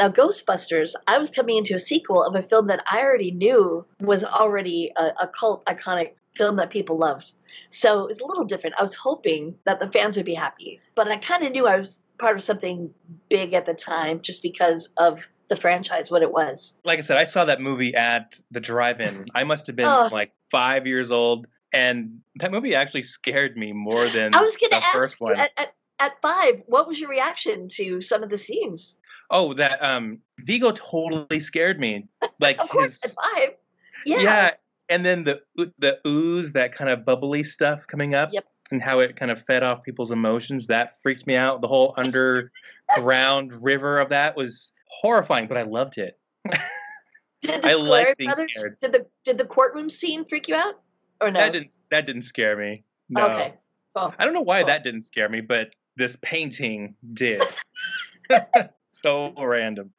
Now, 0.00 0.08
Ghostbusters, 0.08 0.94
I 1.06 1.18
was 1.18 1.28
coming 1.28 1.58
into 1.58 1.74
a 1.74 1.78
sequel 1.78 2.24
of 2.24 2.34
a 2.34 2.42
film 2.42 2.68
that 2.68 2.82
I 2.90 3.00
already 3.00 3.32
knew 3.32 3.84
was 4.00 4.24
already 4.24 4.90
a, 4.96 5.08
a 5.20 5.28
cult 5.28 5.62
iconic 5.66 6.12
film 6.34 6.56
that 6.56 6.70
people 6.70 6.96
loved. 6.96 7.32
So 7.68 8.04
it 8.04 8.06
was 8.06 8.20
a 8.20 8.24
little 8.24 8.46
different. 8.46 8.76
I 8.78 8.82
was 8.82 8.94
hoping 8.94 9.56
that 9.66 9.78
the 9.78 9.90
fans 9.90 10.16
would 10.16 10.24
be 10.24 10.32
happy, 10.32 10.80
but 10.94 11.08
I 11.08 11.18
kind 11.18 11.44
of 11.44 11.52
knew 11.52 11.66
I 11.66 11.76
was 11.78 12.02
part 12.18 12.34
of 12.34 12.42
something 12.42 12.94
big 13.28 13.52
at 13.52 13.66
the 13.66 13.74
time 13.74 14.22
just 14.22 14.42
because 14.42 14.88
of 14.96 15.20
the 15.50 15.56
franchise, 15.56 16.10
what 16.10 16.22
it 16.22 16.32
was. 16.32 16.72
Like 16.82 16.98
I 16.98 17.02
said, 17.02 17.18
I 17.18 17.24
saw 17.24 17.44
that 17.44 17.60
movie 17.60 17.94
at 17.94 18.40
the 18.50 18.60
drive-in. 18.60 19.26
I 19.34 19.44
must 19.44 19.66
have 19.66 19.76
been 19.76 19.84
Oh. 19.86 20.08
like 20.10 20.32
five 20.50 20.86
years 20.86 21.10
old, 21.10 21.46
and 21.74 22.20
that 22.36 22.52
movie 22.52 22.74
actually 22.74 23.02
scared 23.02 23.54
me 23.54 23.72
more 23.72 24.08
than 24.08 24.34
I 24.34 24.40
was 24.40 24.56
going 24.56 24.70
the 24.70 24.76
to 24.76 24.82
ask 24.82 24.92
first 24.92 25.20
one. 25.20 25.38
at, 25.38 25.50
at, 25.58 25.74
at 25.98 26.12
five, 26.22 26.62
what 26.66 26.88
was 26.88 26.98
your 26.98 27.10
reaction 27.10 27.68
to 27.72 28.00
some 28.00 28.22
of 28.22 28.30
the 28.30 28.38
scenes? 28.38 28.96
Oh, 29.30 29.54
that 29.54 29.82
um, 29.82 30.18
Vigo 30.40 30.72
totally 30.72 31.40
scared 31.40 31.78
me. 31.80 32.08
Like 32.40 32.58
his, 32.72 33.00
five. 33.34 33.50
Yeah. 34.06 34.20
yeah, 34.22 34.50
and 34.88 35.04
then 35.04 35.24
the 35.24 35.42
the 35.78 35.98
ooze, 36.06 36.52
that 36.52 36.74
kind 36.74 36.88
of 36.90 37.04
bubbly 37.04 37.44
stuff 37.44 37.86
coming 37.86 38.14
up, 38.14 38.30
Yep. 38.32 38.46
and 38.70 38.82
how 38.82 39.00
it 39.00 39.14
kind 39.16 39.30
of 39.30 39.44
fed 39.44 39.62
off 39.62 39.82
people's 39.82 40.10
emotions. 40.10 40.66
That 40.68 41.00
freaked 41.02 41.26
me 41.26 41.36
out. 41.36 41.60
The 41.60 41.68
whole 41.68 41.92
underground 41.98 43.52
river 43.62 43.98
of 44.00 44.08
that 44.08 44.36
was 44.36 44.72
horrifying, 44.88 45.48
but 45.48 45.58
I 45.58 45.62
loved 45.62 45.98
it. 45.98 46.18
Did 47.42 47.62
the 47.62 47.68
I 47.70 47.74
like 47.74 48.16
being 48.16 48.30
brothers? 48.30 48.54
scared. 48.54 48.78
Did 48.80 48.92
the 48.92 49.06
did 49.24 49.36
the 49.36 49.44
courtroom 49.44 49.90
scene 49.90 50.24
freak 50.24 50.48
you 50.48 50.54
out, 50.54 50.80
or 51.20 51.30
no? 51.30 51.40
That 51.40 51.52
didn't 51.52 51.76
that 51.90 52.06
didn't 52.06 52.22
scare 52.22 52.56
me. 52.56 52.84
No. 53.10 53.26
Okay. 53.26 53.54
Cool. 53.94 54.14
I 54.18 54.24
don't 54.24 54.32
know 54.32 54.40
why 54.40 54.60
Cool. 54.60 54.68
that 54.68 54.82
didn't 54.84 55.02
scare 55.02 55.28
me, 55.28 55.42
but 55.42 55.74
this 55.96 56.16
painting 56.22 56.94
did. 57.12 57.42
So 59.00 59.32
random. 59.36 59.92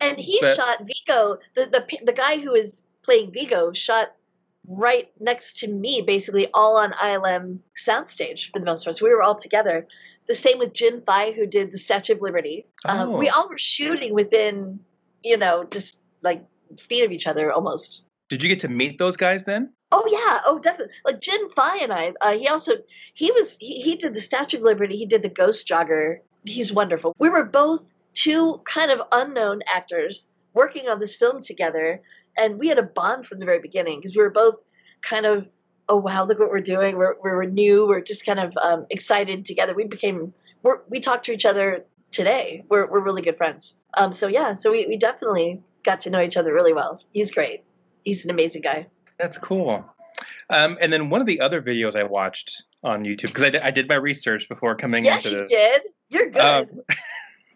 And 0.00 0.18
he 0.18 0.38
But- 0.40 0.56
shot 0.56 0.78
Vigo. 0.84 1.38
The 1.54 1.66
the 1.66 1.86
the 2.04 2.12
guy 2.12 2.38
who 2.38 2.54
is 2.54 2.82
playing 3.02 3.32
Vigo 3.32 3.72
shot 3.72 4.12
right 4.68 5.08
next 5.20 5.58
to 5.58 5.68
me, 5.68 6.02
basically 6.02 6.48
all 6.52 6.76
on 6.76 6.92
ILM 6.92 7.60
soundstage 7.78 8.50
for 8.52 8.58
the 8.58 8.64
most 8.66 8.82
part. 8.84 8.96
So 8.96 9.04
we 9.04 9.14
were 9.14 9.22
all 9.22 9.36
together. 9.36 9.86
The 10.26 10.34
same 10.34 10.58
with 10.58 10.72
Jim 10.72 11.02
Thai, 11.06 11.30
who 11.32 11.46
did 11.46 11.70
the 11.70 11.78
Statue 11.78 12.14
of 12.14 12.20
Liberty. 12.20 12.66
Um, 12.84 13.12
we 13.12 13.28
Oh. 13.30 13.32
all 13.36 13.48
were 13.48 13.58
shooting 13.58 14.12
within, 14.12 14.80
you 15.22 15.36
know, 15.36 15.64
just 15.70 16.00
like 16.22 16.44
feet 16.88 17.04
of 17.04 17.12
each 17.12 17.28
other 17.28 17.52
almost. 17.52 18.02
Did 18.28 18.42
you 18.42 18.48
get 18.48 18.58
to 18.60 18.68
meet 18.68 18.98
those 18.98 19.16
guys 19.16 19.44
then? 19.44 19.72
Oh 19.92 20.02
yeah, 20.10 20.40
oh 20.44 20.58
definitely. 20.58 20.94
Like 21.04 21.20
Jim 21.20 21.48
Thai 21.54 21.76
and 21.76 21.92
I, 21.92 22.12
uh, 22.20 22.32
he 22.36 22.48
also 22.48 22.72
he 23.14 23.30
was 23.30 23.56
he, 23.58 23.80
he 23.82 23.94
did 23.94 24.14
the 24.14 24.20
Statue 24.20 24.56
of 24.56 24.64
Liberty. 24.64 24.96
He 24.96 25.06
did 25.06 25.22
the 25.22 25.28
Ghost 25.28 25.68
Jogger. 25.68 26.18
He's 26.44 26.72
wonderful. 26.72 27.14
We 27.20 27.28
were 27.28 27.44
both 27.44 27.84
two 28.16 28.60
kind 28.64 28.90
of 28.90 29.00
unknown 29.12 29.60
actors 29.72 30.28
working 30.54 30.88
on 30.88 30.98
this 30.98 31.14
film 31.14 31.40
together, 31.40 32.00
and 32.36 32.58
we 32.58 32.66
had 32.66 32.78
a 32.78 32.82
bond 32.82 33.26
from 33.26 33.38
the 33.38 33.44
very 33.46 33.60
beginning 33.60 34.00
because 34.00 34.16
we 34.16 34.22
were 34.22 34.30
both 34.30 34.56
kind 35.02 35.26
of 35.26 35.46
oh 35.88 35.96
wow 35.98 36.24
look 36.24 36.40
what 36.40 36.50
we're 36.50 36.60
doing. 36.60 36.96
We're 36.96 37.14
we're 37.22 37.44
new. 37.44 37.86
We're 37.86 38.00
just 38.00 38.26
kind 38.26 38.40
of 38.40 38.52
um, 38.60 38.86
excited 38.90 39.46
together. 39.46 39.74
We 39.74 39.84
became 39.84 40.34
we're, 40.64 40.80
we 40.88 40.98
talk 40.98 41.22
to 41.24 41.32
each 41.32 41.44
other 41.44 41.84
today. 42.10 42.64
We're 42.68 42.86
we're 42.90 43.00
really 43.00 43.22
good 43.22 43.36
friends. 43.36 43.76
Um, 43.96 44.12
so 44.12 44.26
yeah, 44.26 44.54
so 44.54 44.72
we, 44.72 44.86
we 44.86 44.96
definitely 44.96 45.62
got 45.84 46.00
to 46.00 46.10
know 46.10 46.20
each 46.20 46.36
other 46.36 46.52
really 46.52 46.72
well. 46.72 47.00
He's 47.12 47.30
great. 47.30 47.62
He's 48.04 48.24
an 48.24 48.30
amazing 48.30 48.62
guy. 48.62 48.86
That's 49.18 49.38
cool. 49.38 49.84
Um, 50.48 50.78
and 50.80 50.92
then 50.92 51.10
one 51.10 51.20
of 51.20 51.26
the 51.26 51.40
other 51.40 51.60
videos 51.60 51.96
I 51.96 52.04
watched 52.04 52.64
on 52.82 53.04
YouTube 53.04 53.28
because 53.28 53.42
I, 53.42 53.50
did- 53.50 53.62
I 53.62 53.70
did 53.70 53.88
my 53.88 53.96
research 53.96 54.48
before 54.48 54.74
coming 54.76 55.04
Yes, 55.04 55.24
into 55.26 55.36
you 55.36 55.42
this. 55.42 55.50
did. 55.50 55.82
You're 56.08 56.30
good. 56.30 56.40
Um, 56.40 56.66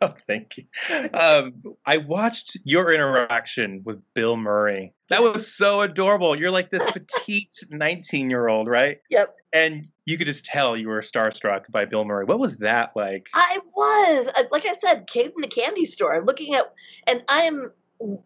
oh, 0.02 0.14
thank 0.26 0.56
you. 0.56 0.64
Um, 1.12 1.62
I 1.84 1.98
watched 1.98 2.56
your 2.64 2.92
interaction 2.92 3.82
with 3.84 4.00
Bill 4.14 4.36
Murray. 4.36 4.94
That 5.08 5.22
was 5.22 5.52
so 5.52 5.82
adorable. 5.82 6.36
You're 6.36 6.50
like 6.50 6.70
this 6.70 6.88
petite 6.90 7.56
19 7.70 8.30
year 8.30 8.48
old, 8.48 8.68
right? 8.68 8.98
Yep. 9.10 9.36
And 9.52 9.86
you 10.06 10.16
could 10.16 10.26
just 10.26 10.44
tell 10.44 10.76
you 10.76 10.88
were 10.88 11.00
starstruck 11.00 11.70
by 11.70 11.84
Bill 11.84 12.04
Murray. 12.04 12.24
What 12.24 12.38
was 12.38 12.58
that 12.58 12.92
like? 12.94 13.26
I 13.34 13.58
was 13.74 14.28
Uh, 14.28 14.44
like 14.50 14.64
I 14.66 14.72
said, 14.72 15.06
came 15.06 15.32
in 15.36 15.40
the 15.42 15.48
candy 15.48 15.84
store 15.84 16.22
looking 16.24 16.54
at, 16.54 16.72
and 17.06 17.22
I 17.28 17.42
am 17.42 17.72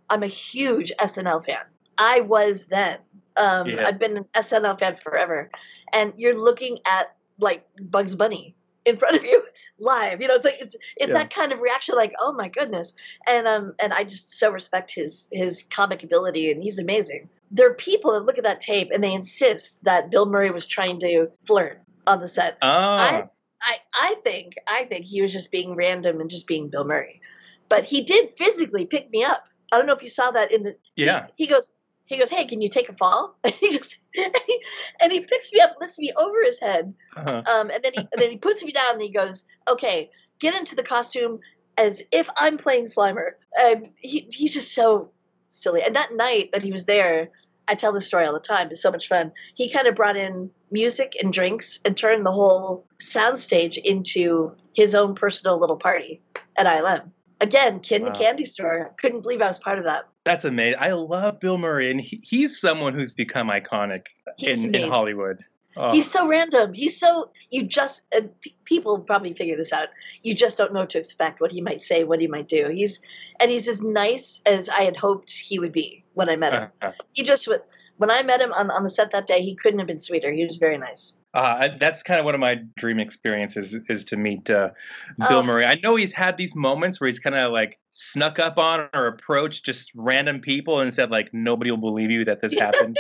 I'm 0.09 0.23
a 0.23 0.29
huge 0.29 0.93
SNL 1.01 1.45
fan. 1.45 1.65
I 1.99 2.21
was 2.21 2.67
then. 2.67 2.99
Um, 3.37 3.67
Yeah. 3.69 3.87
I've 3.87 3.99
been 3.99 4.19
an 4.19 4.25
SNL 4.35 4.79
fan 4.79 4.97
forever, 5.03 5.51
and 5.93 6.13
you're 6.17 6.39
looking 6.39 6.79
at 6.87 7.17
like 7.41 7.67
Bugs 7.81 8.15
Bunny 8.15 8.55
in 8.85 8.97
front 8.97 9.17
of 9.17 9.25
you 9.25 9.43
live. 9.79 10.21
You 10.21 10.29
know, 10.29 10.35
it's 10.35 10.45
like 10.45 10.59
it's 10.61 10.75
it's 10.97 11.09
Yeah. 11.09 11.15
that 11.19 11.33
kind 11.33 11.53
of 11.53 11.61
reaction, 11.61 11.95
like 11.97 12.13
oh 12.21 12.33
my 12.33 12.49
goodness, 12.49 12.95
and 13.27 13.47
um 13.47 13.75
and 13.79 13.93
I 13.93 14.05
just 14.05 14.33
so 14.33 14.51
respect 14.51 14.93
his 14.95 15.29
his 15.33 15.65
comic 15.71 16.03
ability, 16.03 16.51
and 16.51 16.63
he's 16.63 16.79
amazing. 16.79 17.29
There 17.51 17.71
are 17.71 17.75
people 17.75 18.13
that 18.13 18.25
look 18.25 18.39
at 18.39 18.45
that 18.45 18.61
tape 18.61 18.91
and 18.93 19.03
they 19.03 19.13
insist 19.13 19.83
that 19.85 20.11
Bill 20.11 20.27
Murray 20.27 20.51
was 20.51 20.67
trying 20.67 20.99
to 21.01 21.29
flirt 21.47 21.81
on 22.07 22.21
the 22.21 22.29
set. 22.29 22.59
Ah, 22.63 23.29
I, 23.63 23.77
I 23.95 24.15
think 24.25 24.55
I 24.67 24.85
think 24.85 25.05
he 25.05 25.23
was 25.23 25.33
just 25.33 25.51
being 25.51 25.75
random 25.75 26.21
and 26.21 26.29
just 26.29 26.47
being 26.47 26.69
Bill 26.69 26.85
Murray. 26.85 27.21
But 27.69 27.85
he 27.85 28.03
did 28.03 28.31
physically 28.37 28.87
pick 28.87 29.11
me 29.11 29.25
up. 29.25 29.45
I 29.73 29.79
don't 29.79 29.87
know 29.87 29.95
if 29.95 30.03
you 30.03 30.11
saw 30.11 30.31
that 30.33 30.53
in 30.53 30.63
the 30.63 30.77
he- 30.95 31.05
yeah. 31.07 31.27
He, 31.37 31.47
goes 31.47 31.73
he 32.07 32.17
goes, 32.19 32.31
Hey, 32.31 32.45
can 32.47 32.61
you 32.61 32.69
take 32.69 32.89
a 32.89 32.95
fall? 32.95 33.37
And 33.45 33.55
he 33.55 33.71
just 33.71 33.97
and 34.17 34.37
he, 34.47 34.65
and 35.01 35.13
he 35.13 35.21
picks 35.21 35.53
me 35.53 35.61
up, 35.61 35.77
lifts 35.81 35.99
me 35.99 36.13
over 36.17 36.43
his 36.45 36.61
head, 36.61 36.95
Uh-huh. 37.17 37.43
um, 37.47 37.71
and 37.71 37.83
then 37.83 37.93
he 37.93 37.99
and 38.01 38.21
then 38.21 38.31
he 38.31 38.37
puts 38.37 38.63
me 38.65 38.73
down 38.73 38.93
and 38.95 39.03
he 39.03 39.11
goes, 39.11 39.45
Okay, 39.69 40.11
get 40.39 40.55
into 40.59 40.75
the 40.77 40.83
costume 40.83 41.41
as 41.77 42.03
if 42.13 42.29
I'm 42.37 42.57
playing 42.57 42.87
Slimer. 42.87 43.33
And 43.59 43.91
he 43.97 44.29
he's 44.31 44.55
just 44.55 44.75
so 44.75 45.11
silly. 45.49 45.83
And 45.83 45.97
that 45.97 46.15
night 46.15 46.51
that 46.53 46.63
he 46.63 46.71
was 46.73 46.85
there, 46.85 47.31
I 47.67 47.75
tell 47.75 47.93
this 47.93 48.07
story 48.07 48.27
all 48.27 48.33
the 48.35 48.41
time. 48.41 48.69
It's 48.71 48.83
so 48.83 48.91
much 48.93 49.09
fun. 49.09 49.33
He 49.55 49.71
kind 49.73 49.87
of 49.87 49.95
brought 49.97 50.17
in 50.17 50.51
music 50.71 51.15
and 51.21 51.33
drinks 51.33 51.81
and 51.85 51.97
turned 51.97 52.25
the 52.27 52.33
whole 52.33 52.87
soundstage 53.01 53.77
into 53.79 54.55
his 54.75 54.95
own 54.95 55.15
personal 55.15 55.59
little 55.61 55.77
party 55.77 56.21
at 56.57 56.67
ILM. 56.67 57.11
Again, 57.41 57.81
kid 57.81 57.97
in 58.03 58.07
Wow. 58.07 58.13
the 58.13 58.19
candy 58.19 58.45
store. 58.45 58.95
Couldn't 59.01 59.23
believe 59.23 59.41
I 59.41 59.49
was 59.49 59.59
part 59.59 59.79
of 59.79 59.85
that. 59.85 60.05
That's 60.25 60.45
amazing. 60.45 60.79
I 60.81 60.93
love 60.93 61.39
Bill 61.41 61.59
Murray, 61.59 61.91
and 61.91 62.01
he, 62.01 62.21
he's 62.23 62.59
someone 62.59 62.95
who's 62.95 63.15
become 63.15 63.51
iconic 63.51 64.07
in, 64.39 64.75
in. 64.75 64.89
Hollywood. 64.89 65.45
Oh, 65.77 65.93
He's 65.93 66.11
so 66.11 66.27
random. 66.29 66.73
He's 66.73 66.99
so 66.99 67.31
you 67.51 67.65
just 67.65 68.03
and 68.13 68.31
p- 68.41 68.55
people 68.65 69.01
probably 69.01 69.35
figure 69.35 69.57
this 69.57 69.73
out. 69.73 69.89
You 70.23 70.33
just 70.33 70.57
don't 70.57 70.73
know 70.73 70.81
what 70.81 70.91
to 70.91 70.99
expect. 70.99 71.41
What 71.41 71.51
he 71.51 71.61
might 71.61 71.81
say, 71.81 72.05
what 72.05 72.21
he 72.21 72.29
might 72.29 72.49
do. 72.49 72.69
He's 72.69 73.01
and 73.41 73.51
he's 73.51 73.67
as 73.67 73.83
nice 73.83 74.41
as 74.47 74.69
I 74.69 74.83
had 74.83 74.97
hoped 74.97 75.33
he 75.33 75.59
would 75.59 75.73
be 75.73 76.05
when 76.15 76.29
I 76.29 76.37
met 76.37 76.53
him. 76.55 76.63
uh-huh. 76.81 76.93
He 77.13 77.25
just 77.25 77.49
when 77.97 78.11
I 78.11 78.23
met 78.23 78.41
him 78.41 78.53
on 78.53 78.71
on 78.71 78.85
the 78.85 78.91
set 78.91 79.11
that 79.13 79.27
day, 79.27 79.43
he 79.43 79.57
couldn't 79.57 79.81
have 79.81 79.89
been 79.89 79.99
sweeter. 79.99 80.33
He 80.33 80.47
was 80.47 80.57
very 80.59 80.79
nice. 80.79 81.13
Uh, 81.35 81.69
that's 81.81 82.03
kind 82.05 82.21
of 82.21 82.25
one 82.25 82.35
of 82.35 82.41
my 82.41 82.61
dream 82.79 83.01
experiences 83.01 83.77
is 83.89 84.05
to 84.05 84.17
meet 84.17 84.49
uh, 84.49 84.71
Bill 85.19 85.39
Oh. 85.39 85.43
Murray. 85.43 85.65
I 85.67 85.75
know 85.83 85.97
he's 85.97 86.13
had 86.13 86.37
these 86.37 86.55
moments 86.55 87.01
where 87.01 87.09
he's 87.09 87.19
kind 87.19 87.35
of 87.35 87.51
like 87.53 87.79
snuck 87.91 88.39
up 88.39 88.57
on 88.57 88.89
or 88.95 89.09
approached 89.09 89.65
just 89.65 89.91
random 89.97 90.41
people 90.41 90.79
and 90.81 90.95
said 90.95 91.11
like 91.11 91.35
nobody 91.35 91.71
will 91.73 91.79
believe 91.79 92.11
you 92.13 92.25
that 92.25 92.41
this 92.41 92.55
happened. 92.59 92.97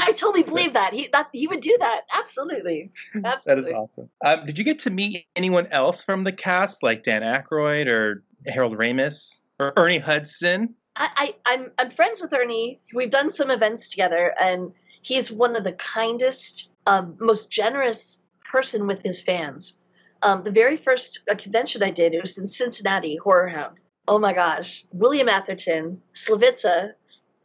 I 0.00 0.12
totally 0.12 0.42
believe 0.42 0.72
that. 0.72 0.92
He 0.92 1.08
that 1.12 1.28
he 1.32 1.46
would 1.46 1.60
do 1.60 1.76
that. 1.78 2.02
Absolutely. 2.12 2.90
that 3.14 3.34
Absolutely. 3.36 3.70
is 3.70 3.76
awesome. 3.76 4.10
Um, 4.24 4.46
did 4.46 4.58
you 4.58 4.64
get 4.64 4.80
to 4.80 4.90
meet 4.90 5.26
anyone 5.36 5.68
else 5.68 6.02
from 6.02 6.24
the 6.24 6.32
cast 6.32 6.82
like 6.82 7.04
Dan 7.04 7.22
Aykroyd 7.22 7.86
or 7.86 8.24
Harold 8.46 8.76
Ramis 8.76 9.42
or 9.60 9.72
Ernie 9.76 9.98
Hudson? 9.98 10.74
I, 10.96 11.08
I, 11.46 11.54
I'm 11.54 11.70
I'm 11.78 11.90
friends 11.90 12.20
with 12.20 12.32
Ernie. 12.32 12.80
We've 12.94 13.10
done 13.10 13.30
some 13.30 13.50
events 13.50 13.90
together, 13.90 14.32
and 14.40 14.72
he's 15.04 15.30
one 15.30 15.54
of 15.54 15.62
the 15.62 15.72
kindest, 15.72 16.72
um, 16.86 17.16
most 17.20 17.50
generous 17.50 18.20
person 18.50 18.86
with 18.86 19.02
his 19.02 19.22
fans. 19.22 19.78
Um, 20.22 20.42
the 20.42 20.50
very 20.50 20.78
first 20.78 21.20
uh, 21.30 21.34
convention 21.36 21.82
I 21.82 21.90
did, 21.90 22.14
it 22.14 22.22
was 22.22 22.38
in 22.38 22.46
Cincinnati, 22.46 23.16
Horror 23.16 23.48
Hound. 23.48 23.80
Oh 24.08 24.18
my 24.18 24.32
gosh, 24.32 24.84
William 24.92 25.28
Atherton, 25.28 26.00
Slavitza, 26.14 26.92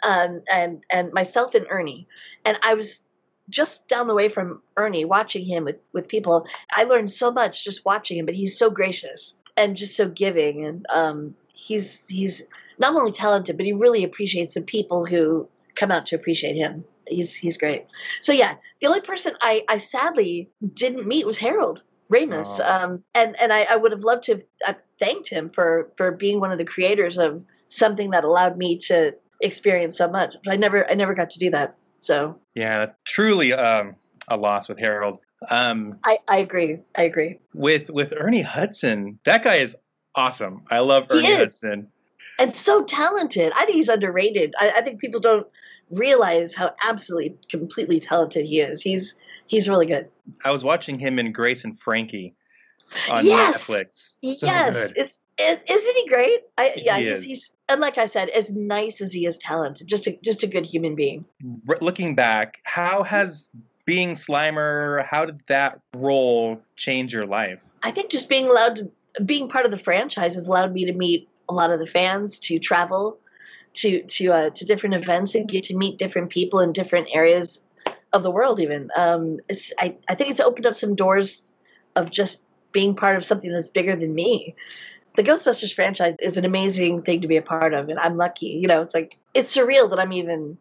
um, 0.02 0.42
and 0.50 0.84
and 0.90 1.12
myself 1.14 1.56
and 1.56 1.68
Ernie, 1.70 2.08
and 2.46 2.58
I 2.64 2.74
was 2.74 3.04
just 3.50 3.88
down 3.88 4.08
the 4.08 4.14
way 4.14 4.30
from 4.30 4.62
Ernie, 4.78 5.06
watching 5.06 5.46
him 5.46 5.66
with 5.66 5.78
with 5.94 6.08
people. 6.08 6.48
I 6.74 6.84
learned 6.84 7.12
so 7.12 7.32
much 7.32 7.64
just 7.64 7.86
watching 7.86 8.18
him, 8.18 8.26
but 8.26 8.36
he's 8.36 8.58
so 8.58 8.70
gracious 8.70 9.36
and 9.58 9.76
just 9.76 9.96
so 9.96 10.08
giving, 10.08 10.66
and 10.66 10.86
um, 10.90 11.36
he's 11.54 12.08
he's 12.08 12.46
not 12.78 12.96
only 12.96 13.12
talented, 13.12 13.58
but 13.58 13.66
he 13.66 13.74
really 13.74 14.06
appreciates 14.06 14.54
the 14.54 14.62
people 14.62 15.06
who 15.06 15.50
come 15.76 15.92
out 15.92 16.08
to 16.08 16.16
appreciate 16.16 16.56
him. 16.56 16.86
He's 17.10 17.34
he's 17.36 17.58
great. 17.58 17.86
So 18.22 18.32
yeah, 18.34 18.56
the 18.82 18.88
only 18.88 19.02
person 19.02 19.34
I, 19.42 19.64
I 19.68 19.78
sadly 19.78 20.50
didn't 20.74 21.08
meet 21.08 21.26
was 21.26 21.38
Harold 21.38 21.84
Ramis, 22.12 22.60
Oh. 22.60 22.66
um, 22.84 23.04
and 23.14 23.40
and 23.40 23.52
I, 23.54 23.64
I 23.64 23.76
would 23.76 23.92
have 23.92 24.02
loved 24.02 24.24
to 24.26 24.34
have 24.34 24.44
uh, 24.68 24.74
thanked 25.00 25.30
him 25.30 25.50
for 25.54 25.92
for 25.98 26.12
being 26.12 26.40
one 26.40 26.52
of 26.52 26.58
the 26.58 26.66
creators 26.66 27.18
of 27.18 27.44
something 27.68 28.12
that 28.12 28.24
allowed 28.24 28.58
me 28.58 28.78
to 28.88 29.16
experience 29.42 29.98
so 29.98 30.10
much. 30.10 30.34
But 30.44 30.54
I 30.54 30.56
never 30.58 30.90
I 30.90 30.96
never 30.96 31.14
got 31.14 31.32
to 31.32 31.40
do 31.40 31.52
that. 31.52 31.76
So 32.02 32.40
Yeah, 32.56 32.88
truly 33.06 33.54
um, 33.54 33.96
a 34.28 34.38
loss 34.38 34.70
with 34.70 34.80
Harold. 34.80 35.20
Um, 35.50 36.00
I, 36.04 36.18
I 36.28 36.38
agree. 36.40 36.80
I 36.96 37.04
agree. 37.04 37.40
with 37.54 37.90
with 37.90 38.14
Ernie 38.18 38.42
Hudson, 38.42 39.20
that 39.26 39.44
guy 39.44 39.56
is 39.58 39.76
awesome. 40.16 40.64
I 40.70 40.80
love 40.80 41.08
Ernie. 41.10 41.34
Hudson. 41.36 41.88
and 42.40 42.54
so 42.56 42.84
talented. 42.84 43.52
I 43.56 43.66
think 43.66 43.76
he's 43.76 43.90
underrated. 43.90 44.54
I, 44.60 44.72
I 44.78 44.82
think 44.82 45.00
people 45.00 45.20
don't 45.20 45.46
realize 45.90 46.54
how 46.54 46.74
absolutely 46.84 47.38
completely 47.50 48.00
talented 48.00 48.46
he 48.46 48.62
is. 48.62 48.82
He's 48.82 49.16
he's 49.48 49.68
really 49.68 49.86
good. 49.86 50.10
I 50.46 50.52
was 50.52 50.64
watching 50.64 51.00
him 51.00 51.20
in 51.20 51.32
Grace 51.32 51.64
and 51.64 51.78
Frankie 51.78 52.36
on 53.10 53.26
Yes! 53.26 53.68
Netflix. 53.68 54.18
So 54.38 54.46
yes, 54.46 54.88
good. 54.88 54.98
it's 54.98 55.18
is, 55.40 55.60
isn't 55.70 55.96
he 55.96 56.08
great? 56.08 56.42
I 56.58 56.74
yeah, 56.76 56.98
He 56.98 57.08
he's, 57.10 57.20
is. 57.20 57.24
he's 57.24 57.54
and 57.70 57.82
like 57.82 57.98
I 57.98 58.06
said, 58.06 58.30
as 58.30 58.52
nice 58.52 59.02
as 59.02 59.14
he 59.14 59.26
is 59.26 59.38
talented, 59.38 59.88
just 59.88 60.08
a 60.08 60.18
just 60.24 60.44
a 60.44 60.48
good 60.48 60.66
human 60.66 60.96
being. 60.96 61.26
R- 61.68 61.78
looking 61.82 62.16
back, 62.16 62.60
how 62.66 63.04
has 63.04 63.50
being 63.86 64.12
Slimer, 64.14 65.06
how 65.06 65.26
did 65.26 65.42
that 65.48 65.80
role 65.96 66.62
change 66.76 67.14
your 67.14 67.26
life? 67.26 67.64
I 67.82 67.92
think 67.92 68.12
just 68.12 68.30
being 68.30 68.48
allowed 68.48 68.76
to 68.78 68.92
being 69.26 69.50
part 69.50 69.66
of 69.66 69.72
the 69.72 69.80
franchise 69.80 70.36
has 70.36 70.48
allowed 70.48 70.74
me 70.74 70.86
to 70.86 70.94
meet 70.94 71.28
a 71.48 71.54
lot 71.54 71.72
of 71.72 71.80
the 71.80 71.88
fans, 71.88 72.38
to 72.40 72.60
travel 72.60 73.18
to 73.76 74.04
to 74.04 74.32
uh, 74.32 74.50
to 74.52 74.66
different 74.66 74.96
events 74.96 75.36
and 75.36 75.48
get 75.48 75.66
to 75.66 75.78
meet 75.78 75.98
different 75.98 76.30
people 76.30 76.60
in 76.60 76.74
different 76.74 77.08
areas 77.14 77.62
of 78.14 78.24
the 78.24 78.32
world. 78.32 78.60
Even 78.60 78.90
um, 78.96 79.40
it's 79.48 79.74
I, 79.78 79.96
I 80.08 80.16
think 80.16 80.32
it's 80.32 80.40
opened 80.40 80.66
up 80.66 80.76
some 80.76 80.96
doors 80.96 81.42
of 81.96 82.12
just 82.12 82.42
being 82.72 82.96
part 82.96 83.18
of 83.18 83.26
something 83.26 83.52
that's 83.52 83.70
bigger 83.70 83.96
than 83.96 84.14
me. 84.14 84.56
The 85.16 85.24
Ghostbusters 85.24 85.74
franchise 85.74 86.16
is 86.20 86.38
an 86.38 86.46
amazing 86.46 87.02
thing 87.02 87.22
to 87.22 87.28
be 87.28 87.38
a 87.38 87.42
part 87.42 87.74
of, 87.74 87.90
and 87.90 88.00
I'm 88.00 88.16
lucky. 88.18 88.48
You 88.48 88.68
know, 88.68 88.82
it's 88.82 88.94
like 88.94 89.18
it's 89.34 89.56
surreal 89.56 89.90
that 89.90 90.00
I'm 90.00 90.14
even 90.14 90.58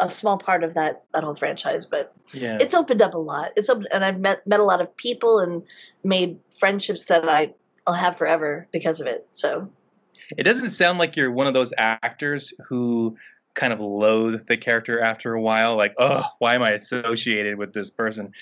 a 0.00 0.10
small 0.10 0.38
part 0.38 0.64
of 0.64 0.74
that 0.74 1.04
that 1.14 1.24
whole 1.24 1.36
franchise, 1.36 1.86
but 1.86 2.12
Yeah. 2.32 2.58
it's 2.60 2.74
opened 2.74 3.02
up 3.02 3.14
a 3.14 3.18
lot. 3.18 3.52
It's 3.56 3.68
opened, 3.68 3.88
and 3.92 4.04
I've 4.04 4.18
met 4.18 4.46
met 4.46 4.60
a 4.60 4.64
lot 4.64 4.80
of 4.80 4.96
people 4.96 5.38
and 5.38 5.62
made 6.04 6.38
friendships 6.58 7.06
that 7.06 7.28
I 7.28 7.54
I'll 7.86 7.94
have 7.94 8.18
forever 8.18 8.66
because 8.72 9.00
of 9.00 9.06
it. 9.06 9.26
So 9.32 9.70
It 10.36 10.44
doesn't 10.44 10.70
sound 10.70 10.98
like 10.98 11.16
you're 11.16 11.30
one 11.30 11.46
of 11.46 11.54
those 11.54 11.72
actors 11.76 12.52
who 12.68 13.16
kind 13.54 13.72
of 13.72 13.80
loathe 13.80 14.46
the 14.46 14.56
character 14.56 15.00
after 15.00 15.34
a 15.34 15.40
while, 15.40 15.76
like, 15.76 15.94
oh, 15.98 16.24
why 16.38 16.54
am 16.54 16.62
I 16.62 16.70
associated 16.70 17.56
with 17.56 17.72
this 17.72 17.90
person? 17.90 18.32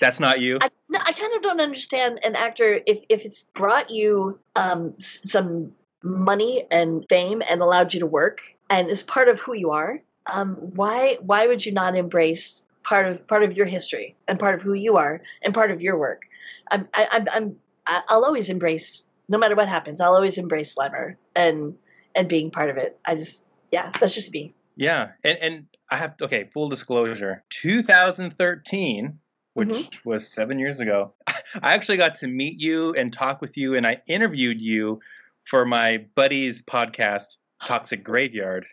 That's 0.00 0.20
not 0.20 0.40
you. 0.40 0.58
I 0.60 0.70
no, 0.88 0.98
I 1.02 1.12
kind 1.12 1.34
of 1.34 1.42
don't 1.42 1.60
understand 1.60 2.20
an 2.22 2.36
actor 2.36 2.80
if 2.86 2.98
if 3.08 3.24
it's 3.24 3.44
brought 3.54 3.90
you 3.90 4.38
um 4.54 4.94
some 4.98 5.72
money 6.02 6.66
and 6.70 7.04
fame 7.08 7.42
and 7.48 7.60
allowed 7.62 7.94
you 7.94 8.00
to 8.00 8.06
work 8.06 8.40
and 8.68 8.88
is 8.88 9.02
part 9.02 9.28
of 9.28 9.40
who 9.40 9.54
you 9.54 9.70
are. 9.70 10.00
Um, 10.26 10.56
why 10.74 11.18
why 11.20 11.46
would 11.46 11.64
you 11.64 11.72
not 11.72 11.96
embrace 11.96 12.64
part 12.82 13.06
of 13.06 13.26
part 13.26 13.42
of 13.42 13.56
your 13.56 13.66
history 13.66 14.14
and 14.28 14.38
part 14.38 14.54
of 14.54 14.62
who 14.62 14.74
you 14.74 14.96
are 14.96 15.22
and 15.42 15.54
part 15.54 15.70
of 15.70 15.80
your 15.80 15.96
work? 15.96 16.22
I'm 16.70 16.88
I, 16.92 17.08
I'm 17.10 17.28
I'm 17.32 17.56
I'll 17.86 18.24
always 18.24 18.48
embrace 18.48 19.04
no 19.28 19.38
matter 19.38 19.54
what 19.54 19.68
happens. 19.68 20.00
I'll 20.00 20.14
always 20.14 20.38
embrace 20.38 20.74
Slimer 20.74 21.16
and 21.34 21.74
and 22.14 22.28
being 22.28 22.50
part 22.50 22.70
of 22.70 22.76
it. 22.76 22.98
I 23.04 23.16
just 23.16 23.44
yeah, 23.70 23.90
that's 24.00 24.14
just 24.14 24.32
me. 24.32 24.54
Yeah, 24.76 25.10
and 25.24 25.38
and 25.38 25.66
I 25.90 25.96
have 25.96 26.14
okay. 26.20 26.48
Full 26.52 26.68
disclosure: 26.68 27.42
2013, 27.50 29.18
which 29.54 29.68
Mm-hmm. 29.68 30.08
was 30.08 30.28
seven 30.32 30.58
years 30.58 30.80
ago. 30.80 31.14
I 31.26 31.74
actually 31.74 31.96
got 31.96 32.14
to 32.16 32.26
meet 32.28 32.60
you 32.60 32.94
and 32.94 33.12
talk 33.12 33.40
with 33.40 33.56
you, 33.56 33.74
and 33.74 33.86
I 33.86 34.02
interviewed 34.06 34.60
you 34.60 35.00
for 35.44 35.64
my 35.64 36.04
buddy's 36.14 36.62
podcast, 36.62 37.38
Toxic 37.64 38.02
Graveyard. 38.04 38.66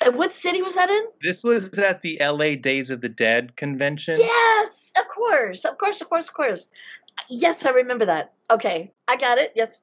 And 0.00 0.16
what 0.16 0.34
city 0.34 0.60
was 0.60 0.74
that 0.74 0.90
in? 0.90 1.04
This 1.22 1.44
was 1.44 1.78
at 1.78 2.02
the 2.02 2.18
LA 2.20 2.56
Days 2.56 2.90
of 2.90 3.00
the 3.00 3.08
Dead 3.08 3.56
convention. 3.56 4.18
Yes, 4.18 4.92
of 4.98 5.06
course, 5.08 5.64
of 5.64 5.78
course, 5.78 6.00
of 6.00 6.08
course, 6.10 6.28
of 6.28 6.34
course. 6.34 6.68
Yes, 7.28 7.64
I 7.64 7.70
remember 7.70 8.06
that. 8.06 8.32
Okay, 8.50 8.92
I 9.06 9.16
got 9.16 9.38
it. 9.38 9.52
Yes, 9.54 9.82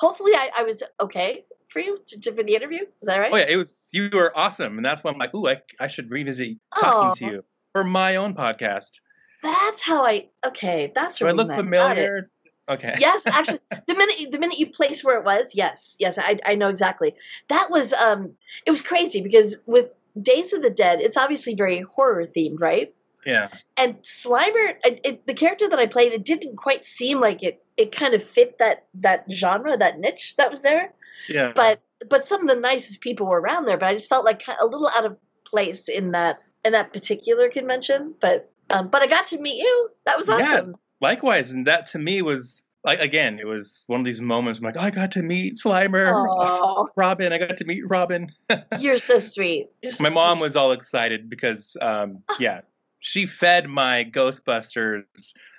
hopefully 0.00 0.32
I, 0.34 0.50
I 0.58 0.62
was 0.62 0.82
okay 0.98 1.44
for 1.72 1.80
you 1.80 1.98
to, 2.08 2.20
to, 2.20 2.34
for 2.34 2.42
the 2.42 2.54
interview. 2.54 2.80
Is 2.80 3.06
that 3.06 3.18
right? 3.18 3.30
Oh 3.32 3.36
yeah, 3.36 3.46
it 3.48 3.56
was 3.56 3.90
you 3.92 4.08
were 4.12 4.32
awesome, 4.36 4.78
and 4.78 4.84
that's 4.84 5.04
why 5.04 5.10
I'm 5.12 5.18
like, 5.18 5.34
ooh, 5.34 5.46
I, 5.46 5.60
I 5.78 5.86
should 5.86 6.10
revisit 6.10 6.56
talking 6.78 7.12
to 7.26 7.32
you 7.32 7.44
for 7.72 7.84
my 7.84 8.16
own 8.16 8.34
podcast. 8.34 9.00
That's 9.42 9.80
how 9.80 10.04
I. 10.04 10.28
Okay, 10.44 10.90
that's 10.94 11.18
Do 11.18 11.26
I 11.26 11.30
look 11.30 11.48
met. 11.48 11.56
Got 11.56 11.60
it. 11.60 11.64
familiar? 11.64 12.30
Okay. 12.68 12.94
yes, 13.00 13.26
actually, 13.26 13.60
the 13.88 13.94
minute 13.94 14.20
you- 14.20 14.30
the 14.30 14.38
minute 14.38 14.58
you 14.58 14.70
place 14.70 15.02
where 15.04 15.18
it 15.18 15.24
was, 15.24 15.54
yes, 15.54 15.96
yes, 15.98 16.18
I 16.18 16.38
I 16.44 16.54
know 16.54 16.68
exactly. 16.68 17.14
That 17.48 17.70
was 17.70 17.92
um, 17.92 18.32
it 18.66 18.70
was 18.70 18.80
crazy 18.80 19.20
because 19.22 19.58
with 19.66 19.90
Days 20.20 20.52
of 20.52 20.62
the 20.62 20.70
Dead, 20.70 21.00
it's 21.00 21.16
obviously 21.16 21.54
very 21.54 21.80
horror 21.80 22.24
themed, 22.24 22.60
right? 22.60 22.94
Yeah. 23.26 23.48
And 23.76 23.96
Slimer, 24.02 24.74
it, 24.84 25.00
it, 25.04 25.26
the 25.26 25.34
character 25.34 25.68
that 25.68 25.78
I 25.78 25.86
played, 25.86 26.12
it 26.12 26.24
didn't 26.24 26.56
quite 26.56 26.84
seem 26.84 27.20
like 27.20 27.42
it. 27.42 27.62
It 27.76 27.92
kind 27.94 28.14
of 28.14 28.22
fit 28.22 28.58
that 28.58 28.86
that 28.94 29.24
genre, 29.30 29.76
that 29.76 29.98
niche 29.98 30.34
that 30.36 30.50
was 30.50 30.62
there. 30.62 30.92
Yeah. 31.28 31.52
But 31.54 31.80
but 32.08 32.26
some 32.26 32.42
of 32.42 32.48
the 32.54 32.60
nicest 32.60 33.00
people 33.00 33.26
were 33.26 33.40
around 33.40 33.66
there. 33.66 33.76
But 33.76 33.86
I 33.90 33.94
just 33.94 34.08
felt 34.08 34.24
like 34.24 34.42
a 34.60 34.66
little 34.66 34.88
out 34.88 35.04
of 35.04 35.16
place 35.44 35.88
in 35.88 36.12
that 36.12 36.40
in 36.64 36.72
that 36.72 36.92
particular 36.92 37.48
convention. 37.50 38.14
But 38.20 38.50
um, 38.70 38.88
but 38.88 39.02
I 39.02 39.06
got 39.06 39.26
to 39.28 39.40
meet 39.40 39.62
you. 39.62 39.90
That 40.06 40.16
was 40.18 40.28
awesome. 40.28 40.70
Yeah. 40.70 40.76
likewise 41.00 41.50
and 41.50 41.66
that 41.66 41.86
to 41.88 41.98
me 41.98 42.22
was 42.22 42.64
like 42.84 43.00
again 43.00 43.38
it 43.38 43.46
was 43.46 43.84
one 43.88 44.00
of 44.00 44.06
these 44.06 44.20
moments 44.20 44.58
I'm 44.60 44.64
like 44.64 44.76
oh, 44.78 44.80
i 44.80 44.90
got 44.90 45.12
to 45.12 45.22
meet 45.22 45.54
slimer 45.54 46.10
Oh, 46.14 46.88
robin 46.96 47.30
i 47.32 47.38
got 47.38 47.56
to 47.58 47.64
meet 47.64 47.82
robin 47.88 48.32
you're 48.78 48.98
so 48.98 49.18
sweet. 49.18 49.68
You're 49.82 49.92
so- 49.92 50.02
my 50.02 50.08
mom 50.10 50.38
you're 50.38 50.46
was 50.46 50.56
all 50.56 50.72
excited 50.72 51.28
because 51.28 51.76
um 51.82 52.22
yeah 52.38 52.60
she 53.00 53.26
fed 53.26 53.68
my 53.68 54.04
ghostbusters 54.04 55.02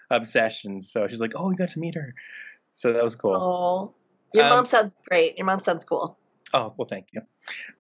obsession 0.10 0.82
so 0.82 1.08
she's 1.08 1.22
like 1.22 1.34
oh 1.36 1.50
we 1.50 1.56
got 1.56 1.70
to 1.70 1.80
meet 1.80 1.96
her. 1.96 2.14
So 2.74 2.94
that 2.94 3.04
was 3.04 3.16
cool. 3.16 3.36
Oh, 3.36 3.94
your 4.34 4.46
Um, 4.46 4.50
mom 4.52 4.66
sounds 4.66 4.96
great. 5.08 5.38
Your 5.38 5.46
mom 5.46 5.60
sounds 5.60 5.84
cool. 5.84 6.18
oh 6.54 6.74
well 6.78 6.88
thank 6.88 7.08
you. 7.14 7.22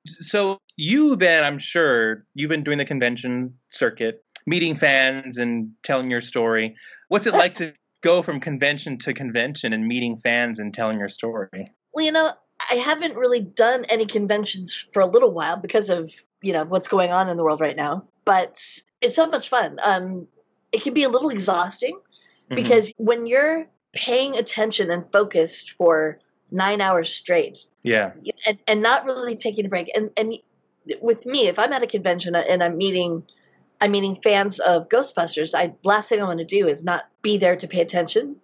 So 0.06 0.60
you 0.78 1.16
then 1.16 1.44
i'm 1.44 1.58
sure 1.58 2.26
you've 2.36 2.50
been 2.50 2.64
doing 2.64 2.78
the 2.78 2.86
convention 2.86 3.54
circuit 3.70 4.24
meeting 4.46 4.76
fans 4.76 5.38
and 5.38 5.70
telling 5.84 6.10
your 6.10 6.22
story. 6.22 6.76
What's 7.10 7.28
it 7.28 7.34
like 7.34 7.54
to 7.56 7.74
go 8.02 8.22
from 8.22 8.40
convention 8.40 8.98
to 9.00 9.14
convention 9.14 9.74
and 9.74 9.86
meeting 9.88 10.16
fans 10.18 10.58
and 10.60 10.74
telling 10.74 10.98
your 10.98 11.10
story? 11.10 11.72
Well, 11.94 12.06
you 12.06 12.12
know, 12.12 12.32
I 12.72 12.76
haven't 12.76 13.16
really 13.16 13.42
done 13.42 13.86
any 13.90 14.06
conventions 14.06 14.88
for 14.94 15.02
a 15.02 15.06
little 15.06 15.32
while 15.32 15.58
because 15.58 15.90
of 15.90 16.12
you 16.42 16.54
know 16.54 16.64
what's 16.66 16.88
going 16.88 17.12
on 17.12 17.30
in 17.30 17.38
the 17.38 17.44
world 17.44 17.60
right 17.62 17.76
now. 17.76 18.06
But 18.30 18.64
it's 19.02 19.16
so 19.16 19.26
much 19.26 19.50
fun. 19.50 19.80
Um, 19.82 20.28
it 20.72 20.84
can 20.84 20.94
be 20.94 21.04
a 21.04 21.10
little 21.10 21.32
exhausting 21.32 22.00
Mhm. 22.52 22.56
because 22.56 22.94
when 22.98 23.26
you're 23.26 23.66
paying 23.94 24.36
attention 24.36 24.92
and 24.92 25.04
focused 25.12 25.72
for 25.72 26.20
nine 26.52 26.80
hours 26.82 27.10
straight 27.22 27.58
yeah 27.84 28.12
and, 28.46 28.58
and 28.68 28.82
not 28.82 29.06
really 29.06 29.36
taking 29.36 29.66
a 29.66 29.70
break 29.70 29.90
and 29.96 30.10
and 30.18 30.34
with 31.00 31.26
me 31.26 31.48
if 31.48 31.60
i'm 31.60 31.74
at 31.74 31.84
a 31.84 31.88
convention 31.88 32.36
and 32.36 32.64
i'm 32.64 32.76
meeting 32.78 33.24
I'm 33.82 33.92
meeting 33.92 34.18
fans 34.22 34.60
of 34.60 34.90
Ghostbusters, 34.90 35.54
I 35.56 35.74
last 35.84 36.10
thing 36.10 36.22
I 36.22 36.26
want 36.26 36.40
to 36.40 36.46
do 36.46 36.68
is 36.68 36.84
not 36.84 37.04
be 37.22 37.38
there 37.38 37.56
to 37.56 37.68
pay 37.68 37.82
attention. 37.82 38.36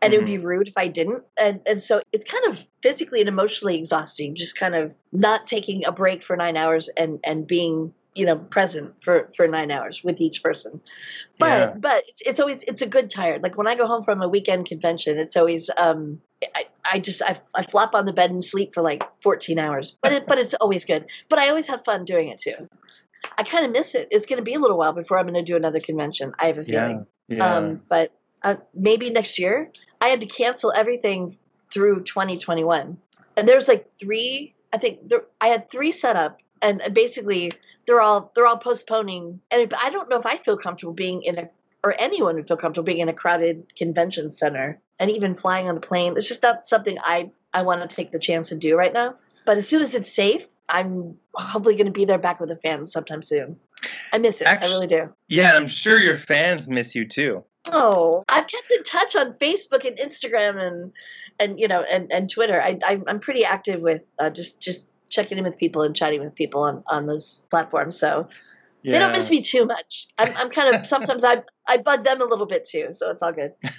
And 0.00 0.14
it 0.14 0.18
would 0.18 0.26
be 0.26 0.38
rude 0.38 0.68
if 0.68 0.78
I 0.78 0.88
didn't. 0.88 1.24
And 1.36 1.60
and 1.66 1.82
so 1.82 2.00
it's 2.12 2.24
kind 2.24 2.44
of 2.46 2.58
physically 2.82 3.20
and 3.20 3.28
emotionally 3.28 3.76
exhausting, 3.76 4.36
just 4.36 4.56
kind 4.56 4.74
of 4.74 4.94
not 5.12 5.46
taking 5.46 5.84
a 5.84 5.92
break 5.92 6.24
for 6.24 6.36
nine 6.36 6.56
hours 6.56 6.88
and 6.96 7.18
and 7.24 7.46
being 7.46 7.92
you 8.18 8.26
know 8.26 8.36
present 8.36 8.94
for 9.02 9.30
for 9.36 9.46
nine 9.46 9.70
hours 9.70 10.02
with 10.02 10.20
each 10.20 10.42
person. 10.42 10.80
But 11.38 11.46
Yeah. 11.46 11.74
but 11.76 12.04
it's, 12.08 12.20
it's 12.22 12.40
always 12.40 12.62
it's 12.64 12.82
a 12.82 12.86
good 12.86 13.10
tired. 13.10 13.42
Like 13.42 13.56
when 13.56 13.66
i 13.66 13.74
go 13.76 13.86
home 13.86 14.04
from 14.04 14.22
a 14.22 14.28
weekend 14.28 14.66
convention 14.66 15.18
it's 15.18 15.36
always 15.36 15.70
um 15.76 16.20
i, 16.54 16.64
I 16.92 16.98
just 16.98 17.22
I, 17.22 17.40
I 17.54 17.62
flop 17.64 17.94
on 17.94 18.06
the 18.06 18.12
bed 18.12 18.30
and 18.30 18.44
sleep 18.44 18.74
for 18.74 18.82
like 18.82 19.04
14 19.22 19.58
hours. 19.58 19.96
But 20.02 20.12
it 20.12 20.26
but 20.26 20.38
it's 20.38 20.54
always 20.54 20.84
good. 20.84 21.06
But 21.28 21.38
i 21.38 21.48
always 21.48 21.66
have 21.68 21.84
fun 21.84 22.04
doing 22.04 22.28
it 22.28 22.40
too. 22.40 22.68
I 23.36 23.42
kind 23.42 23.64
of 23.66 23.72
miss 23.72 23.94
it. 23.94 24.08
It's 24.10 24.26
going 24.26 24.38
to 24.38 24.44
be 24.44 24.54
a 24.54 24.58
little 24.58 24.78
while 24.78 24.92
before 24.92 25.18
i'm 25.18 25.26
going 25.26 25.34
to 25.34 25.42
do 25.52 25.56
another 25.56 25.80
convention 25.80 26.32
i 26.38 26.46
have 26.46 26.58
a 26.58 26.64
feeling. 26.64 27.06
Yeah. 27.28 27.36
Yeah. 27.36 27.56
um 27.56 27.82
but 27.88 28.12
uh, 28.42 28.56
maybe 28.74 29.10
next 29.10 29.38
year 29.38 29.70
i 30.00 30.08
had 30.08 30.20
to 30.20 30.26
cancel 30.26 30.72
everything 30.74 31.36
through 31.72 32.02
2021 32.04 32.96
and 33.36 33.48
there's 33.48 33.68
like 33.68 33.86
three 34.00 34.54
i 34.72 34.78
think 34.78 35.08
there, 35.08 35.24
i 35.40 35.48
had 35.48 35.70
three 35.70 35.92
set 35.92 36.16
up 36.16 36.40
and 36.62 36.80
and 36.82 36.94
basically 36.94 37.52
they're 37.86 38.00
all 38.00 38.32
they're 38.34 38.46
all 38.46 38.58
postponing. 38.58 39.40
And 39.50 39.62
if, 39.62 39.72
i 39.74 39.90
don't 39.90 40.08
know 40.08 40.18
if 40.18 40.26
i 40.26 40.38
feel 40.38 40.56
comfortable 40.56 40.92
being 40.92 41.22
in 41.22 41.38
a 41.38 41.48
or 41.84 41.94
anyone 41.98 42.34
would 42.34 42.48
feel 42.48 42.56
comfortable 42.56 42.86
being 42.86 42.98
in 42.98 43.08
a 43.08 43.14
crowded 43.14 43.74
convention 43.76 44.30
center 44.30 44.80
and 44.98 45.10
even 45.12 45.36
flying 45.36 45.68
on 45.68 45.76
a 45.76 45.80
plane. 45.80 46.14
It's 46.16 46.28
just 46.28 46.42
not 46.42 46.66
something 46.66 46.98
i 47.02 47.30
i 47.52 47.62
want 47.62 47.88
to 47.88 47.94
take 47.94 48.12
the 48.12 48.18
chance 48.18 48.48
to 48.48 48.56
do 48.56 48.76
right 48.76 48.92
now. 48.92 49.14
But 49.44 49.56
as 49.56 49.66
soon 49.66 49.82
as 49.82 49.94
it's 49.94 50.12
safe 50.12 50.42
i'm 50.68 51.16
hopefully 51.34 51.76
going 51.76 51.86
to 51.86 51.92
be 51.92 52.04
there 52.04 52.18
back 52.18 52.40
with 52.40 52.50
the 52.50 52.56
fans 52.56 52.92
sometime 52.92 53.22
soon. 53.22 53.58
I 54.12 54.18
miss 54.18 54.40
it. 54.40 54.46
I 54.46 54.56
really 54.66 54.86
do. 54.86 55.08
Yeah, 55.28 55.48
and 55.48 55.56
I'm 55.56 55.68
sure 55.68 55.98
your 55.98 56.16
fans 56.16 56.68
miss 56.68 56.94
you 56.94 57.06
too. 57.06 57.44
Oh, 57.66 58.24
I've 58.28 58.46
kept 58.46 58.70
in 58.70 58.82
touch 58.82 59.16
on 59.16 59.34
Facebook 59.34 59.86
and 59.86 59.98
Instagram 59.98 60.56
and 60.58 60.92
and 61.38 61.60
you 61.60 61.68
know 61.68 61.82
and, 61.82 62.12
and 62.12 62.30
Twitter. 62.30 62.60
I, 62.60 62.78
I 62.84 63.00
I'm 63.06 63.20
pretty 63.20 63.44
active 63.44 63.80
with 63.80 64.02
uh, 64.18 64.30
just 64.30 64.60
just 64.60 64.88
checking 65.08 65.38
in 65.38 65.44
with 65.44 65.56
people 65.56 65.82
and 65.82 65.94
chatting 65.94 66.20
with 66.20 66.34
people 66.34 66.62
on 66.62 66.82
on 66.86 67.06
those 67.06 67.44
platforms. 67.50 67.98
So 67.98 68.28
Yeah. 68.82 68.92
they 68.92 68.98
don't 69.00 69.12
miss 69.12 69.30
me 69.30 69.42
too 69.42 69.64
much. 69.66 70.06
I'm 70.18 70.36
I'm 70.36 70.50
kind 70.50 70.74
of 70.74 70.86
sometimes 70.94 71.24
I 71.24 71.42
I 71.66 71.78
bug 71.78 72.04
them 72.04 72.20
a 72.20 72.24
little 72.24 72.46
bit 72.46 72.64
too. 72.66 72.88
So 72.92 73.10
it's 73.10 73.22
all 73.22 73.32
good. 73.32 73.52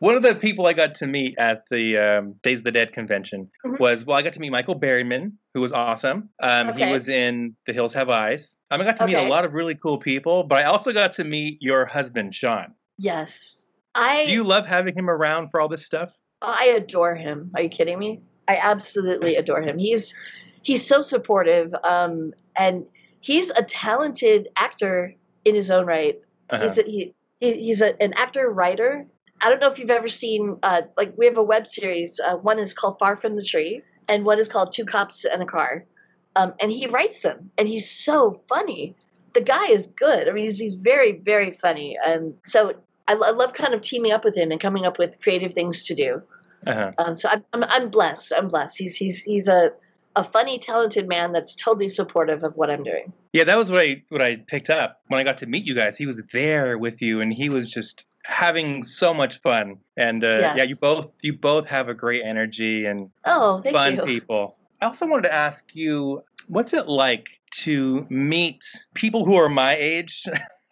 One 0.00 0.16
of 0.16 0.22
the 0.24 0.34
people 0.34 0.66
I 0.66 0.72
got 0.72 0.96
to 0.96 1.06
meet 1.06 1.36
at 1.38 1.62
the 1.70 1.96
um, 1.96 2.34
Days 2.42 2.58
of 2.60 2.64
the 2.64 2.72
Dead 2.72 2.92
convention 2.92 3.48
Mhm. 3.64 3.78
was 3.78 4.04
well, 4.04 4.16
I 4.16 4.22
got 4.22 4.32
to 4.32 4.40
meet 4.40 4.50
Michael 4.50 4.78
Berryman, 4.78 5.32
who 5.54 5.60
was 5.60 5.72
awesome. 5.72 6.28
Um, 6.40 6.76
He 6.76 6.84
was 6.84 7.08
in 7.08 7.54
The 7.66 7.72
Hills 7.72 7.92
Have 7.92 8.10
Eyes. 8.10 8.58
Um, 8.72 8.80
I 8.80 8.84
got 8.84 8.96
to 8.96 9.06
meet 9.06 9.14
a 9.14 9.28
lot 9.28 9.44
of 9.44 9.54
really 9.54 9.76
cool 9.76 9.98
people, 9.98 10.42
but 10.42 10.58
I 10.58 10.64
also 10.64 10.92
got 10.92 11.12
to 11.14 11.24
meet 11.24 11.58
your 11.60 11.84
husband, 11.86 12.34
Sean. 12.34 12.74
Yes, 12.98 13.64
I 13.94 14.24
Do 14.26 14.32
you 14.32 14.42
love 14.42 14.66
having 14.66 14.96
him 14.96 15.08
around 15.08 15.50
for 15.50 15.60
all 15.60 15.68
this 15.68 15.86
stuff? 15.86 16.10
I 16.42 16.66
adore 16.76 17.14
him. 17.14 17.52
Are 17.54 17.62
you 17.62 17.68
kidding 17.68 17.98
me? 17.98 18.22
I 18.46 18.56
absolutely 18.56 19.36
adore 19.36 19.62
him. 19.62 19.78
He's 19.78 20.14
he's 20.62 20.86
so 20.86 21.02
supportive, 21.02 21.74
um, 21.82 22.34
and 22.56 22.86
he's 23.20 23.50
a 23.50 23.62
talented 23.62 24.48
actor 24.56 25.14
in 25.44 25.54
his 25.54 25.70
own 25.70 25.86
right. 25.86 26.20
Uh-huh. 26.50 26.62
He's 26.62 26.78
a, 26.78 26.82
he, 26.82 27.14
he 27.40 27.52
he's 27.64 27.80
a, 27.80 28.00
an 28.02 28.12
actor 28.14 28.48
writer. 28.48 29.06
I 29.40 29.50
don't 29.50 29.60
know 29.60 29.70
if 29.70 29.78
you've 29.78 29.90
ever 29.90 30.08
seen 30.08 30.58
uh, 30.62 30.82
like 30.96 31.14
we 31.16 31.26
have 31.26 31.36
a 31.36 31.42
web 31.42 31.66
series. 31.66 32.20
Uh, 32.20 32.36
one 32.36 32.58
is 32.58 32.74
called 32.74 32.98
Far 32.98 33.16
from 33.16 33.36
the 33.36 33.44
Tree, 33.44 33.82
and 34.08 34.24
one 34.24 34.38
is 34.38 34.48
called 34.48 34.72
Two 34.72 34.84
Cops 34.84 35.24
and 35.24 35.42
a 35.42 35.46
Car. 35.46 35.84
Um, 36.36 36.54
and 36.60 36.70
he 36.70 36.86
writes 36.88 37.20
them, 37.20 37.50
and 37.56 37.68
he's 37.68 37.88
so 37.88 38.42
funny. 38.48 38.96
The 39.34 39.40
guy 39.40 39.68
is 39.68 39.86
good. 39.88 40.28
I 40.28 40.32
mean, 40.32 40.44
he's, 40.44 40.58
he's 40.58 40.76
very 40.76 41.12
very 41.12 41.52
funny, 41.52 41.96
and 42.04 42.34
so 42.44 42.74
I, 43.06 43.14
I 43.14 43.30
love 43.30 43.52
kind 43.52 43.74
of 43.74 43.80
teaming 43.80 44.12
up 44.12 44.24
with 44.24 44.36
him 44.36 44.50
and 44.50 44.60
coming 44.60 44.86
up 44.86 44.98
with 44.98 45.20
creative 45.20 45.54
things 45.54 45.84
to 45.84 45.94
do. 45.94 46.22
Uh-huh. 46.66 46.92
Um, 46.98 47.16
so 47.16 47.28
I'm, 47.28 47.44
I'm 47.52 47.64
I'm 47.64 47.88
blessed. 47.90 48.32
I'm 48.36 48.48
blessed. 48.48 48.78
He's 48.78 48.96
he's 48.96 49.22
he's 49.22 49.48
a 49.48 49.72
a 50.16 50.24
funny, 50.24 50.58
talented 50.58 51.08
man 51.08 51.32
that's 51.32 51.54
totally 51.54 51.88
supportive 51.88 52.44
of 52.44 52.56
what 52.56 52.70
I'm 52.70 52.84
doing. 52.84 53.12
Yeah, 53.32 53.44
that 53.44 53.58
was 53.58 53.70
what 53.70 53.80
I 53.80 54.02
what 54.10 54.22
I 54.22 54.36
picked 54.36 54.70
up 54.70 55.00
when 55.08 55.20
I 55.20 55.24
got 55.24 55.38
to 55.38 55.46
meet 55.46 55.66
you 55.66 55.74
guys. 55.74 55.96
He 55.96 56.06
was 56.06 56.20
there 56.32 56.78
with 56.78 57.02
you, 57.02 57.20
and 57.20 57.32
he 57.32 57.48
was 57.48 57.70
just 57.70 58.06
having 58.24 58.82
so 58.84 59.12
much 59.12 59.40
fun. 59.40 59.78
And 59.96 60.24
uh, 60.24 60.52
yeah, 60.56 60.62
you 60.62 60.76
both 60.76 61.10
you 61.20 61.32
both 61.32 61.66
have 61.66 61.88
a 61.88 61.94
great 61.94 62.22
energy 62.24 62.86
and 62.86 63.10
Oh, 63.24 63.60
thank 63.60 63.74
fun 63.74 63.96
you. 63.96 64.02
people. 64.02 64.56
I 64.80 64.86
also 64.86 65.06
wanted 65.06 65.28
to 65.28 65.34
ask 65.34 65.74
you, 65.74 66.22
what's 66.48 66.74
it 66.74 66.88
like 66.88 67.26
to 67.52 68.06
meet 68.10 68.64
people 68.94 69.24
who 69.24 69.34
are 69.36 69.48
my 69.48 69.76
age, 69.76 70.24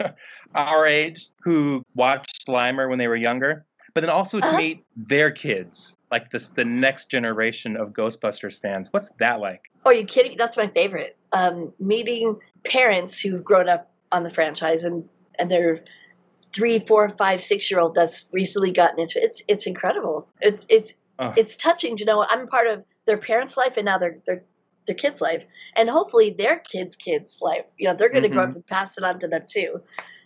our 0.54 0.86
age, 0.86 1.30
who 1.42 1.84
watched 1.94 2.46
Slimer 2.46 2.88
when 2.88 2.98
they 2.98 3.08
were 3.08 3.16
younger, 3.16 3.64
but 3.94 4.00
then 4.00 4.10
also 4.10 4.40
to 4.40 4.46
Uh-huh. 4.46 4.56
meet 4.56 4.84
their 4.96 5.30
kids, 5.30 5.96
like 6.10 6.30
this 6.30 6.48
the 6.48 6.64
next 6.64 7.10
generation 7.10 7.76
of 7.76 7.90
Ghostbusters 7.90 8.60
fans. 8.60 8.88
What's 8.92 9.10
that 9.18 9.40
like? 9.40 9.62
Oh, 9.84 9.90
are 9.90 9.94
you 9.94 10.04
kidding? 10.04 10.36
That's 10.36 10.56
my 10.56 10.68
favorite. 10.68 11.16
Um, 11.32 11.72
meeting 11.78 12.38
parents 12.64 13.18
who've 13.20 13.42
grown 13.44 13.68
up 13.68 13.90
on 14.10 14.22
the 14.22 14.30
franchise 14.30 14.84
and 14.84 15.08
and 15.38 15.50
they're 15.50 15.80
three, 16.54 16.78
four, 16.80 17.08
five, 17.08 17.42
six 17.42 17.70
year 17.70 17.80
old 17.80 17.94
that's 17.94 18.26
recently 18.32 18.72
gotten 18.72 19.00
into 19.00 19.18
it. 19.18 19.24
It's 19.24 19.42
it's 19.48 19.66
incredible. 19.66 20.28
It's 20.40 20.66
it's 20.68 20.94
Oh. 21.18 21.34
it's 21.36 21.56
touching 21.56 21.96
to 21.98 22.04
know 22.06 22.24
I'm 22.26 22.48
part 22.48 22.66
of 22.66 22.84
their 23.04 23.18
parents' 23.18 23.56
life 23.56 23.74
and 23.76 23.84
now 23.84 23.98
their 23.98 24.18
their 24.26 24.42
their 24.86 24.96
kids' 24.96 25.20
life, 25.20 25.44
and 25.76 25.88
hopefully 25.88 26.34
their 26.36 26.58
kids' 26.58 26.96
kids' 26.96 27.40
life. 27.40 27.64
You 27.78 27.88
know, 27.88 27.94
they're 27.94 28.08
going 28.08 28.22
to 28.24 28.28
grow 28.28 28.44
up 28.44 28.54
and 28.54 28.66
pass 28.66 28.98
it 28.98 29.04
on 29.04 29.20
to 29.20 29.28
them 29.28 29.42
too. 29.46 29.80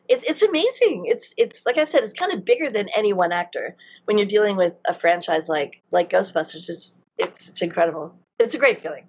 It's 0.08 0.24
it's 0.24 0.42
amazing. 0.42 1.04
It's 1.06 1.34
it's 1.36 1.66
like 1.66 1.78
I 1.78 1.84
said, 1.84 2.02
it's 2.04 2.12
kind 2.12 2.32
of 2.32 2.44
bigger 2.44 2.70
than 2.70 2.88
any 2.94 3.12
one 3.12 3.32
actor 3.32 3.76
when 4.04 4.18
you're 4.18 4.26
dealing 4.26 4.56
with 4.56 4.74
a 4.86 4.94
franchise 4.94 5.48
like 5.48 5.82
like 5.90 6.10
Ghostbusters. 6.10 6.68
It's 6.68 6.94
it's 7.18 7.48
it's 7.48 7.62
incredible. 7.62 8.14
It's 8.38 8.54
a 8.54 8.58
great 8.58 8.82
feeling. 8.82 9.08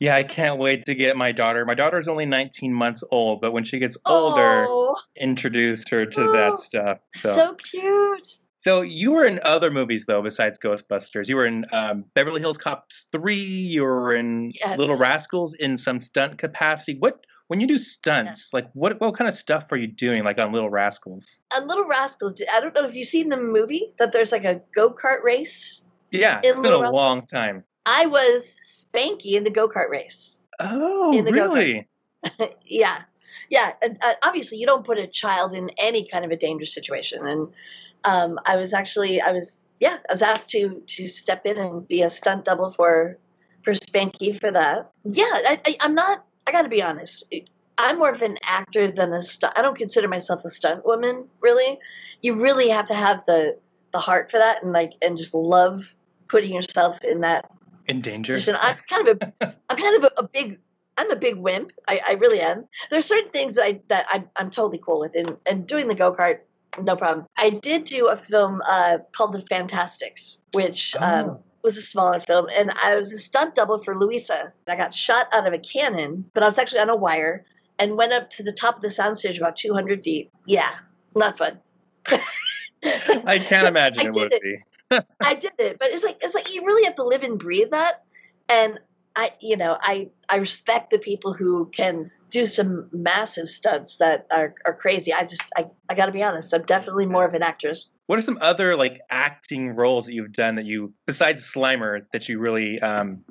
Yeah, 0.00 0.16
I 0.16 0.24
can't 0.24 0.58
wait 0.58 0.86
to 0.86 0.94
get 0.94 1.16
my 1.16 1.30
daughter. 1.32 1.64
My 1.64 1.74
daughter's 1.74 2.08
only 2.08 2.26
19 2.26 2.72
months 2.74 3.04
old, 3.10 3.40
but 3.40 3.52
when 3.52 3.62
she 3.62 3.78
gets 3.78 3.96
older, 4.04 4.66
Oh, 4.68 4.96
introduce 5.16 5.88
her 5.90 6.06
to 6.06 6.20
Oh, 6.22 6.32
that 6.32 6.58
stuff. 6.58 6.98
so, 7.14 7.34
So, 7.34 7.54
cute. 7.54 8.24
so 8.58 8.80
you 8.80 9.12
were 9.12 9.24
in 9.24 9.38
other 9.44 9.70
movies 9.70 10.06
though 10.06 10.20
besides 10.22 10.58
Ghostbusters. 10.58 11.28
You 11.28 11.36
were 11.36 11.46
in 11.46 11.66
um, 11.72 12.04
Beverly 12.14 12.40
Hills 12.40 12.58
Cops 12.58 13.06
3. 13.12 13.36
You 13.36 13.82
were 13.84 14.14
in 14.14 14.50
Yes. 14.54 14.76
Little 14.78 14.96
Rascals 14.96 15.54
in 15.54 15.76
some 15.76 16.00
stunt 16.00 16.36
capacity. 16.38 16.96
What 16.98 17.20
when 17.52 17.60
you 17.60 17.66
do 17.66 17.76
stunts, 17.76 18.54
like 18.54 18.70
what 18.72 18.98
what 18.98 19.14
kind 19.14 19.28
of 19.28 19.34
stuff 19.34 19.70
are 19.72 19.76
you 19.76 19.86
doing 19.86 20.24
like 20.24 20.40
on 20.40 20.52
Little 20.52 20.70
Rascals? 20.70 21.42
On 21.54 21.68
Little 21.68 21.84
Rascals, 21.84 22.40
I 22.50 22.60
don't 22.60 22.74
know 22.74 22.88
if 22.88 22.94
you've 22.94 23.06
seen 23.06 23.28
the 23.28 23.36
movie 23.36 23.92
that 23.98 24.10
there's 24.10 24.32
like 24.32 24.46
a 24.46 24.62
go 24.74 24.88
kart 24.88 25.22
race. 25.22 25.82
Yeah, 26.10 26.40
it's 26.42 26.56
been 26.56 26.72
a 26.72 26.78
Little 26.78 26.92
long 26.94 27.20
time. 27.20 27.62
I 27.84 28.06
was 28.06 28.58
Spanky 28.64 29.32
in 29.32 29.44
the 29.44 29.50
go 29.50 29.68
kart 29.68 29.90
race. 29.90 30.40
Oh, 30.60 31.12
In 31.14 31.26
the 31.26 31.32
really? 31.32 31.86
yeah, 32.64 33.02
yeah. 33.50 33.72
And 33.82 33.98
uh, 34.00 34.14
obviously, 34.22 34.56
you 34.56 34.64
don't 34.64 34.86
put 34.86 34.96
a 34.96 35.06
child 35.06 35.52
in 35.52 35.68
any 35.76 36.08
kind 36.08 36.24
of 36.24 36.30
a 36.30 36.36
dangerous 36.38 36.72
situation. 36.72 37.26
And 37.26 37.48
um, 38.04 38.40
I 38.46 38.56
was 38.56 38.72
actually, 38.72 39.20
I 39.20 39.30
was, 39.30 39.60
yeah, 39.78 39.98
I 40.08 40.12
was 40.14 40.22
asked 40.22 40.48
to 40.52 40.82
to 40.86 41.06
step 41.06 41.44
in 41.44 41.58
and 41.58 41.86
be 41.86 42.00
a 42.00 42.08
stunt 42.08 42.46
double 42.46 42.72
for 42.72 43.18
for 43.62 43.74
Spanky 43.74 44.40
for 44.40 44.50
that. 44.50 44.90
Yeah, 45.04 45.24
I, 45.24 45.60
I, 45.66 45.76
I'm 45.80 45.94
not. 45.94 46.24
I 46.46 46.52
got 46.52 46.62
to 46.62 46.68
be 46.68 46.82
honest. 46.82 47.24
I'm 47.78 47.98
more 47.98 48.10
of 48.10 48.22
an 48.22 48.38
actor 48.42 48.90
than 48.90 49.12
a 49.12 49.22
stunt. 49.22 49.54
I 49.56 49.62
don't 49.62 49.76
consider 49.76 50.08
myself 50.08 50.44
a 50.44 50.50
stunt 50.50 50.84
woman. 50.84 51.26
Really, 51.40 51.78
you 52.20 52.34
really 52.34 52.68
have 52.68 52.86
to 52.86 52.94
have 52.94 53.24
the 53.26 53.58
the 53.92 53.98
heart 54.00 54.30
for 54.30 54.38
that, 54.38 54.62
and 54.62 54.72
like, 54.72 54.92
and 55.02 55.18
just 55.18 55.34
love 55.34 55.84
putting 56.28 56.54
yourself 56.54 56.96
in 57.02 57.20
that 57.20 57.50
In 57.88 58.00
danger. 58.00 58.32
position. 58.34 58.56
I'm 58.60 58.76
kind 58.88 59.08
of 59.08 59.18
a, 59.40 59.54
I'm 59.70 59.76
kind 59.76 60.02
of 60.02 60.04
a, 60.16 60.20
a 60.20 60.22
big, 60.28 60.58
I'm 60.96 61.10
a 61.10 61.16
big 61.16 61.36
wimp. 61.36 61.72
I, 61.88 62.00
I 62.06 62.12
really 62.12 62.40
am. 62.40 62.66
There's 62.90 63.06
certain 63.06 63.30
things 63.30 63.54
that 63.56 63.64
I 63.64 63.80
that 63.88 64.06
I'm, 64.10 64.28
I'm 64.36 64.50
totally 64.50 64.78
cool 64.78 65.00
with, 65.00 65.14
and 65.14 65.36
and 65.46 65.66
doing 65.66 65.88
the 65.88 65.94
go 65.94 66.12
kart, 66.14 66.38
no 66.80 66.96
problem. 66.96 67.26
I 67.36 67.50
did 67.50 67.84
do 67.84 68.08
a 68.08 68.16
film 68.16 68.62
uh, 68.66 68.98
called 69.14 69.32
The 69.34 69.42
Fantasticks, 69.42 70.40
which 70.52 70.96
um, 70.96 71.30
Oh. 71.30 71.42
Was 71.62 71.76
a 71.76 71.82
smaller 71.82 72.20
film, 72.20 72.46
and 72.56 72.72
I 72.82 72.96
was 72.96 73.12
a 73.12 73.18
stunt 73.18 73.54
double 73.54 73.82
for 73.82 73.98
Louisa. 73.98 74.52
I 74.66 74.76
got 74.76 74.92
shot 74.92 75.28
out 75.32 75.46
of 75.46 75.52
a 75.52 75.58
cannon, 75.58 76.30
but 76.34 76.42
I 76.42 76.46
was 76.46 76.58
actually 76.58 76.80
on 76.80 76.90
a 76.90 76.96
wire 76.96 77.44
and 77.78 77.96
went 77.96 78.12
up 78.12 78.30
to 78.30 78.42
the 78.42 78.52
top 78.52 78.76
of 78.76 78.82
the 78.82 78.88
soundstage 78.88 79.38
about 79.38 79.56
200 79.56 80.02
feet. 80.02 80.30
Yeah, 80.46 80.70
not 81.14 81.38
fun. 81.38 81.58
I 82.84 83.38
can't 83.38 83.68
imagine 83.68 84.06
I 84.06 84.08
it 84.08 84.12
did 84.12 84.20
would 84.20 84.32
it. 84.32 84.42
be. 84.42 84.58
I 85.20 85.34
did 85.34 85.52
it, 85.58 85.78
but 85.78 85.90
it's 85.90 86.04
like 86.04 86.18
it's 86.20 86.34
like 86.34 86.52
you 86.52 86.64
really 86.66 86.84
have 86.84 86.96
to 86.96 87.04
live 87.04 87.22
and 87.22 87.38
breathe 87.38 87.70
that. 87.70 88.04
And 88.48 88.78
I, 89.16 89.32
you 89.40 89.56
know, 89.56 89.78
I 89.80 90.08
I 90.28 90.36
respect 90.36 90.90
the 90.90 90.98
people 90.98 91.32
who 91.32 91.70
can 91.72 92.10
do 92.32 92.46
some 92.46 92.88
massive 92.92 93.48
stunts 93.48 93.98
that 93.98 94.26
are, 94.30 94.54
are 94.64 94.74
crazy. 94.74 95.12
I 95.12 95.22
just 95.22 95.42
I, 95.56 95.66
I 95.88 95.94
got 95.94 96.06
to 96.06 96.12
be 96.12 96.22
honest. 96.22 96.52
I'm 96.54 96.62
definitely 96.62 97.06
more 97.06 97.24
of 97.24 97.34
an 97.34 97.42
actress. 97.42 97.92
What 98.06 98.18
are 98.18 98.22
some 98.22 98.38
other 98.40 98.74
like 98.74 99.00
acting 99.10 99.76
roles 99.76 100.06
that 100.06 100.14
you've 100.14 100.32
done 100.32 100.56
that 100.56 100.64
you, 100.64 100.94
besides 101.06 101.42
Slimer, 101.42 102.06
that 102.12 102.28
you 102.28 102.38
really 102.38 102.80
um, 102.80 103.24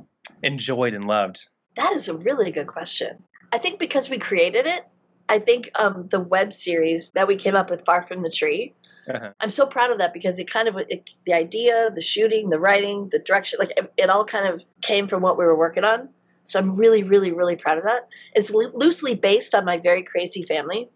enjoyed 0.44 0.94
and 0.94 1.06
loved? 1.08 1.48
That 1.76 1.94
is 1.94 2.08
a 2.08 2.14
really 2.14 2.52
good 2.52 2.68
question. 2.68 3.24
I 3.52 3.58
think 3.58 3.80
because 3.80 4.10
we 4.10 4.20
created 4.20 4.68
it, 4.68 4.84
I 5.28 5.40
think 5.40 5.72
um, 5.76 6.08
the 6.10 6.20
web 6.20 6.54
series 6.54 7.10
that 7.12 7.28
we 7.28 7.36
came 7.38 7.56
up 7.56 7.70
with, 7.70 7.84
Far 7.86 8.06
From 8.08 8.22
the 8.22 8.30
Tree, 8.30 8.74
Uh-huh. 9.10 9.32
I'm 9.40 9.50
so 9.50 9.66
proud 9.66 9.92
of 9.92 9.98
that 9.98 10.14
because 10.14 10.38
it 10.40 10.50
kind 10.50 10.68
of 10.68 10.78
it, 10.78 11.10
the 11.26 11.34
idea, 11.34 11.90
the 11.94 12.02
shooting, 12.02 12.50
the 12.50 12.60
writing, 12.60 13.10
the 13.12 13.20
direction, 13.20 13.58
like 13.60 13.74
it, 13.76 13.92
it 13.98 14.10
all 14.10 14.26
kind 14.26 14.48
of 14.48 14.62
came 14.82 15.08
from 15.08 15.22
what 15.22 15.38
we 15.38 15.46
were 15.46 15.58
working 15.58 15.84
on. 15.84 16.10
So 16.46 16.60
I'm 16.60 16.76
really, 16.76 17.04
really, 17.04 17.32
really 17.32 17.56
proud 17.56 17.78
of 17.78 17.84
that. 17.86 18.08
It's 18.34 18.52
loo- 18.52 18.72
loosely 18.74 19.16
based 19.16 19.54
on 19.56 19.66
my 19.66 19.78
very 19.78 20.04
crazy 20.04 20.44
family. 20.44 20.90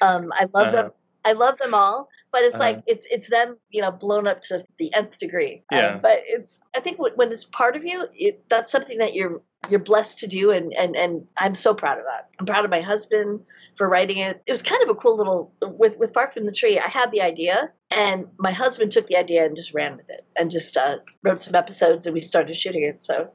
Um, 0.00 0.32
I 0.32 0.46
love 0.54 0.72
them. 0.72 0.90
I 1.24 1.32
love 1.32 1.58
them 1.58 1.74
all, 1.74 2.08
but 2.32 2.42
it's 2.44 2.54
Uh-huh. 2.54 2.64
like 2.74 2.82
it's 2.86 3.06
it's 3.10 3.28
them, 3.28 3.56
you 3.70 3.82
know, 3.82 3.90
blown 3.90 4.26
up 4.28 4.42
to 4.44 4.64
the 4.78 4.94
nth 4.94 5.18
degree. 5.18 5.64
Um, 5.72 5.78
Yeah. 5.78 5.98
but 6.00 6.20
it's 6.24 6.60
I 6.74 6.80
think 6.80 6.98
when, 7.00 7.12
when 7.14 7.32
it's 7.32 7.44
part 7.44 7.74
of 7.76 7.84
you, 7.84 8.06
it, 8.14 8.44
that's 8.48 8.70
something 8.70 8.98
that 8.98 9.12
you're 9.14 9.42
you're 9.68 9.80
blessed 9.80 10.20
to 10.20 10.28
do, 10.28 10.52
and 10.52 10.72
and 10.74 10.94
and 10.96 11.26
I'm 11.36 11.56
so 11.56 11.74
proud 11.74 11.98
of 11.98 12.04
that. 12.04 12.28
I'm 12.38 12.46
proud 12.46 12.64
of 12.64 12.70
my 12.70 12.80
husband 12.80 13.40
for 13.76 13.88
writing 13.88 14.18
it. 14.18 14.40
It 14.46 14.52
was 14.52 14.62
kind 14.62 14.82
of 14.84 14.88
a 14.88 14.94
cool 14.94 15.16
little 15.16 15.52
with 15.62 15.96
with 15.98 16.14
Far 16.14 16.30
from 16.30 16.46
the 16.46 16.52
Tree. 16.52 16.78
I 16.78 16.88
had 16.88 17.10
the 17.10 17.22
idea, 17.22 17.72
and 17.90 18.26
my 18.38 18.52
husband 18.52 18.92
took 18.92 19.08
the 19.08 19.16
idea 19.16 19.44
and 19.44 19.56
just 19.56 19.74
ran 19.74 19.96
with 19.96 20.08
it, 20.08 20.24
and 20.36 20.48
just 20.52 20.76
uh, 20.76 20.98
wrote 21.24 21.40
some 21.40 21.56
episodes, 21.56 22.06
and 22.06 22.14
we 22.14 22.20
started 22.20 22.54
shooting 22.54 22.84
it. 22.84 23.04
So 23.04 23.30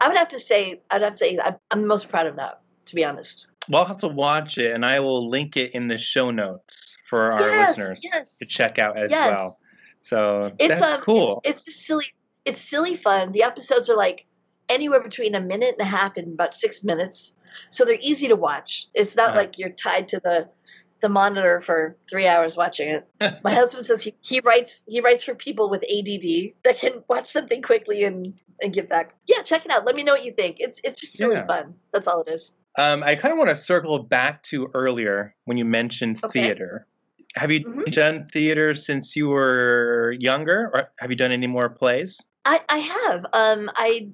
I 0.00 0.08
would 0.08 0.16
have 0.16 0.28
to 0.30 0.40
say 0.40 0.80
I'd 0.90 1.02
have 1.02 1.12
to 1.12 1.18
say 1.18 1.38
I'm, 1.38 1.56
I'm 1.70 1.86
most 1.86 2.08
proud 2.08 2.26
of 2.26 2.36
that, 2.36 2.60
to 2.86 2.94
be 2.94 3.04
honest. 3.04 3.46
Well, 3.68 3.82
I'll 3.82 3.88
have 3.88 3.98
to 4.00 4.08
watch 4.08 4.58
it, 4.58 4.72
and 4.72 4.84
I 4.84 5.00
will 5.00 5.28
link 5.28 5.56
it 5.56 5.72
in 5.72 5.88
the 5.88 5.96
show 5.98 6.30
notes 6.30 6.96
for 7.08 7.32
our 7.32 7.40
Yes, 7.40 7.76
listeners 7.78 8.00
yes. 8.04 8.38
to 8.38 8.46
check 8.46 8.78
out 8.78 8.98
as 8.98 9.10
yes. 9.10 9.34
well. 9.34 9.56
So 10.02 10.52
It's 10.58 10.80
that's 10.80 10.94
um, 10.94 11.00
cool. 11.00 11.40
It's, 11.44 11.62
it's 11.62 11.76
just 11.76 11.86
silly. 11.86 12.06
It's 12.44 12.60
silly 12.60 12.96
fun. 12.96 13.32
The 13.32 13.42
episodes 13.44 13.88
are 13.88 13.96
like 13.96 14.26
anywhere 14.68 15.00
between 15.02 15.34
a 15.34 15.40
minute 15.40 15.76
and 15.78 15.86
a 15.86 15.90
half 15.90 16.16
and 16.18 16.34
about 16.34 16.54
six 16.54 16.84
minutes, 16.84 17.32
so 17.70 17.84
they're 17.86 17.98
easy 18.00 18.28
to 18.28 18.36
watch. 18.36 18.88
It's 18.92 19.16
not 19.16 19.30
Uh-huh. 19.30 19.38
like 19.38 19.58
you're 19.58 19.70
tied 19.70 20.08
to 20.10 20.20
the 20.20 20.48
the 21.00 21.08
monitor 21.08 21.60
for 21.60 21.96
three 22.08 22.26
hours 22.26 22.56
watching 22.56 22.88
it. 22.88 23.08
My 23.44 23.52
husband 23.54 23.84
says 23.84 24.02
he, 24.02 24.14
he 24.20 24.40
writes 24.40 24.84
he 24.86 25.00
writes 25.00 25.22
for 25.22 25.34
people 25.34 25.68
with 25.70 25.82
ADD 25.82 26.52
that 26.64 26.78
can 26.78 27.02
watch 27.08 27.26
something 27.26 27.62
quickly 27.62 28.04
and 28.04 28.34
and 28.62 28.72
get 28.72 28.88
back. 28.88 29.14
Yeah, 29.26 29.42
check 29.42 29.64
it 29.64 29.70
out. 29.70 29.84
Let 29.84 29.96
me 29.96 30.02
know 30.02 30.12
what 30.12 30.24
you 30.24 30.32
think. 30.32 30.56
It's 30.60 30.80
it's 30.84 31.00
just 31.00 31.14
silly 31.14 31.36
Yeah. 31.36 31.46
fun. 31.46 31.74
That's 31.92 32.06
all 32.06 32.22
it 32.22 32.28
is. 32.30 32.52
Um, 32.76 33.02
I 33.04 33.14
kind 33.14 33.32
of 33.32 33.38
want 33.38 33.50
to 33.50 33.56
circle 33.56 33.98
back 34.00 34.42
to 34.44 34.68
earlier 34.74 35.34
when 35.44 35.56
you 35.56 35.64
mentioned 35.64 36.20
Okay. 36.24 36.40
theater. 36.42 36.86
Have 37.36 37.50
you 37.50 37.64
Mhm. 37.64 37.92
done 37.92 38.26
theater 38.32 38.74
since 38.74 39.16
you 39.16 39.28
were 39.28 40.14
younger, 40.18 40.70
or 40.72 40.90
have 40.98 41.10
you 41.10 41.16
done 41.16 41.32
any 41.32 41.46
more 41.48 41.68
plays? 41.68 42.20
I, 42.44 42.60
I 42.68 42.78
have. 42.78 43.26
Um, 43.32 43.70
I 43.74 44.08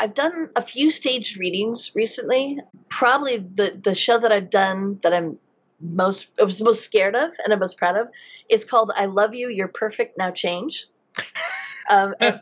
I've 0.00 0.14
done 0.14 0.50
a 0.56 0.62
few 0.62 0.90
staged 0.90 1.38
readings 1.38 1.92
recently. 1.94 2.58
Probably 2.88 3.38
the 3.38 3.78
the 3.82 3.94
show 3.94 4.18
that 4.18 4.32
I've 4.32 4.50
done 4.50 4.98
that 5.02 5.12
I'm 5.12 5.38
most 5.80 6.30
I 6.40 6.44
was 6.44 6.60
most 6.60 6.84
scared 6.84 7.14
of 7.14 7.32
and 7.44 7.52
I'm 7.52 7.58
most 7.58 7.76
proud 7.76 7.96
of 7.96 8.08
is 8.48 8.64
called 8.64 8.92
"I 8.96 9.06
Love 9.06 9.34
You, 9.34 9.48
You're 9.48 9.68
Perfect, 9.68 10.18
Now 10.18 10.30
Change." 10.30 10.86
Um, 11.88 12.14
and, 12.20 12.40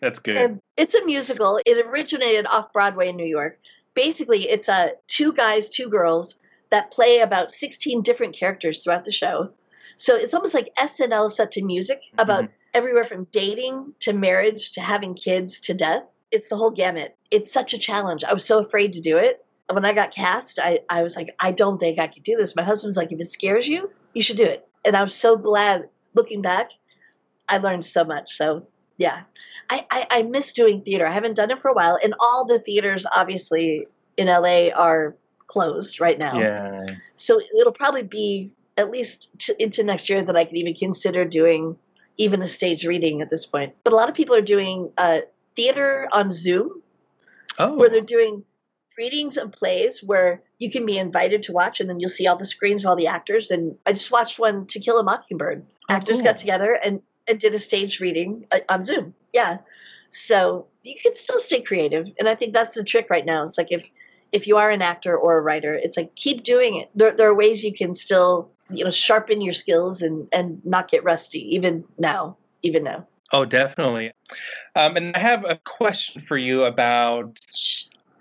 That's 0.00 0.20
good. 0.20 0.36
and 0.36 0.60
it's 0.76 0.94
a 0.94 1.04
musical. 1.04 1.60
It 1.66 1.84
originated 1.84 2.46
off 2.46 2.72
Broadway 2.72 3.08
in 3.08 3.16
New 3.16 3.26
York. 3.26 3.58
Basically, 3.94 4.48
it's 4.48 4.68
uh, 4.68 4.90
two 5.08 5.32
guys, 5.32 5.70
two 5.70 5.88
girls 5.88 6.38
that 6.70 6.92
play 6.92 7.18
about 7.18 7.50
16 7.50 8.02
different 8.02 8.36
characters 8.36 8.84
throughout 8.84 9.04
the 9.04 9.10
show. 9.10 9.50
So 9.96 10.14
it's 10.14 10.32
almost 10.32 10.54
like 10.54 10.72
SNL 10.78 11.28
set 11.32 11.50
to 11.52 11.62
music 11.64 12.02
about 12.18 12.44
Mhm. 12.44 12.48
everywhere 12.72 13.02
from 13.02 13.24
dating 13.32 13.94
to 14.00 14.12
marriage 14.12 14.70
to 14.74 14.80
having 14.80 15.14
kids 15.14 15.58
to 15.60 15.74
death. 15.74 16.04
It's 16.30 16.48
the 16.50 16.56
whole 16.56 16.70
gamut. 16.70 17.16
It's 17.32 17.52
such 17.52 17.74
a 17.74 17.78
challenge. 17.78 18.22
I 18.22 18.32
was 18.32 18.44
so 18.44 18.60
afraid 18.60 18.92
to 18.92 19.00
do 19.00 19.16
it. 19.16 19.44
When 19.70 19.84
I 19.84 19.92
got 19.92 20.14
cast, 20.14 20.58
I, 20.58 20.80
I 20.88 21.02
was 21.02 21.14
like, 21.16 21.34
I 21.38 21.52
don't 21.52 21.78
think 21.78 21.98
I 21.98 22.06
could 22.06 22.22
do 22.22 22.36
this. 22.36 22.56
My 22.56 22.62
husband's 22.62 22.96
like, 22.96 23.12
if 23.12 23.20
it 23.20 23.30
scares 23.30 23.68
you, 23.68 23.90
you 24.14 24.22
should 24.22 24.36
do 24.38 24.44
it. 24.44 24.66
And 24.84 24.96
I'm 24.96 25.08
so 25.08 25.36
glad 25.36 25.88
looking 26.14 26.40
back, 26.42 26.70
I 27.48 27.58
learned 27.58 27.84
so 27.84 28.04
much. 28.04 28.32
So 28.34 28.66
yeah, 28.96 29.22
I, 29.68 29.86
I, 29.90 30.06
I 30.10 30.22
miss 30.22 30.52
doing 30.52 30.82
theater. 30.82 31.06
I 31.06 31.12
haven't 31.12 31.34
done 31.34 31.50
it 31.50 31.60
for 31.60 31.68
a 31.68 31.74
while. 31.74 31.98
And 32.02 32.14
all 32.18 32.46
the 32.46 32.58
theaters, 32.58 33.04
obviously, 33.10 33.86
in 34.16 34.26
LA 34.26 34.68
are 34.74 35.14
closed 35.46 36.00
right 36.00 36.18
now. 36.18 36.38
Yeah. 36.40 36.94
So 37.16 37.40
it'll 37.60 37.72
probably 37.72 38.02
be 38.02 38.50
at 38.76 38.90
least 38.90 39.28
t- 39.38 39.54
into 39.58 39.82
next 39.84 40.08
year 40.08 40.22
that 40.24 40.36
I 40.36 40.44
can 40.44 40.56
even 40.56 40.74
consider 40.74 41.24
doing 41.24 41.76
even 42.16 42.42
a 42.42 42.48
stage 42.48 42.84
reading 42.86 43.20
at 43.22 43.30
this 43.30 43.44
point. 43.46 43.74
But 43.84 43.92
a 43.92 43.96
lot 43.96 44.08
of 44.08 44.14
people 44.14 44.34
are 44.34 44.40
doing 44.42 44.90
uh, 44.98 45.20
theater 45.56 46.08
on 46.12 46.30
Zoom, 46.30 46.82
Oh. 47.58 47.76
where 47.76 47.88
they're 47.90 48.00
doing 48.00 48.44
readings 48.98 49.38
of 49.38 49.52
plays 49.52 50.02
where 50.02 50.42
you 50.58 50.70
can 50.70 50.84
be 50.84 50.98
invited 50.98 51.44
to 51.44 51.52
watch, 51.52 51.80
and 51.80 51.88
then 51.88 52.00
you'll 52.00 52.10
see 52.10 52.26
all 52.26 52.36
the 52.36 52.44
screens 52.44 52.84
of 52.84 52.90
all 52.90 52.96
the 52.96 53.06
actors. 53.06 53.50
And 53.50 53.76
I 53.86 53.92
just 53.92 54.10
watched 54.10 54.38
one, 54.38 54.66
To 54.66 54.80
Kill 54.80 54.98
a 54.98 55.04
Mockingbird. 55.04 55.64
Oh, 55.88 55.94
actors 55.94 56.16
cool. 56.16 56.24
got 56.24 56.36
together 56.38 56.74
and, 56.74 57.00
and 57.26 57.38
did 57.38 57.54
a 57.54 57.58
stage 57.58 58.00
reading 58.00 58.46
uh, 58.50 58.58
on 58.68 58.84
Zoom. 58.84 59.14
Yeah. 59.32 59.58
So 60.10 60.66
you 60.82 60.96
can 61.02 61.14
still 61.14 61.38
stay 61.38 61.62
creative. 61.62 62.06
And 62.18 62.28
I 62.28 62.34
think 62.34 62.52
that's 62.52 62.74
the 62.74 62.84
trick 62.84 63.08
right 63.08 63.24
now. 63.24 63.44
It's 63.44 63.56
like 63.56 63.70
if 63.70 63.86
if 64.32 64.46
you 64.46 64.58
are 64.58 64.70
an 64.70 64.82
actor 64.82 65.16
or 65.16 65.38
a 65.38 65.40
writer, 65.40 65.74
it's 65.74 65.96
like 65.96 66.14
keep 66.14 66.44
doing 66.44 66.76
it. 66.76 66.90
There, 66.94 67.16
there 67.16 67.28
are 67.28 67.34
ways 67.34 67.64
you 67.64 67.72
can 67.72 67.94
still, 67.94 68.50
you 68.68 68.84
know, 68.84 68.90
sharpen 68.90 69.40
your 69.40 69.54
skills 69.54 70.02
and, 70.02 70.28
and 70.32 70.60
not 70.66 70.90
get 70.90 71.04
rusty, 71.04 71.54
even 71.54 71.84
now. 71.96 72.36
Even 72.62 72.84
now. 72.84 73.06
Oh, 73.32 73.44
definitely. 73.44 74.12
Um, 74.74 74.96
and 74.96 75.16
I 75.16 75.20
have 75.20 75.44
a 75.44 75.60
question 75.64 76.20
for 76.20 76.36
you 76.36 76.64
about, 76.64 77.38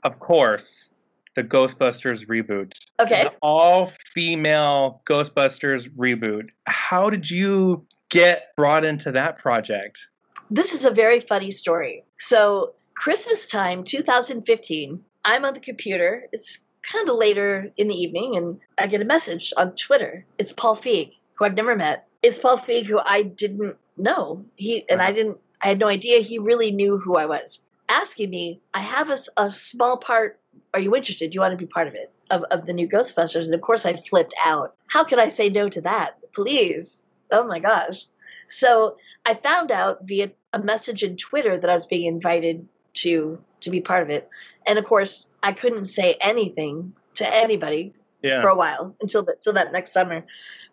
of 0.08 0.20
course, 0.20 0.92
the 1.36 1.44
Ghostbusters 1.44 2.26
reboot. 2.28 2.72
Okay. 3.00 3.30
All 3.42 3.88
female 4.14 5.02
Ghostbusters 5.06 5.90
reboot. 5.96 6.50
How 6.66 7.10
did 7.10 7.30
you 7.30 7.86
get 8.10 8.56
brought 8.56 8.86
into 8.86 9.12
that 9.12 9.38
project? 9.38 10.08
This 10.50 10.74
is 10.74 10.86
a 10.86 10.92
very 10.92 11.20
funny 11.20 11.52
story. 11.52 12.06
So, 12.18 12.74
Christmas 12.96 13.48
time, 13.48 13.84
2015, 13.84 15.04
I'm 15.26 15.44
on 15.44 15.54
the 15.54 15.60
computer. 15.60 16.24
It's 16.32 16.60
kind 16.84 17.10
of 17.10 17.18
later 17.18 17.70
in 17.76 17.90
the 17.90 17.96
evening, 17.96 18.38
and 18.38 18.60
I 18.78 18.88
get 18.88 19.02
a 19.02 19.06
message 19.06 19.54
on 19.58 19.76
Twitter. 19.76 20.26
It's 20.40 20.54
Paul 20.54 20.78
Feig, 20.78 21.16
who 21.34 21.44
I've 21.44 21.54
never 21.54 21.76
met. 21.76 22.08
It's 22.24 22.38
Paul 22.38 22.60
Feig, 22.60 22.86
who 22.86 22.98
I 22.98 23.24
didn't 23.24 23.76
know. 23.98 24.46
He 24.56 24.90
and 24.90 25.02
I 25.02 25.08
uh-huh. 25.08 25.14
didn't. 25.14 25.38
I 25.62 25.68
had 25.68 25.80
no 25.80 25.88
idea 25.88 26.22
he 26.22 26.40
really 26.40 26.72
knew 26.72 26.98
who 26.98 27.18
I 27.18 27.26
was. 27.26 27.62
Asking 27.90 28.30
me, 28.30 28.62
I 28.74 28.82
have 28.82 29.10
a, 29.10 29.18
a 29.38 29.52
small 29.54 29.98
part. 29.98 30.40
Are 30.74 30.80
you 30.80 30.96
interested? 30.96 31.30
Do 31.32 31.36
you 31.36 31.42
want 31.42 31.52
to 31.54 31.58
be 31.58 31.66
part 31.66 31.88
of 31.88 31.96
it? 31.96 32.12
Of, 32.30 32.44
of 32.52 32.66
the 32.66 32.74
new 32.74 32.88
Ghostbusters? 32.90 33.46
And 33.46 33.54
of 33.54 33.62
course, 33.62 33.86
I 33.86 33.96
flipped 34.10 34.34
out. 34.44 34.76
How 34.88 35.04
could 35.04 35.20
I 35.20 35.30
say 35.30 35.50
no 35.50 35.70
to 35.70 35.82
that? 35.82 36.18
Please. 36.34 37.04
Oh 37.32 37.46
my 37.48 37.60
gosh. 37.60 38.04
So 38.48 38.98
I 39.26 39.34
found 39.36 39.72
out 39.72 40.00
via 40.04 40.32
a 40.54 40.60
message 40.60 41.04
in 41.04 41.16
Twitter 41.18 41.58
that 41.58 41.70
I 41.70 41.74
was 41.74 41.86
being 41.86 42.06
invited 42.08 42.68
to 42.96 43.40
to 43.62 43.70
be 43.72 43.82
part 43.82 44.04
of 44.04 44.10
it, 44.12 44.30
and 44.68 44.78
of 44.78 44.86
course 44.86 45.26
I 45.42 45.52
couldn't 45.52 45.86
say 45.86 46.16
anything 46.22 46.94
to 47.16 47.28
anybody 47.28 47.94
Yeah. 48.22 48.42
for 48.42 48.50
a 48.50 48.56
while 48.56 48.96
until 49.02 49.24
the, 49.24 49.34
until 49.34 49.54
that 49.54 49.72
next 49.72 49.92
summer. 49.92 50.24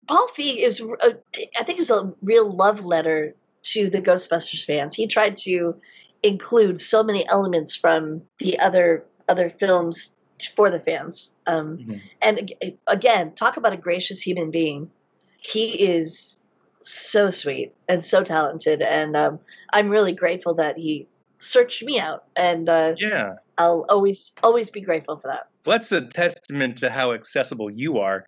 Paul 0.07 0.29
Feig 0.37 0.59
is, 0.59 0.81
a, 0.81 1.17
I 1.59 1.65
think, 1.65 1.79
it 1.79 1.79
was 1.79 1.91
a 1.91 2.13
real 2.23 2.55
love 2.55 2.85
letter 2.85 3.35
to 3.73 3.89
the 3.89 4.03
Ghostbusters 4.03 4.65
fans. 4.67 4.95
He 4.95 5.07
tried 5.07 5.39
to 5.39 5.77
include 6.25 6.81
so 6.81 7.03
many 7.03 7.29
elements 7.29 7.77
from 7.77 8.23
the 8.39 8.59
other 8.59 9.05
other 9.29 9.49
films 9.51 10.13
for 10.57 10.71
the 10.71 10.81
fans. 10.81 11.33
Um, 11.47 11.79
Mhm. 11.79 12.01
And 12.21 12.53
again, 12.89 13.33
talk 13.35 13.57
about 13.57 13.73
a 13.73 13.77
gracious 13.77 14.21
human 14.21 14.51
being. 14.51 14.91
He 15.39 15.67
is 15.89 16.41
so 16.81 17.31
sweet 17.31 17.73
and 17.89 18.05
so 18.05 18.23
talented, 18.25 18.83
and 18.83 19.17
um, 19.17 19.39
I'm 19.73 19.89
really 19.89 20.13
grateful 20.13 20.55
that 20.55 20.77
he 20.77 21.07
searched 21.39 21.83
me 21.83 22.01
out, 22.01 22.25
and 22.37 22.69
uh, 22.69 22.95
Yeah. 22.99 23.37
I'll 23.57 23.87
always 23.89 24.33
always 24.43 24.69
be 24.71 24.81
grateful 24.81 25.17
for 25.19 25.29
that. 25.29 25.49
Well, 25.65 25.77
that's 25.79 25.93
a 25.93 26.01
testament 26.03 26.79
to 26.79 26.91
how 26.91 27.13
accessible 27.13 27.71
you 27.71 27.99
are. 27.99 28.27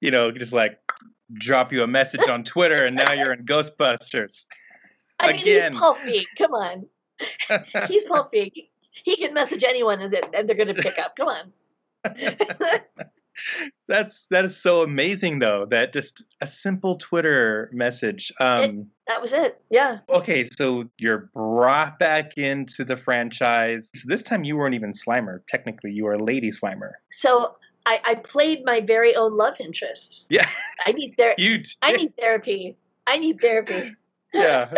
You 0.00 0.10
know, 0.10 0.30
just 0.32 0.52
like 0.52 0.78
drop 1.34 1.72
you 1.72 1.82
a 1.82 1.86
message 1.86 2.28
on 2.28 2.44
Twitter 2.44 2.84
and 2.84 2.96
now 2.96 3.12
you're 3.12 3.32
in 3.32 3.46
Ghostbusters. 3.52 4.44
I 5.20 5.32
mean, 5.32 5.40
Again. 5.42 5.72
he's. 6.06 6.26
Come 6.36 6.52
on, 6.54 6.86
he's 7.88 8.06
Feig. 8.06 8.52
He- 9.04 9.16
can 9.16 9.34
message 9.34 9.64
anyone, 9.64 10.00
and 10.00 10.12
they- 10.12 10.22
and 10.32 10.48
they're 10.48 10.56
going 10.56 10.72
to 10.74 10.82
pick 10.82 10.98
up. 10.98 11.14
Come 11.16 11.28
on. 11.28 11.52
That's 13.88 14.28
that 14.28 14.44
is 14.44 14.56
so 14.56 14.82
amazing 14.82 15.40
though. 15.40 15.66
That 15.68 15.92
just 15.92 16.22
a 16.40 16.46
simple 16.46 16.96
Twitter 16.98 17.68
message. 17.72 18.32
Um 18.40 18.86
that 19.08 19.20
was 19.20 19.32
it. 19.32 19.60
Yeah. 19.70 19.98
okay, 20.08 20.44
so 20.46 20.88
you're 20.98 21.30
brought 21.34 21.98
back 21.98 22.38
into 22.38 22.84
the 22.84 22.96
franchise. 22.96 23.90
So 23.94 24.06
this 24.08 24.22
time 24.22 24.44
you 24.44 24.56
weren't 24.56 24.74
even 24.74 24.92
Slimer. 24.92 25.40
Technically, 25.48 25.90
you 25.90 26.04
were 26.04 26.18
Lady 26.18 26.50
Slimer. 26.50 26.92
So 27.10 27.56
I, 27.86 28.00
I 28.04 28.14
played 28.14 28.64
my 28.64 28.80
very 28.80 29.14
own 29.14 29.36
love 29.36 29.56
interest. 29.60 30.26
Yeah. 30.30 30.48
I 30.86 30.92
need 30.92 31.14
therapy. 31.16 31.64
I 31.82 31.92
need 31.92 32.16
therapy. 32.16 32.76
I 33.06 33.18
need 33.18 33.40
therapy. 33.40 33.94
yeah. 34.32 34.72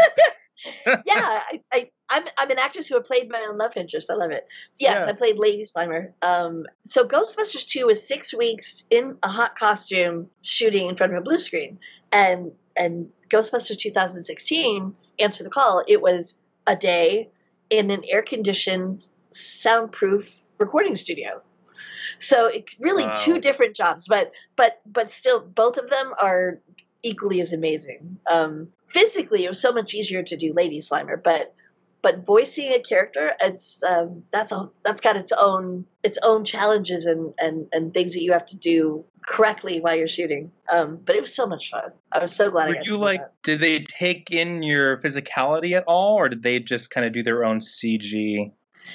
Yeah, 0.86 1.00
I, 1.06 1.60
I, 1.72 1.90
I'm 2.08 2.24
I'm 2.38 2.50
an 2.50 2.58
actress 2.58 2.86
who 2.86 2.94
have 2.94 3.04
played 3.04 3.28
my 3.30 3.46
own 3.48 3.58
love 3.58 3.72
interest. 3.76 4.10
I 4.10 4.14
love 4.14 4.30
it. 4.30 4.46
Yes, 4.78 5.02
Yeah. 5.04 5.10
I 5.10 5.12
played 5.14 5.36
Lady 5.38 5.64
Slimer. 5.64 6.12
Um, 6.22 6.66
so 6.84 7.06
Ghostbusters 7.06 7.66
2 7.66 7.86
was 7.86 8.06
six 8.06 8.32
weeks 8.34 8.84
in 8.90 9.16
a 9.22 9.28
hot 9.28 9.58
costume 9.58 10.28
shooting 10.42 10.88
in 10.88 10.96
front 10.96 11.12
of 11.12 11.18
a 11.18 11.22
blue 11.22 11.38
screen, 11.38 11.78
and 12.12 12.52
and 12.76 13.08
Ghostbusters 13.28 13.78
2016 13.78 14.94
Answer 15.18 15.44
the 15.44 15.50
Call. 15.50 15.82
It 15.86 16.00
was 16.00 16.38
a 16.66 16.76
day 16.76 17.30
in 17.70 17.90
an 17.90 18.02
air 18.08 18.22
conditioned, 18.22 19.06
soundproof 19.32 20.30
recording 20.58 20.94
studio. 20.94 21.42
So 22.18 22.46
it 22.46 22.70
really 22.78 23.04
Wow. 23.06 23.12
two 23.14 23.40
different 23.40 23.76
jobs, 23.76 24.06
but 24.08 24.32
but 24.56 24.80
but 24.86 25.10
still 25.10 25.40
both 25.40 25.76
of 25.76 25.90
them 25.90 26.12
are 26.20 26.60
equally 27.02 27.40
as 27.40 27.52
amazing. 27.52 28.18
Um, 28.30 28.68
physically, 28.96 29.44
it 29.44 29.48
was 29.48 29.60
so 29.60 29.72
much 29.72 29.92
easier 29.92 30.22
to 30.22 30.36
do 30.36 30.54
Lady 30.54 30.80
Slimer, 30.80 31.22
but 31.22 31.54
but 32.02 32.24
voicing 32.24 32.72
a 32.72 32.78
character, 32.78 33.32
it's 33.40 33.82
um, 33.82 34.22
that's 34.32 34.52
a 34.52 34.70
that's 34.84 35.00
got 35.00 35.16
its 35.16 35.32
own 35.32 35.84
its 36.02 36.18
own 36.22 36.44
challenges 36.44 37.04
and 37.04 37.34
and 37.38 37.66
and 37.72 37.92
things 37.92 38.14
that 38.14 38.22
you 38.22 38.32
have 38.32 38.46
to 38.46 38.56
do 38.56 39.04
correctly 39.26 39.80
while 39.80 39.96
you're 39.96 40.08
shooting. 40.08 40.50
Um, 40.70 41.00
but 41.04 41.14
it 41.16 41.20
was 41.20 41.34
so 41.34 41.46
much 41.46 41.70
fun. 41.70 41.90
I 42.12 42.20
was 42.20 42.34
so 42.34 42.50
glad. 42.50 42.66
I 42.66 42.68
Were 42.68 42.74
got 42.74 42.86
you 42.86 42.96
like? 42.96 43.20
that. 43.20 43.32
Did 43.42 43.60
they 43.60 43.80
take 43.80 44.30
in 44.30 44.62
your 44.62 44.98
physicality 44.98 45.72
at 45.72 45.84
all, 45.86 46.14
or 46.14 46.28
did 46.28 46.42
they 46.42 46.58
just 46.60 46.90
kind 46.90 47.06
of 47.06 47.12
do 47.12 47.22
their 47.22 47.44
own 47.44 47.60
CG? 47.60 48.52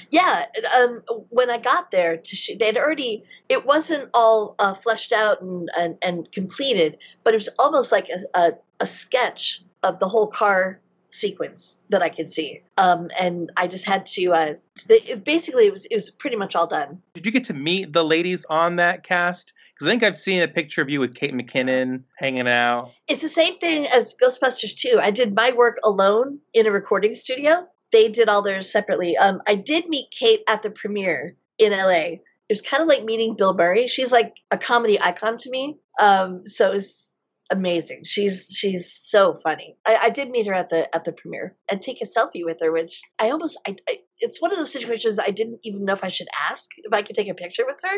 Yeah, 0.10 0.46
um, 0.74 1.02
when 1.30 1.50
I 1.50 1.58
got 1.58 1.92
there 1.92 2.16
to 2.16 2.36
shoot, 2.36 2.58
they'd 2.60 2.78
already. 2.78 3.24
It 3.50 3.66
wasn't 3.66 4.10
all 4.14 4.56
uh, 4.58 4.74
fleshed 4.74 5.12
out 5.12 5.42
and, 5.42 5.70
and 5.78 5.98
and 6.02 6.32
completed, 6.32 6.98
but 7.24 7.34
it 7.34 7.38
was 7.38 7.50
almost 7.60 7.92
like 7.92 8.08
a, 8.10 8.40
a, 8.40 8.52
a 8.80 8.88
sketch 8.88 9.62
of 9.84 10.00
the 10.00 10.08
whole 10.08 10.28
car 10.28 10.80
sequence 11.12 11.78
that 11.90 12.02
I 12.02 12.10
could 12.10 12.32
see. 12.32 12.62
Um, 12.78 13.10
and 13.20 13.52
I 13.58 13.68
just 13.68 13.86
had 13.86 14.06
to. 14.08 14.32
Uh, 14.34 14.54
they, 14.88 15.00
it, 15.02 15.24
basically, 15.24 15.68
it 15.68 15.72
was 15.72 15.86
it 15.86 15.96
was 15.96 16.10
pretty 16.10 16.38
much 16.38 16.56
all 16.56 16.68
done. 16.68 17.02
Did 17.14 17.26
you 17.26 17.32
get 17.32 17.46
to 17.46 17.54
meet 17.54 17.94
the 17.94 18.04
ladies 18.04 18.46
on 18.46 18.78
that 18.78 19.04
cast? 19.04 19.54
Because 19.74 19.88
I 19.88 19.92
think 19.92 20.04
I've 20.04 20.16
seen 20.16 20.42
a 20.42 20.48
picture 20.48 20.82
of 20.82 20.90
you 20.90 21.00
with 21.00 21.16
Kate 21.16 21.34
McKinnon 21.34 22.04
hanging 22.18 22.48
out. 22.48 22.92
It's 23.08 23.22
the 23.22 23.28
same 23.28 23.58
thing 23.60 23.88
as 23.88 24.16
Ghostbusters 24.22 24.76
2. 24.76 25.00
I 25.02 25.12
did 25.12 25.34
my 25.34 25.54
work 25.54 25.80
alone 25.84 26.40
in 26.54 26.68
a 26.68 26.72
recording 26.72 27.14
studio. 27.14 27.68
They 27.92 28.10
did 28.10 28.30
all 28.30 28.42
theirs 28.42 28.72
separately. 28.72 29.18
Um, 29.18 29.42
I 29.48 29.56
did 29.56 29.90
meet 29.90 30.12
Kate 30.12 30.42
at 30.48 30.62
the 30.62 30.70
premiere 30.70 31.36
in 31.58 31.72
LA. 31.72 32.20
It 32.52 32.52
was 32.52 32.62
kind 32.62 32.84
of 32.84 32.88
like 32.88 33.04
meeting 33.04 33.36
Bill 33.36 33.54
Murray. 33.54 33.88
She's 33.88 34.12
like 34.12 34.36
a 34.52 34.58
comedy 34.58 35.02
icon 35.02 35.38
to 35.38 35.50
me. 35.50 35.78
Um, 36.00 36.48
so 36.48 36.70
it 36.70 36.74
was 36.76 37.11
amazing. 37.52 38.02
She's 38.06 38.48
she's 38.50 38.92
so 38.92 39.40
funny. 39.44 39.78
I, 39.86 39.98
I 40.04 40.10
did 40.10 40.32
meet 40.32 40.48
her 40.48 40.54
at 40.54 40.70
the 40.70 40.94
at 40.96 41.04
the 41.04 41.12
premiere 41.12 41.56
and 41.70 41.82
take 41.82 42.02
a 42.02 42.06
selfie 42.06 42.46
with 42.46 42.58
her, 42.62 42.72
which 42.72 43.02
I 43.20 43.30
almost 43.30 43.60
I, 43.68 43.76
I 43.88 43.98
it's 44.20 44.42
one 44.42 44.52
of 44.52 44.58
those 44.58 44.72
situations 44.72 45.20
I 45.20 45.32
didn't 45.32 45.60
even 45.64 45.86
know 45.86 45.94
if 45.94 46.04
I 46.04 46.08
should 46.08 46.28
ask 46.50 46.70
if 46.78 46.94
I 46.94 47.04
could 47.04 47.16
take 47.16 47.28
a 47.30 47.34
picture 47.34 47.66
with 47.66 47.80
her 47.84 47.98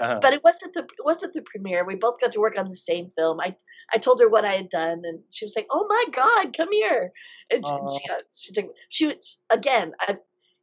Uh-huh. 0.00 0.18
but 0.22 0.32
it 0.32 0.42
wasn't 0.42 0.72
the 0.74 0.80
it 0.80 1.04
wasn't 1.04 1.34
the 1.34 1.42
premiere. 1.42 1.84
We 1.84 1.94
both 1.96 2.20
got 2.20 2.32
to 2.32 2.40
work 2.40 2.58
on 2.58 2.68
the 2.68 2.76
same 2.76 3.12
film. 3.16 3.40
I 3.40 3.54
I 3.92 3.98
told 3.98 4.20
her 4.20 4.28
what 4.28 4.44
I 4.44 4.54
had 4.56 4.70
done, 4.70 5.02
and 5.04 5.20
she 5.30 5.44
was 5.44 5.54
like, 5.54 5.66
"Oh 5.70 5.86
my 5.88 6.04
God, 6.12 6.56
come 6.56 6.72
here!" 6.72 7.12
And 7.50 7.64
she, 7.64 7.72
and 7.72 7.92
she, 7.92 8.08
she 8.34 8.52
took 8.52 8.74
she 8.88 9.06
was 9.06 9.38
again. 9.50 9.92
I, 10.00 10.16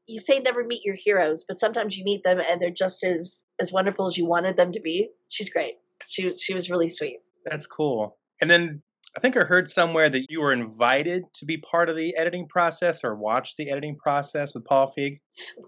you 0.08 0.20
say 0.20 0.40
never 0.40 0.64
meet 0.64 0.84
your 0.84 0.96
heroes, 0.96 1.46
but 1.48 1.60
sometimes 1.60 1.96
you 1.96 2.04
meet 2.04 2.24
them 2.24 2.40
and 2.40 2.62
they're 2.62 2.72
just 2.72 3.04
as 3.04 3.46
as 3.60 3.72
wonderful 3.72 4.08
as 4.08 4.18
you 4.18 4.26
wanted 4.26 4.58
them 4.58 4.72
to 4.74 4.80
be. 4.82 5.12
She's 5.30 5.50
great. 5.50 5.76
She 6.10 6.26
was 6.26 6.42
she 6.42 6.54
was 6.54 6.70
really 6.70 6.90
sweet. 6.90 7.20
That's 7.46 7.68
cool. 7.68 8.18
And 8.42 8.50
then 8.50 8.82
I 9.16 9.20
think 9.20 9.38
I 9.38 9.42
heard 9.42 9.70
somewhere 9.70 10.10
that 10.10 10.28
you 10.30 10.42
were 10.42 10.54
invited 10.54 11.24
to 11.36 11.46
be 11.46 11.58
part 11.58 11.90
of 11.90 11.96
the 11.96 12.16
editing 12.16 12.48
process 12.48 13.04
or 13.04 13.16
watch 13.16 13.56
the 13.56 13.70
editing 13.70 13.98
process 13.98 14.54
with 14.54 14.66
Paul 14.66 14.94
Feig. 14.98 15.20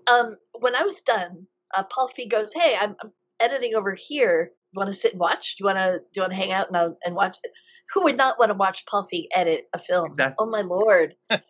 Um, 0.07 0.37
when 0.59 0.75
I 0.75 0.83
was 0.83 1.01
done, 1.01 1.45
uh, 1.75 1.83
Paul 1.83 2.09
Feig 2.17 2.31
goes, 2.31 2.53
"Hey, 2.53 2.75
I'm, 2.79 2.95
I'm 3.01 3.11
editing 3.39 3.75
over 3.75 3.93
here. 3.93 4.51
You 4.71 4.77
want 4.77 4.89
to 4.89 4.95
sit 4.95 5.11
and 5.11 5.19
watch? 5.19 5.55
Do 5.57 5.63
you 5.63 5.65
want 5.65 5.77
to 5.77 5.99
do 5.99 6.05
you 6.15 6.21
want 6.21 6.31
to 6.31 6.37
hang 6.37 6.51
out 6.51 6.67
and 6.73 6.95
and 7.03 7.15
watch? 7.15 7.37
Who 7.93 8.03
would 8.03 8.17
not 8.17 8.39
want 8.39 8.49
to 8.49 8.55
watch 8.57 8.85
Paul 8.85 9.07
Feig 9.13 9.27
edit 9.35 9.65
a 9.73 9.79
film? 9.79 10.07
Exactly. 10.07 10.35
Oh 10.39 10.49
my 10.49 10.61
lord! 10.61 11.15
I 11.29 11.41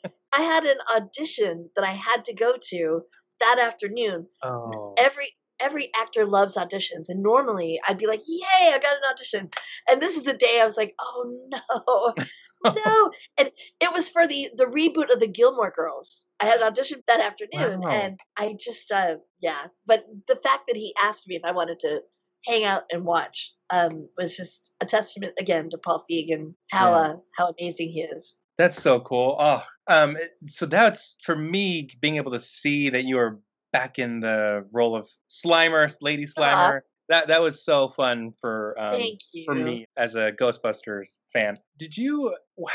had 0.42 0.66
an 0.66 0.78
audition 0.96 1.70
that 1.76 1.86
I 1.86 1.94
had 1.94 2.26
to 2.26 2.34
go 2.34 2.54
to 2.70 3.02
that 3.40 3.60
afternoon. 3.60 4.28
Oh. 4.44 4.96
Every 4.98 5.36
every 5.64 5.92
actor 6.00 6.26
loves 6.26 6.56
auditions, 6.56 7.06
and 7.10 7.24
normally 7.24 7.80
I'd 7.88 7.98
be 7.98 8.08
like, 8.08 8.22
"Yay, 8.28 8.46
I 8.74 8.80
got 8.80 8.94
an 8.94 9.12
audition!" 9.12 9.50
And 9.88 10.02
this 10.02 10.18
is 10.18 10.28
a 10.28 10.38
day 10.38 10.60
I 10.62 10.66
was 10.66 10.78
like, 10.78 10.94
"Oh 11.00 11.48
no." 11.50 12.14
No, 12.66 13.12
and 13.38 13.52
it 13.82 13.92
was 13.92 14.08
for 14.08 14.26
the 14.26 14.50
the 14.56 14.64
reboot 14.64 15.12
of 15.12 15.20
the 15.20 15.28
Gilmore 15.28 15.74
Girls. 15.76 16.24
I 16.40 16.46
had 16.46 16.62
an 16.62 16.68
audition 16.68 17.04
that 17.10 17.20
afternoon, 17.20 17.82
Wow. 17.82 17.90
and 17.90 18.20
I 18.38 18.56
just 18.58 18.90
uh 18.90 19.16
yeah. 19.42 19.68
But 19.86 20.06
the 20.30 20.38
fact 20.38 20.68
that 20.68 20.78
he 20.78 20.96
asked 21.02 21.28
me 21.28 21.36
if 21.36 21.42
I 21.44 21.52
wanted 21.52 21.82
to 21.82 22.00
hang 22.46 22.64
out 22.64 22.84
and 22.90 23.04
watch 23.04 23.52
um 23.70 24.08
was 24.18 24.38
just 24.38 24.72
a 24.80 24.86
testament 24.86 25.34
again 25.38 25.72
to 25.72 25.78
Paul 25.78 26.06
Feig 26.10 26.34
and 26.34 26.56
how 26.72 26.92
Yeah. 26.92 26.98
uh 27.00 27.16
how 27.36 27.54
amazing 27.60 27.90
he 27.90 28.02
is. 28.04 28.34
That's 28.58 28.82
so 28.82 29.02
cool. 29.02 29.36
Oh, 29.38 29.64
um, 29.88 30.16
so 30.48 30.66
that's 30.66 31.18
for 31.26 31.36
me 31.36 31.90
being 32.00 32.16
able 32.16 32.32
to 32.32 32.40
see 32.40 32.92
that 32.92 33.04
you 33.04 33.18
are 33.18 33.42
back 33.74 34.00
in 34.00 34.22
the 34.22 34.66
role 34.72 34.96
of 34.96 35.10
Slimer, 35.30 35.94
Lady 36.00 36.26
Slimer. 36.26 36.82
That 37.10 37.28
that 37.28 37.42
was 37.42 37.66
so 37.66 37.90
fun 37.90 38.32
for 38.40 38.80
um, 38.80 39.02
for 39.46 39.56
me 39.56 39.86
as 39.98 40.16
a 40.16 40.32
Ghostbusters 40.32 41.20
fan. 41.34 41.58
Did 41.78 41.98
you? 41.98 42.34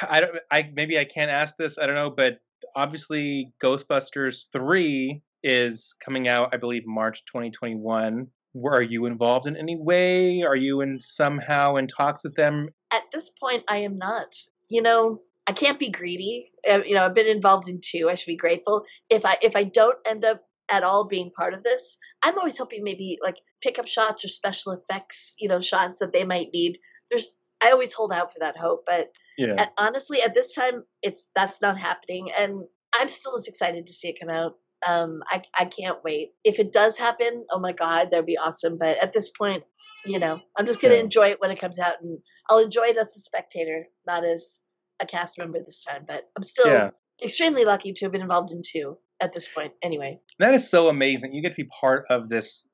I 0.09 0.21
don't. 0.21 0.39
I 0.51 0.71
maybe 0.75 0.99
I 0.99 1.07
can't 1.07 1.31
ask 1.31 1.57
this. 1.57 1.79
I 1.79 1.87
don't 1.87 1.95
know, 1.95 2.11
but 2.11 2.39
obviously 2.77 3.53
Ghostbusters 3.63 4.47
three 4.53 5.23
is 5.43 5.95
coming 6.05 6.29
out. 6.29 6.51
I 6.53 6.59
believe 6.59 6.83
March 6.87 7.25
2021. 7.25 8.27
Were 8.55 8.73
are 8.73 8.83
you 8.83 9.07
involved 9.07 9.47
in 9.47 9.57
any 9.57 9.77
way? 9.77 10.43
Are 10.43 10.57
you 10.57 10.81
in 10.83 11.01
somehow 11.01 11.77
in 11.77 11.87
talks 11.87 12.25
with 12.25 12.35
them? 12.35 12.69
At 12.91 13.03
this 13.13 13.31
point, 13.41 13.65
I 13.69 13.79
am 13.79 13.97
not. 13.97 14.35
You 14.69 14.83
know, 14.83 15.21
I 15.47 15.53
can't 15.53 15.79
be 15.79 15.91
greedy. 15.91 16.51
Uh, 16.71 16.81
you 16.85 16.95
know, 16.95 17.07
I've 17.07 17.15
been 17.15 17.27
involved 17.27 17.69
in 17.69 17.81
two. 17.83 18.09
I 18.11 18.15
should 18.15 18.27
be 18.27 18.37
grateful. 18.37 18.85
If 19.09 19.25
I 19.25 19.39
if 19.41 19.57
I 19.57 19.65
don't 19.65 19.97
end 20.07 20.25
up 20.25 20.43
at 20.71 20.83
all 20.83 21.05
being 21.05 21.31
part 21.31 21.55
of 21.55 21.63
this, 21.63 21.97
I'm 22.23 22.39
always 22.39 22.59
hoping 22.59 22.85
maybe 22.85 23.19
like 23.23 23.37
pickup 23.63 23.87
shots 23.87 24.25
or 24.25 24.29
special 24.29 24.73
effects, 24.73 25.35
you 25.39 25.49
know, 25.49 25.61
shots 25.61 25.99
that 25.99 26.13
they 26.13 26.25
might 26.25 26.49
need. 26.53 26.79
There's 27.11 27.37
I 27.61 27.73
always 27.73 27.93
hold 27.93 28.13
out 28.13 28.33
for 28.33 28.39
that 28.41 28.57
hope, 28.57 28.85
but 28.87 29.11
Yeah. 29.37 29.55
at, 29.59 29.73
honestly, 29.79 30.23
at 30.23 30.35
this 30.35 30.55
time, 30.55 30.85
it's 31.03 31.29
that's 31.35 31.61
not 31.61 31.77
happening, 31.79 32.31
and 32.39 32.63
I'm 32.95 33.09
still 33.09 33.37
as 33.37 33.49
excited 33.49 33.87
to 33.87 33.93
see 33.93 34.09
it 34.09 34.21
come 34.21 34.31
out. 34.31 34.55
Um, 34.87 35.23
I 35.29 35.43
I 35.59 35.65
can't 35.65 36.03
wait. 36.05 36.35
If 36.45 36.61
it 36.61 36.73
does 36.73 36.97
happen, 36.97 37.45
oh 37.53 37.59
my 37.59 37.73
god, 37.73 38.11
that'd 38.11 38.27
be 38.27 38.39
awesome. 38.39 38.79
But 38.79 38.99
at 38.99 39.13
this 39.13 39.31
point, 39.31 39.65
you 40.07 40.21
know, 40.21 40.41
I'm 40.57 40.67
just 40.67 40.81
gonna 40.81 40.95
Yeah. 40.95 41.01
enjoy 41.01 41.29
it 41.31 41.41
when 41.41 41.51
it 41.51 41.61
comes 41.61 41.79
out, 41.81 42.01
and 42.01 42.19
I'll 42.49 42.59
enjoy 42.59 42.85
it 42.89 42.97
as 42.97 43.17
a 43.17 43.21
spectator, 43.21 43.89
not 44.07 44.25
as 44.25 44.61
a 45.01 45.07
cast 45.07 45.37
member 45.39 45.59
this 45.59 45.83
time. 45.83 46.05
But 46.07 46.31
I'm 46.37 46.45
still 46.45 46.69
Yeah. 46.69 46.91
extremely 47.23 47.65
lucky 47.65 47.93
to 47.93 48.05
have 48.05 48.13
been 48.13 48.21
involved 48.23 48.53
in 48.53 48.63
two 48.65 48.97
at 49.21 49.33
this 49.33 49.49
point. 49.49 49.73
Anyway, 49.83 50.21
That 50.39 50.55
is 50.55 50.69
so 50.71 50.89
amazing. 50.89 51.33
You 51.35 51.43
get 51.43 51.53
to 51.55 51.65
be 51.65 51.69
part 51.81 52.05
of 52.11 52.29
this 52.29 52.65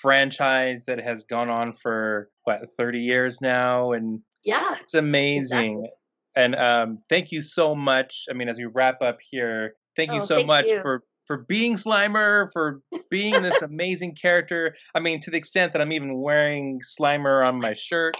franchise 0.00 0.84
that 0.86 1.00
has 1.00 1.24
gone 1.24 1.48
on 1.50 1.74
for 1.74 2.30
what 2.44 2.60
30 2.76 3.00
years 3.00 3.40
now 3.40 3.92
and 3.92 4.20
yeah, 4.44 4.76
it's 4.80 4.94
amazing. 4.94 5.88
And 6.36 6.54
um 6.54 6.98
thank 7.08 7.32
you 7.32 7.42
so 7.42 7.74
much. 7.74 8.24
I 8.30 8.34
mean 8.34 8.48
as 8.48 8.58
we 8.58 8.66
wrap 8.66 9.02
up 9.02 9.18
here, 9.20 9.74
thank 9.96 10.12
you 10.12 10.18
Oh, 10.20 10.24
so 10.24 10.36
thank 10.36 10.46
much 10.46 10.66
you. 10.66 10.80
for 10.82 11.02
for 11.26 11.38
being 11.48 11.74
Slimer, 11.74 12.48
for 12.52 12.80
being 13.10 13.32
this 13.42 13.60
amazing 13.60 14.14
character. 14.14 14.76
I 14.94 15.00
mean 15.00 15.20
to 15.22 15.30
the 15.32 15.36
extent 15.36 15.72
that 15.72 15.82
I'm 15.82 15.92
even 15.92 16.16
wearing 16.16 16.80
Slimer 16.80 17.44
on 17.46 17.58
my 17.58 17.72
shirt. 17.72 18.16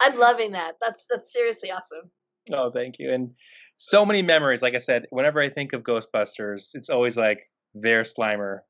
I'm 0.00 0.18
loving 0.18 0.52
that. 0.52 0.74
That's 0.80 1.06
that's 1.08 1.32
seriously 1.32 1.70
awesome. 1.70 2.10
Oh, 2.52 2.70
thank 2.72 2.98
you. 2.98 3.12
And 3.12 3.30
so 3.76 4.04
many 4.06 4.22
memories. 4.22 4.62
Like 4.62 4.74
I 4.74 4.78
said, 4.78 5.06
whenever 5.10 5.40
I 5.40 5.48
think 5.48 5.72
of 5.72 5.82
Ghostbusters, 5.82 6.70
it's 6.74 6.90
always 6.90 7.16
like 7.16 7.50
their 7.74 8.02
Slimer. 8.02 8.60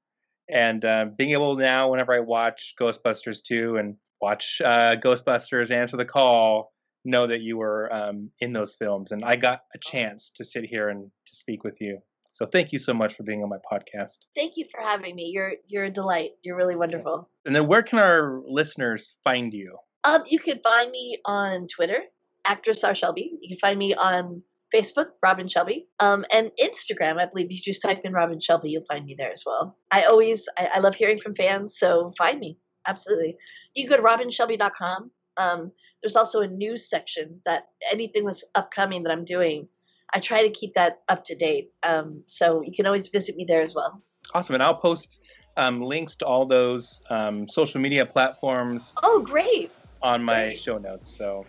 And 0.49 0.85
uh, 0.85 1.07
being 1.17 1.31
able 1.31 1.57
now, 1.57 1.91
whenever 1.91 2.13
I 2.13 2.21
watch 2.21 2.75
Ghostbusters 2.81 3.43
2 3.43 3.77
and 3.77 3.97
watch 4.21 4.61
uh, 4.65 4.97
Ghostbusters 4.97 5.71
Answer 5.71 5.97
the 5.97 6.05
Call, 6.05 6.73
know 7.05 7.27
that 7.27 7.41
you 7.41 7.57
were 7.59 7.93
um, 7.93 8.31
in 8.41 8.53
those 8.53 8.75
films. 8.75 9.13
And 9.13 9.25
I 9.25 9.37
got 9.37 9.63
a 9.75 9.79
chance 9.79 10.31
to 10.37 10.45
sit 10.45 10.65
here 10.65 10.89
and 10.89 11.11
to 11.27 11.37
speak 11.37 11.65
with 11.65 11.81
you. 11.81 11.99
So 12.33 12.47
thank 12.47 12.73
you 12.73 12.81
so 12.81 12.93
much 12.93 13.15
for 13.15 13.23
being 13.23 13.45
on 13.45 13.49
my 13.49 13.59
podcast. 13.59 14.19
Thank 14.35 14.55
you 14.57 14.67
for 14.73 14.81
having 14.81 15.15
me. 15.15 15.31
You're 15.33 15.53
you're 15.69 15.85
a 15.85 15.91
delight. 15.91 16.33
You're 16.43 16.57
really 16.57 16.75
wonderful. 16.75 17.29
And 17.47 17.55
then 17.55 17.69
where 17.69 17.83
can 17.83 18.01
our 18.01 18.43
listeners 18.45 19.17
find 19.23 19.55
you? 19.55 19.77
Um, 20.03 20.25
you 20.27 20.41
can 20.41 20.59
find 20.59 20.91
me 20.91 21.21
on 21.25 21.69
Twitter, 21.69 22.01
actress 22.45 22.83
R 22.83 22.93
Shelby. 22.93 23.39
You 23.41 23.51
can 23.51 23.59
find 23.59 23.79
me 23.79 23.95
on 23.95 24.43
Facebook, 24.75 25.07
Robin 25.23 25.47
Shelby, 25.47 25.87
um, 26.01 26.25
and 26.33 26.51
Instagram. 26.61 27.19
I 27.19 27.27
believe 27.27 27.53
you 27.53 27.59
just 27.59 27.81
type 27.83 28.01
in 28.05 28.13
Robin 28.13 28.41
Shelby, 28.41 28.71
you'll 28.71 28.85
find 28.87 29.05
me 29.07 29.15
there 29.17 29.31
as 29.33 29.45
well. 29.47 29.77
I 29.93 30.05
always, 30.05 30.49
I, 30.59 30.67
I 30.75 30.79
love 30.81 30.95
hearing 30.97 31.19
from 31.21 31.35
fans, 31.37 31.79
so 31.79 32.13
find 32.19 32.41
me 32.41 32.59
absolutely. 32.87 33.37
You 33.75 33.89
can 33.89 33.97
go 33.97 34.03
to 34.03 34.09
robinshelby.com. 34.09 35.11
Um, 35.37 35.73
there's 36.03 36.17
also 36.17 36.41
a 36.41 36.47
news 36.47 36.89
section 36.89 37.41
that 37.47 37.69
anything 37.91 38.25
that's 38.27 38.45
upcoming 38.55 39.05
that 39.05 39.13
I'm 39.13 39.25
doing, 39.25 39.69
I 40.13 40.21
try 40.21 40.43
to 40.43 40.51
keep 40.51 40.75
that 40.75 41.01
up 41.09 41.25
to 41.27 41.35
date. 41.35 41.73
Um, 41.83 42.23
so 42.27 42.63
you 42.63 42.73
can 42.75 42.87
always 42.87 43.09
visit 43.09 43.37
me 43.37 43.45
there 43.49 43.63
as 43.63 43.75
well. 43.75 44.03
Awesome. 44.35 44.55
And 44.55 44.63
I'll 44.63 44.75
post 44.77 45.21
um, 45.57 45.81
links 45.83 46.17
to 46.17 46.27
all 46.27 46.47
those 46.47 47.03
um, 47.11 47.49
social 47.49 47.81
media 47.81 48.05
platforms 48.07 48.93
Oh, 49.03 49.21
great. 49.23 49.71
on 50.03 50.23
my 50.23 50.35
Great. 50.49 50.59
show 50.61 50.79
notes. 50.79 51.11
So, 51.17 51.47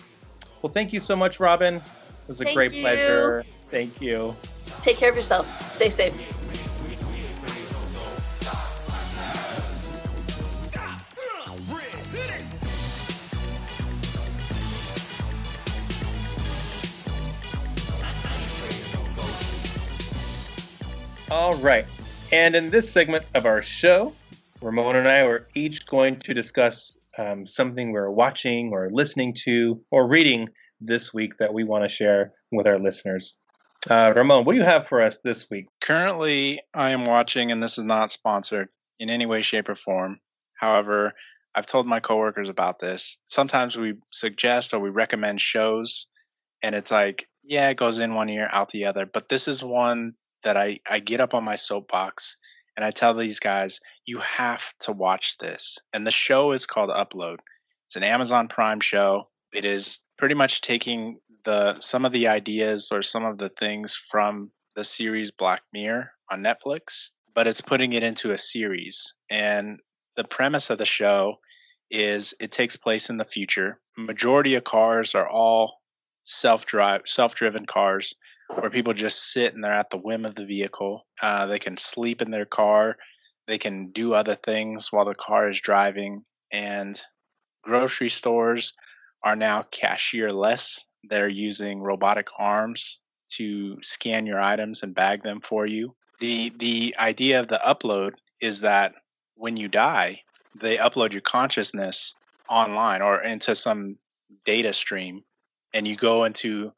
well, 0.62 0.72
thank 0.72 0.94
you 0.94 1.00
so 1.00 1.16
much, 1.16 1.40
Robin. 1.40 1.82
It 2.26 2.30
was 2.30 2.42
a 2.42 2.46
Thank 2.46 2.56
great 2.56 2.74
you. 2.74 2.82
pleasure. 2.82 3.46
Thank 3.70 4.02
you. 4.02 4.36
Take 4.82 4.98
care 4.98 5.12
of 5.12 5.16
yourself. 5.16 5.72
Stay 5.72 5.92
safe. 5.92 6.12
All 21.30 21.54
right. 21.58 21.86
And 22.32 22.56
in 22.56 22.72
this 22.72 22.92
segment 22.92 23.26
of 23.36 23.46
our 23.46 23.62
show, 23.62 24.14
Ramon 24.62 24.96
and 24.96 25.08
I 25.08 25.20
are 25.20 25.48
each 25.54 25.86
going 25.86 26.18
to 26.22 26.34
discuss 26.34 26.98
um, 27.20 27.46
something 27.46 27.92
we're 27.92 28.10
watching 28.10 28.72
or 28.74 28.90
listening 28.92 29.36
to 29.44 29.80
or 29.92 30.08
reading 30.08 30.50
this 30.80 31.14
week 31.14 31.38
that 31.38 31.54
we 31.54 31.64
want 31.64 31.84
to 31.84 31.90
share 31.90 32.34
with 32.52 32.68
our 32.68 32.80
listeners. 32.80 33.38
Uh, 33.90 34.12
Ramon, 34.16 34.46
what 34.46 34.54
do 34.54 34.60
you 34.60 34.66
have 34.66 34.88
for 34.88 35.02
us 35.02 35.20
this 35.20 35.50
week? 35.50 35.68
Currently, 35.82 36.62
I 36.74 36.92
am 36.92 37.06
watching, 37.06 37.52
and 37.52 37.62
this 37.62 37.78
is 37.78 37.84
not 37.84 38.12
sponsored 38.12 38.70
in 39.00 39.10
any 39.10 39.26
way, 39.26 39.42
shape, 39.42 39.70
or 39.70 39.76
form. 39.76 40.20
However, 40.56 41.14
I've 41.54 41.68
told 41.68 41.86
my 41.86 42.00
coworkers 42.00 42.50
about 42.50 42.80
this. 42.80 43.18
Sometimes 43.28 43.78
we 43.78 43.96
suggest 44.12 44.74
or 44.74 44.80
we 44.80 44.90
recommend 44.90 45.40
shows, 45.40 46.08
and 46.64 46.74
it's 46.74 46.92
like, 46.92 47.28
yeah, 47.44 47.70
it 47.70 47.78
goes 47.78 48.00
in 48.00 48.16
one 48.16 48.30
ear, 48.30 48.50
out 48.52 48.70
the 48.72 48.86
other. 48.86 49.06
But 49.06 49.30
this 49.30 49.48
is 49.48 49.64
one 49.64 50.16
that 50.44 50.58
I, 50.58 50.80
I 50.90 51.00
get 51.00 51.22
up 51.22 51.34
on 51.34 51.44
my 51.44 51.56
soapbox 51.56 52.38
and 52.76 52.86
I 52.86 52.92
tell 52.92 53.14
these 53.14 53.40
guys, 53.40 53.80
you 54.06 54.20
have 54.20 54.74
to 54.82 54.92
watch 54.92 55.38
this. 55.38 55.78
And 55.94 56.06
the 56.06 56.12
show 56.12 56.52
is 56.52 56.66
called 56.66 56.90
Upload. 56.90 57.40
It's 57.88 57.96
an 57.96 58.04
Amazon 58.04 58.48
Prime 58.48 58.80
show. 58.80 59.30
It 59.54 59.64
is 59.64 60.00
pretty 60.18 60.36
much 60.36 60.62
taking 60.62 61.20
the 61.44 61.80
some 61.80 62.06
of 62.06 62.12
the 62.12 62.28
ideas 62.28 62.90
or 62.92 63.02
some 63.02 63.26
of 63.26 63.38
the 63.38 63.50
things 63.50 63.96
from 63.96 64.52
the 64.76 64.84
series 64.84 65.32
Black 65.32 65.62
Mirror 65.74 66.12
on 66.32 66.42
Netflix, 66.42 67.10
but 67.34 67.48
it's 67.48 67.62
putting 67.62 67.94
it 67.94 68.04
into 68.04 68.32
a 68.32 68.38
series. 68.38 69.14
And 69.30 69.80
the 70.18 70.24
premise 70.24 70.70
of 70.70 70.78
the 70.78 70.86
show 70.86 71.36
is 71.92 72.34
it 72.40 72.52
takes 72.52 72.76
place 72.76 73.10
in 73.10 73.18
the 73.18 73.26
future. 73.26 73.80
Majority 73.98 74.56
of 74.56 74.64
cars 74.64 75.16
are 75.16 75.30
all 75.30 75.82
self-drive, 76.24 77.04
self-driven 77.06 77.66
cars 77.66 78.16
where 78.60 78.70
people 78.70 78.94
just 78.94 79.32
sit 79.32 79.54
and 79.54 79.64
they're 79.64 79.72
at 79.72 79.90
the 79.90 79.98
whim 79.98 80.26
of 80.26 80.36
the 80.36 80.46
vehicle. 80.46 81.06
Uh, 81.22 81.46
they 81.46 81.60
can 81.60 81.78
sleep 81.78 82.22
in 82.22 82.32
their 82.32 82.46
car. 82.46 82.98
They 83.48 83.58
can 83.58 83.92
do 83.92 84.14
other 84.14 84.36
things 84.36 84.92
while 84.92 85.06
the 85.06 85.16
car 85.16 85.48
is 85.48 85.62
driving. 85.62 86.24
And 86.52 87.00
grocery 87.64 88.10
stores 88.10 88.74
are 89.26 89.36
now 89.36 89.66
cashierless. 89.72 90.86
They're 91.04 91.28
using 91.28 91.82
robotic 91.82 92.28
arms 92.38 93.00
to 93.32 93.78
scan 93.82 94.28
your 94.28 94.40
items 94.40 94.84
and 94.84 94.94
bag 94.94 95.24
them 95.24 95.42
for 95.42 95.66
you. 95.66 95.96
The 96.20 96.54
the 96.58 96.96
idea 96.98 97.40
of 97.40 97.48
the 97.48 97.60
upload 97.66 98.14
is 98.40 98.62
that 98.62 98.94
when 99.36 99.58
you 99.58 99.68
die, 99.68 100.22
they 100.54 100.78
upload 100.78 101.12
your 101.12 101.22
consciousness 101.22 102.16
online 102.48 103.02
or 103.02 103.22
into 103.22 103.56
some 103.56 103.98
data 104.46 104.72
stream 104.72 105.24
and 105.74 105.88
you 105.88 105.96
go 105.96 106.24
into 106.24 106.72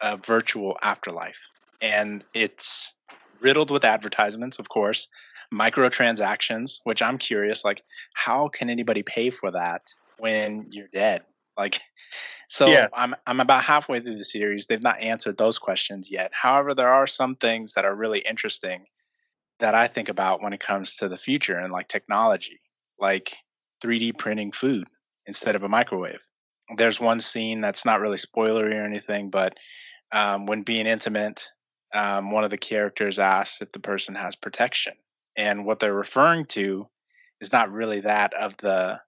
a 0.00 0.16
virtual 0.16 0.76
afterlife. 0.82 1.36
And 1.80 2.24
it's 2.34 2.94
riddled 3.40 3.70
with 3.70 3.84
advertisements, 3.84 4.58
of 4.58 4.68
course, 4.68 5.08
microtransactions, 5.52 6.80
which 6.84 7.02
I'm 7.02 7.18
curious 7.18 7.64
like 7.64 7.82
how 8.14 8.48
can 8.48 8.70
anybody 8.70 9.02
pay 9.02 9.30
for 9.30 9.50
that 9.50 9.82
when 10.18 10.68
you're 10.70 10.88
dead? 10.92 11.22
Like 11.56 11.80
so 12.48 12.68
Yeah. 12.68 12.88
I'm 12.94 13.14
I'm 13.26 13.40
about 13.40 13.64
halfway 13.64 14.00
through 14.00 14.16
the 14.16 14.24
series. 14.24 14.66
They've 14.66 14.82
not 14.82 15.00
answered 15.00 15.38
those 15.38 15.58
questions 15.58 16.10
yet. 16.10 16.30
However, 16.32 16.74
there 16.74 16.92
are 16.92 17.06
some 17.06 17.36
things 17.36 17.74
that 17.74 17.84
are 17.84 17.94
really 17.94 18.20
interesting 18.20 18.86
that 19.60 19.74
I 19.74 19.86
think 19.86 20.08
about 20.08 20.42
when 20.42 20.52
it 20.52 20.60
comes 20.60 20.96
to 20.96 21.08
the 21.08 21.16
future 21.16 21.56
and 21.56 21.72
like 21.72 21.88
technology, 21.88 22.60
like 22.98 23.36
3D 23.82 24.18
printing 24.18 24.52
food 24.52 24.88
instead 25.26 25.54
of 25.54 25.62
a 25.62 25.68
microwave. 25.68 26.20
There's 26.76 27.00
one 27.00 27.20
scene 27.20 27.60
that's 27.60 27.84
not 27.84 28.00
really 28.00 28.16
spoilery 28.16 28.74
or 28.74 28.84
anything, 28.84 29.30
but 29.30 29.56
um, 30.12 30.46
when 30.46 30.62
being 30.62 30.86
intimate, 30.86 31.48
um, 31.94 32.30
one 32.30 32.44
of 32.44 32.50
the 32.50 32.58
characters 32.58 33.18
asks 33.18 33.62
if 33.62 33.70
the 33.70 33.80
person 33.80 34.14
has 34.14 34.36
protection. 34.36 34.94
And 35.36 35.64
what 35.64 35.78
they're 35.78 35.94
referring 35.94 36.46
to 36.46 36.88
is 37.40 37.52
not 37.52 37.72
really 37.72 38.00
that 38.00 38.32
of 38.34 38.56
the 38.58 39.00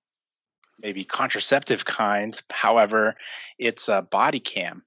maybe 0.81 1.05
contraceptive 1.05 1.85
kind. 1.85 2.41
However, 2.51 3.16
it's 3.59 3.89
a 3.89 4.03
body 4.03 4.41
cam. 4.41 4.85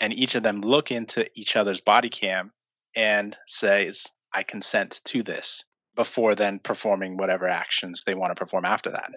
And 0.00 0.12
each 0.12 0.34
of 0.34 0.42
them 0.42 0.60
look 0.60 0.90
into 0.92 1.28
each 1.38 1.56
other's 1.56 1.80
body 1.80 2.08
cam 2.08 2.52
and 2.94 3.36
says, 3.46 4.06
I 4.32 4.42
consent 4.42 5.00
to 5.06 5.22
this 5.22 5.64
before 5.96 6.34
then 6.34 6.60
performing 6.60 7.16
whatever 7.16 7.48
actions 7.48 8.02
they 8.06 8.14
want 8.14 8.30
to 8.30 8.34
perform 8.40 8.64
after 8.64 8.90
that. 8.90 9.10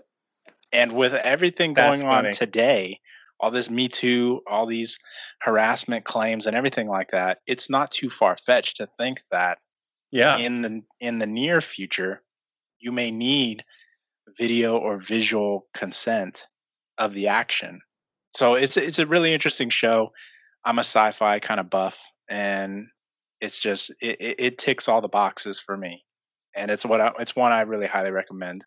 And 0.72 0.94
with 0.94 1.14
everything 1.14 1.74
That's 1.74 2.00
going 2.00 2.10
on 2.10 2.24
funny. 2.24 2.34
today, 2.34 3.00
all 3.40 3.52
this 3.52 3.70
Me 3.70 3.88
Too, 3.88 4.42
all 4.48 4.66
these 4.66 4.98
harassment 5.42 6.06
claims 6.06 6.48
and 6.48 6.56
everything 6.56 6.88
like 6.88 7.12
that, 7.12 7.40
it's 7.46 7.70
not 7.70 7.92
too 7.92 8.10
far 8.10 8.36
fetched 8.38 8.78
to 8.78 8.88
think 8.98 9.22
that 9.32 9.60
Yeah. 10.12 10.38
in 10.38 10.62
the 10.62 10.82
in 11.00 11.20
the 11.20 11.28
near 11.28 11.62
future, 11.62 12.24
you 12.80 12.92
may 12.92 13.12
need 13.12 13.64
video 14.38 14.78
or 14.78 14.98
visual 14.98 15.68
consent 15.74 16.48
of 16.98 17.14
the 17.14 17.28
action. 17.28 17.82
So 18.34 18.56
it's 18.56 18.78
it's 18.78 19.00
a 19.00 19.06
really 19.06 19.34
interesting 19.34 19.70
show. 19.70 20.12
I'm 20.64 20.78
a 20.78 20.84
sci-fi 20.84 21.40
kind 21.40 21.60
of 21.60 21.70
buff, 21.70 22.02
and 22.30 22.88
it's 23.40 23.60
just 23.60 23.90
it, 24.02 24.22
it, 24.22 24.36
it 24.40 24.58
ticks 24.58 24.88
all 24.88 25.02
the 25.02 25.10
boxes 25.10 25.60
for 25.60 25.76
me, 25.76 26.06
and 26.56 26.72
it's 26.72 26.86
what 26.86 27.02
I, 27.02 27.12
it's 27.20 27.36
one 27.36 27.52
I 27.52 27.62
really 27.62 27.88
highly 27.88 28.12
recommend 28.12 28.66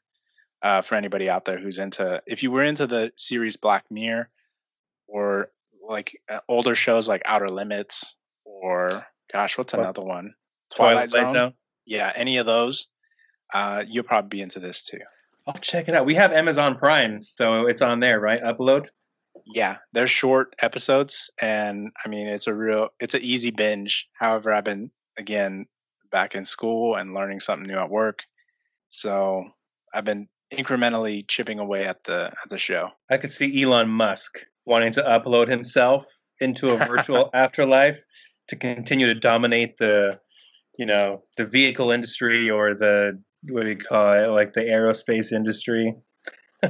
uh, 0.63 0.83
for 0.83 0.97
anybody 0.97 1.31
out 1.31 1.45
there 1.45 1.59
who's 1.59 1.79
into. 1.79 2.23
If 2.27 2.43
you 2.43 2.51
were 2.51 2.65
into 2.65 2.87
the 2.87 3.13
series 3.17 3.57
Black 3.57 3.85
Mirror, 3.91 4.29
or 5.07 5.51
like 5.87 6.21
uh, 6.31 6.41
older 6.49 6.75
shows 6.75 7.09
like 7.09 7.23
Outer 7.25 7.49
Limits, 7.49 8.17
or 8.45 9.07
gosh, 9.33 9.57
what's 9.57 9.73
What? 9.73 9.83
another 9.83 10.03
one? 10.03 10.35
Twilight 10.75 11.11
Zone. 11.11 11.55
Yeah, 11.87 12.13
any 12.15 12.39
of 12.39 12.47
those, 12.47 12.89
uh, 13.53 13.85
you'll 13.87 14.05
probably 14.05 14.29
be 14.29 14.43
into 14.43 14.59
this 14.59 14.85
too. 14.85 15.01
I'll 15.47 15.61
check 15.61 15.89
it 15.89 15.95
out. 15.95 16.07
We 16.07 16.15
have 16.15 16.33
Amazon 16.33 16.77
Prime, 16.77 17.21
so 17.21 17.67
it's 17.67 17.83
on 17.83 18.01
there, 18.01 18.21
right? 18.21 18.41
Upload. 18.43 18.87
Yeah, 19.47 19.77
they're 19.93 20.07
short 20.07 20.55
episodes, 20.63 21.31
and 21.41 21.91
I 22.05 22.09
mean 22.09 22.29
it's 22.29 22.47
a 22.47 22.55
real, 22.55 22.89
it's 23.01 23.15
an 23.15 23.23
easy 23.23 23.51
binge. 23.51 24.09
However, 24.15 24.53
I've 24.53 24.65
been 24.65 24.91
again 25.19 25.67
back 26.11 26.35
in 26.35 26.45
school 26.45 26.97
and 26.97 27.15
learning 27.15 27.41
something 27.41 27.67
new 27.67 27.79
at 27.79 27.91
work, 27.91 28.23
so 28.89 29.45
I've 29.93 30.05
been 30.05 30.29
incrementally 30.53 31.27
chipping 31.29 31.59
away 31.59 31.85
at 31.85 32.05
the 32.05 32.33
at 32.43 32.51
the 32.51 32.59
show. 32.59 32.91
I 33.11 33.19
could 33.19 33.33
see 33.33 33.63
Elon 33.63 33.91
Musk 33.91 34.39
wanting 34.65 34.93
to 34.93 35.03
upload 35.03 35.49
himself 35.49 36.07
into 36.41 36.71
a 36.71 36.77
virtual 36.77 37.31
afterlife 37.35 38.01
to 38.49 38.57
continue 38.57 39.07
to 39.07 39.15
dominate 39.15 39.77
the, 39.79 40.19
you 40.79 40.87
know, 40.87 41.23
the 41.37 41.47
vehicle 41.47 41.91
industry 41.91 42.51
or 42.51 42.75
the 42.75 43.21
what 43.49 43.63
do 43.63 43.71
you 43.71 43.77
call 43.77 44.13
it, 44.15 44.27
like 44.29 44.53
the 44.53 44.61
aerospace 44.61 45.33
industry 45.33 45.95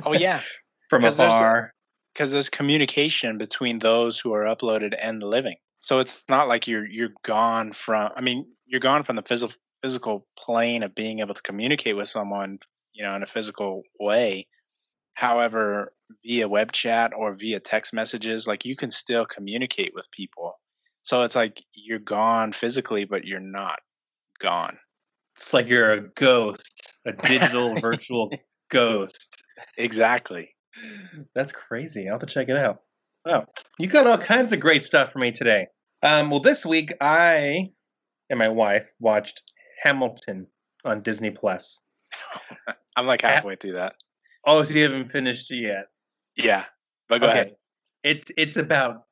Oh 0.04 0.12
yeah, 0.12 0.40
from 0.90 1.02
there's 1.02 1.14
afar. 1.14 1.74
because 2.12 2.32
there's 2.32 2.48
communication 2.48 3.38
between 3.38 3.78
those 3.78 4.18
who 4.18 4.32
are 4.34 4.44
uploaded 4.44 4.94
and 4.98 5.20
the 5.20 5.26
living. 5.26 5.56
So 5.80 5.98
it's 5.98 6.16
not 6.28 6.48
like 6.48 6.66
you're 6.66 6.86
you're 6.86 7.12
gone 7.24 7.72
from. 7.72 8.10
I 8.16 8.20
mean, 8.22 8.46
you're 8.66 8.80
gone 8.80 9.02
from 9.02 9.16
the 9.16 9.22
physical 9.22 9.54
physical 9.82 10.26
plane 10.38 10.82
of 10.82 10.94
being 10.94 11.20
able 11.20 11.34
to 11.34 11.42
communicate 11.42 11.96
with 11.96 12.08
someone, 12.08 12.58
you 12.94 13.04
know, 13.04 13.14
in 13.14 13.22
a 13.22 13.26
physical 13.26 13.82
way. 14.00 14.46
However, 15.14 15.92
via 16.24 16.48
web 16.48 16.72
chat 16.72 17.12
or 17.16 17.34
via 17.34 17.60
text 17.60 17.92
messages, 17.92 18.46
like 18.46 18.64
you 18.64 18.76
can 18.76 18.90
still 18.90 19.26
communicate 19.26 19.92
with 19.94 20.10
people. 20.10 20.58
So 21.02 21.22
it's 21.22 21.36
like 21.36 21.62
you're 21.74 21.98
gone 21.98 22.52
physically, 22.52 23.04
but 23.04 23.26
you're 23.26 23.40
not 23.40 23.80
gone. 24.40 24.78
It's 25.36 25.52
like 25.52 25.68
you're 25.68 25.92
a 25.92 26.00
ghost, 26.00 26.94
a 27.06 27.12
digital 27.12 27.74
virtual 27.80 28.30
ghost. 28.70 29.42
Exactly. 29.76 30.50
That's 31.34 31.52
crazy. 31.52 32.06
I'll 32.08 32.14
have 32.14 32.20
to 32.20 32.26
check 32.26 32.48
it 32.48 32.56
out. 32.56 32.82
Wow. 33.24 33.46
You 33.78 33.86
got 33.86 34.06
all 34.06 34.18
kinds 34.18 34.52
of 34.52 34.60
great 34.60 34.84
stuff 34.84 35.12
for 35.12 35.18
me 35.18 35.32
today. 35.32 35.66
Um, 36.02 36.30
well, 36.30 36.40
this 36.40 36.66
week 36.66 36.92
I 37.00 37.70
and 38.30 38.38
my 38.38 38.48
wife 38.48 38.86
watched 39.00 39.42
Hamilton 39.82 40.46
on 40.84 41.02
Disney 41.02 41.30
Plus. 41.30 41.80
I'm 42.96 43.06
like 43.06 43.22
Ha- 43.22 43.28
halfway 43.28 43.56
through 43.56 43.74
that. 43.74 43.94
Oh, 44.46 44.62
so 44.62 44.74
you 44.74 44.82
haven't 44.82 45.10
finished 45.10 45.50
it 45.50 45.62
yet? 45.62 45.86
Yeah, 46.36 46.64
but 47.08 47.20
go 47.20 47.28
Okay. 47.28 47.34
ahead. 47.38 47.56
It's 48.02 48.30
it's 48.36 48.56
about 48.58 49.04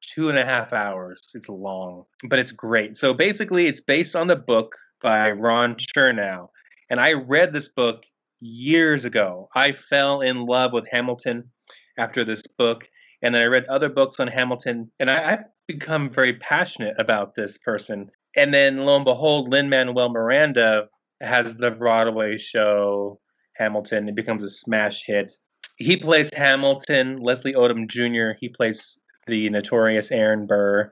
two 0.00 0.28
and 0.28 0.38
a 0.38 0.44
half 0.44 0.72
hours. 0.72 1.30
It's 1.34 1.48
long, 1.48 2.04
but 2.28 2.38
it's 2.38 2.52
great. 2.52 2.96
So 2.96 3.12
basically, 3.12 3.66
it's 3.66 3.80
based 3.80 4.14
on 4.14 4.28
the 4.28 4.36
book 4.36 4.76
by 5.02 5.30
Ron 5.30 5.76
Chernow. 5.76 6.48
And 6.90 7.00
I 7.00 7.12
read 7.12 7.52
this 7.52 7.68
book 7.68 8.04
years 8.40 9.04
ago. 9.04 9.48
I 9.54 9.72
fell 9.72 10.20
in 10.20 10.46
love 10.46 10.72
with 10.72 10.88
Hamilton 10.90 11.50
after 11.98 12.24
this 12.24 12.42
book. 12.58 12.88
And 13.22 13.34
then 13.34 13.42
I 13.42 13.46
read 13.46 13.66
other 13.66 13.88
books 13.88 14.20
on 14.20 14.28
Hamilton, 14.28 14.92
and 15.00 15.10
I, 15.10 15.32
I've 15.32 15.44
become 15.66 16.08
very 16.08 16.34
passionate 16.34 16.94
about 16.98 17.34
this 17.34 17.58
person. 17.58 18.10
And 18.36 18.54
then 18.54 18.78
lo 18.78 18.94
and 18.94 19.04
behold, 19.04 19.50
Lin 19.50 19.68
Manuel 19.68 20.10
Miranda 20.10 20.88
has 21.20 21.56
the 21.56 21.72
Broadway 21.72 22.36
show 22.36 23.20
Hamilton. 23.56 24.08
It 24.08 24.14
becomes 24.14 24.44
a 24.44 24.48
smash 24.48 25.02
hit. 25.04 25.32
He 25.76 25.96
plays 25.96 26.32
Hamilton. 26.32 27.16
Leslie 27.16 27.54
Odom 27.54 27.88
Jr. 27.88 28.36
He 28.38 28.48
plays 28.48 29.00
the 29.26 29.50
notorious 29.50 30.12
Aaron 30.12 30.46
Burr. 30.46 30.90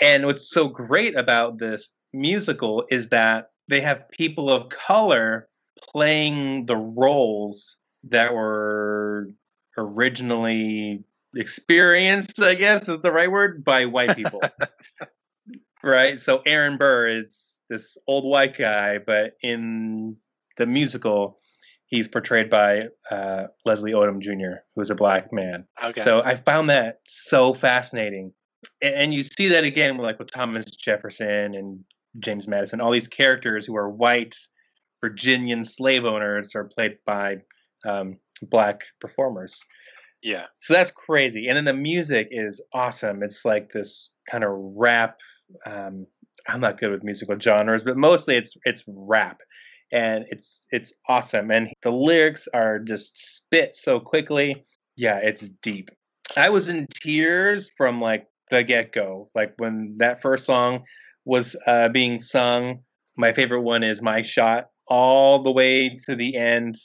And 0.00 0.26
what's 0.26 0.50
so 0.50 0.68
great 0.68 1.16
about 1.16 1.58
this 1.58 1.94
musical 2.12 2.84
is 2.90 3.08
that 3.10 3.50
they 3.68 3.80
have 3.80 4.08
people 4.10 4.50
of 4.50 4.68
color 4.68 5.48
playing 5.78 6.66
the 6.66 6.76
roles 6.76 7.78
that 8.04 8.34
were 8.34 9.28
originally 9.78 11.04
experienced, 11.34 12.42
I 12.42 12.54
guess 12.54 12.88
is 12.88 13.00
the 13.00 13.12
right 13.12 13.30
word, 13.30 13.64
by 13.64 13.86
white 13.86 14.16
people. 14.16 14.42
right? 15.82 16.18
So 16.18 16.42
Aaron 16.44 16.76
Burr 16.76 17.08
is 17.08 17.60
this 17.70 17.96
old 18.06 18.24
white 18.24 18.56
guy, 18.56 18.98
but 18.98 19.36
in 19.42 20.16
the 20.56 20.66
musical, 20.66 21.38
he's 21.86 22.08
portrayed 22.08 22.50
by 22.50 22.88
uh, 23.10 23.46
Leslie 23.64 23.92
Odom 23.92 24.20
Jr., 24.20 24.60
who's 24.74 24.90
a 24.90 24.94
black 24.94 25.32
man. 25.32 25.66
Okay. 25.82 26.00
So 26.00 26.22
I 26.22 26.36
found 26.36 26.70
that 26.70 27.00
so 27.04 27.54
fascinating. 27.54 28.32
And 28.80 29.12
you 29.12 29.22
see 29.22 29.48
that 29.48 29.64
again, 29.64 29.96
like 29.98 30.18
with 30.18 30.32
Thomas 30.32 30.64
Jefferson 30.66 31.54
and 31.54 31.84
James 32.18 32.46
Madison. 32.46 32.80
All 32.80 32.92
these 32.92 33.08
characters 33.08 33.66
who 33.66 33.76
are 33.76 33.88
white 33.88 34.36
Virginian 35.00 35.64
slave 35.64 36.04
owners 36.04 36.54
are 36.54 36.64
played 36.64 36.98
by 37.04 37.38
um, 37.84 38.18
black 38.42 38.82
performers. 39.00 39.64
yeah. 40.22 40.46
So 40.60 40.74
that's 40.74 40.90
crazy. 40.92 41.48
And 41.48 41.56
then 41.56 41.64
the 41.64 41.72
music 41.72 42.28
is 42.30 42.62
awesome. 42.72 43.22
It's 43.22 43.44
like 43.44 43.72
this 43.72 44.10
kind 44.30 44.44
of 44.44 44.50
rap. 44.52 45.18
Um, 45.66 46.06
I'm 46.48 46.60
not 46.60 46.78
good 46.78 46.90
with 46.90 47.04
musical 47.04 47.38
genres, 47.38 47.84
but 47.84 47.96
mostly 47.96 48.36
it's 48.36 48.56
it's 48.64 48.84
rap, 48.86 49.40
and 49.92 50.24
it's 50.28 50.66
it's 50.70 50.94
awesome. 51.08 51.50
And 51.50 51.68
the 51.82 51.90
lyrics 51.90 52.48
are 52.52 52.78
just 52.78 53.36
spit 53.36 53.74
so 53.74 54.00
quickly. 54.00 54.64
Yeah, 54.96 55.18
it's 55.18 55.48
deep. 55.62 55.90
I 56.36 56.50
was 56.50 56.68
in 56.68 56.86
tears 57.02 57.70
from 57.76 58.00
like 58.00 58.26
the 58.52 58.62
get 58.62 58.92
go. 58.92 59.28
Like 59.34 59.54
when 59.56 59.96
that 59.98 60.22
first 60.22 60.44
song 60.44 60.84
was 61.24 61.56
uh, 61.66 61.88
being 61.88 62.20
sung. 62.20 62.80
My 63.16 63.32
favorite 63.32 63.62
one 63.62 63.82
is 63.82 64.00
"My 64.00 64.22
Shot," 64.22 64.68
all 64.86 65.42
the 65.42 65.50
way 65.50 65.96
to 66.06 66.14
the 66.14 66.36
end 66.36 66.76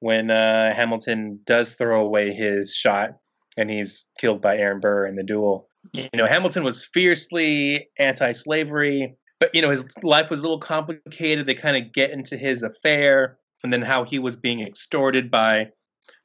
when 0.00 0.30
uh, 0.30 0.74
Hamilton 0.74 1.40
does 1.46 1.74
throw 1.74 2.04
away 2.04 2.34
his 2.34 2.74
shot 2.74 3.10
and 3.56 3.70
he's 3.70 4.06
killed 4.18 4.42
by 4.42 4.56
Aaron 4.56 4.80
Burr 4.80 5.06
in 5.06 5.16
the 5.16 5.22
duel. 5.22 5.68
You 5.92 6.08
know, 6.16 6.26
Hamilton 6.26 6.64
was 6.64 6.84
fiercely 6.84 7.88
anti-slavery, 7.98 9.16
but 9.38 9.54
you 9.54 9.62
know 9.62 9.70
his 9.70 9.84
life 10.02 10.30
was 10.30 10.40
a 10.40 10.42
little 10.42 10.58
complicated. 10.58 11.46
They 11.46 11.54
kind 11.54 11.76
of 11.76 11.92
get 11.92 12.10
into 12.10 12.36
his 12.36 12.62
affair 12.62 13.38
and 13.62 13.72
then 13.72 13.82
how 13.82 14.04
he 14.04 14.18
was 14.18 14.36
being 14.36 14.60
extorted 14.60 15.30
by 15.30 15.70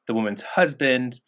the 0.07 0.13
woman's 0.13 0.41
husband, 0.41 1.19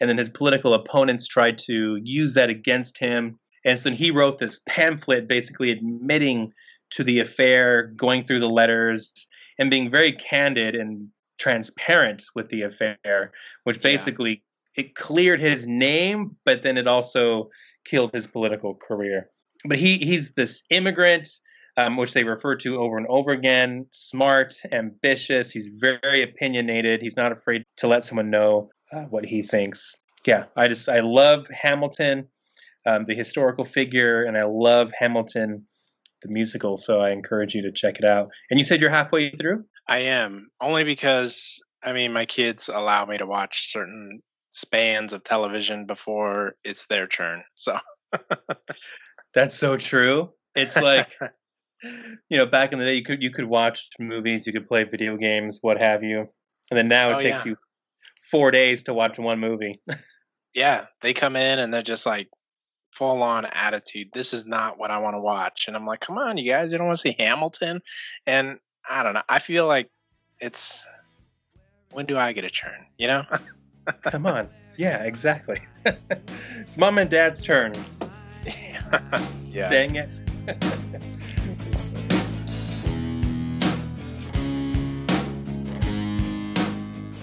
and 0.00 0.08
then 0.08 0.18
his 0.18 0.30
political 0.30 0.74
opponents 0.74 1.26
tried 1.26 1.58
to 1.58 1.98
use 2.02 2.34
that 2.34 2.50
against 2.50 2.98
him. 2.98 3.38
And 3.64 3.78
so 3.78 3.88
then 3.88 3.98
he 3.98 4.10
wrote 4.10 4.38
this 4.38 4.60
pamphlet 4.68 5.28
basically 5.28 5.70
admitting 5.70 6.52
to 6.90 7.02
the 7.02 7.20
affair, 7.20 7.88
going 7.96 8.24
through 8.24 8.40
the 8.40 8.48
letters, 8.48 9.12
and 9.58 9.70
being 9.70 9.90
very 9.90 10.12
candid 10.12 10.74
and 10.74 11.08
transparent 11.38 12.22
with 12.34 12.48
the 12.48 12.62
affair, 12.62 13.32
which 13.64 13.78
Yeah. 13.78 13.82
basically 13.82 14.42
it 14.76 14.94
cleared 14.94 15.40
his 15.40 15.66
name, 15.66 16.36
but 16.44 16.62
then 16.62 16.76
it 16.76 16.86
also 16.86 17.50
killed 17.84 18.12
his 18.12 18.26
political 18.26 18.74
career. 18.74 19.30
But 19.64 19.78
he 19.78 19.96
he's 19.98 20.34
this 20.34 20.62
immigrant, 20.70 21.28
um, 21.76 21.96
which 21.96 22.12
they 22.12 22.24
refer 22.24 22.56
to 22.56 22.78
over 22.78 22.98
and 22.98 23.06
over 23.08 23.32
again. 23.32 23.86
Smart, 23.90 24.54
ambitious. 24.70 25.50
He's 25.50 25.68
very 25.68 26.22
opinionated. 26.22 27.00
He's 27.02 27.16
not 27.16 27.32
afraid 27.32 27.64
to 27.78 27.88
let 27.88 28.04
someone 28.04 28.30
know 28.30 28.70
uh, 28.96 29.02
what 29.04 29.24
he 29.24 29.42
thinks. 29.42 29.96
Yeah, 30.26 30.44
I 30.56 30.68
just 30.68 30.88
I 30.88 31.00
love 31.00 31.46
Hamilton, 31.48 32.28
um, 32.86 33.04
the 33.06 33.14
historical 33.14 33.64
figure, 33.64 34.24
and 34.24 34.36
I 34.36 34.44
love 34.44 34.92
Hamilton, 34.98 35.66
the 36.22 36.28
musical. 36.28 36.76
So 36.76 37.00
I 37.00 37.10
encourage 37.10 37.54
you 37.54 37.62
to 37.62 37.72
check 37.72 37.98
it 37.98 38.04
out. 38.04 38.28
And 38.50 38.58
you 38.58 38.64
said 38.64 38.80
you're 38.80 38.90
halfway 38.90 39.30
through. 39.30 39.64
I 39.88 39.98
am 39.98 40.48
only 40.60 40.84
because 40.84 41.62
I 41.84 41.92
mean 41.92 42.12
my 42.12 42.26
kids 42.26 42.68
allow 42.72 43.06
me 43.06 43.18
to 43.18 43.26
watch 43.26 43.70
certain 43.72 44.22
spans 44.50 45.12
of 45.12 45.22
television 45.22 45.86
before 45.86 46.54
it's 46.64 46.86
their 46.86 47.06
turn. 47.06 47.44
So 47.54 47.78
That's 49.34 49.54
so 49.54 49.76
true. 49.76 50.32
It's 50.54 50.76
like 50.76 51.14
you 51.82 52.36
know, 52.38 52.46
back 52.46 52.72
in 52.72 52.78
the 52.78 52.84
day, 52.84 52.94
you 52.94 53.04
could 53.04 53.22
you 53.22 53.30
could 53.30 53.44
watch 53.44 53.90
movies, 54.00 54.46
you 54.46 54.52
could 54.52 54.66
play 54.66 54.84
video 54.84 55.16
games, 55.16 55.58
what 55.60 55.78
have 55.78 56.02
you, 56.02 56.26
and 56.70 56.78
then 56.78 56.88
now 56.88 57.10
it 57.10 57.14
Oh, 57.14 57.18
takes 57.18 57.44
yeah. 57.44 57.52
you 57.52 57.56
four 58.30 58.50
days 58.50 58.84
to 58.84 58.94
watch 58.94 59.18
one 59.18 59.38
movie. 59.38 59.80
yeah, 60.54 60.86
they 61.02 61.12
come 61.12 61.36
in 61.36 61.58
and 61.58 61.72
they're 61.72 61.82
just 61.82 62.06
like 62.06 62.28
full 62.92 63.22
on 63.22 63.46
attitude. 63.46 64.08
This 64.12 64.32
is 64.32 64.46
not 64.46 64.78
what 64.78 64.90
I 64.90 64.98
want 64.98 65.14
to 65.14 65.20
watch. 65.20 65.66
And 65.68 65.76
I'm 65.76 65.84
like, 65.84 66.00
come 66.00 66.18
on, 66.18 66.38
you 66.38 66.50
guys, 66.50 66.72
you 66.72 66.78
don't 66.78 66.86
want 66.86 66.98
to 66.98 67.02
see 67.02 67.16
Hamilton? 67.18 67.82
And 68.26 68.58
I 68.88 69.02
don't 69.02 69.14
know. 69.14 69.22
I 69.28 69.38
feel 69.38 69.66
like 69.66 69.90
it's 70.40 70.86
when 71.92 72.06
do 72.06 72.16
I 72.16 72.32
get 72.32 72.44
a 72.44 72.50
turn? 72.50 72.86
You 72.98 73.08
know? 73.08 73.24
Come 74.02 74.26
on, 74.26 74.48
yeah, 74.76 75.04
exactly. 75.04 75.60
it's 76.56 76.76
mom 76.76 76.98
and 76.98 77.08
dad's 77.08 77.42
turn. 77.42 77.72
yeah. 79.46 79.68
Dang 79.68 79.94
it. 79.94 81.12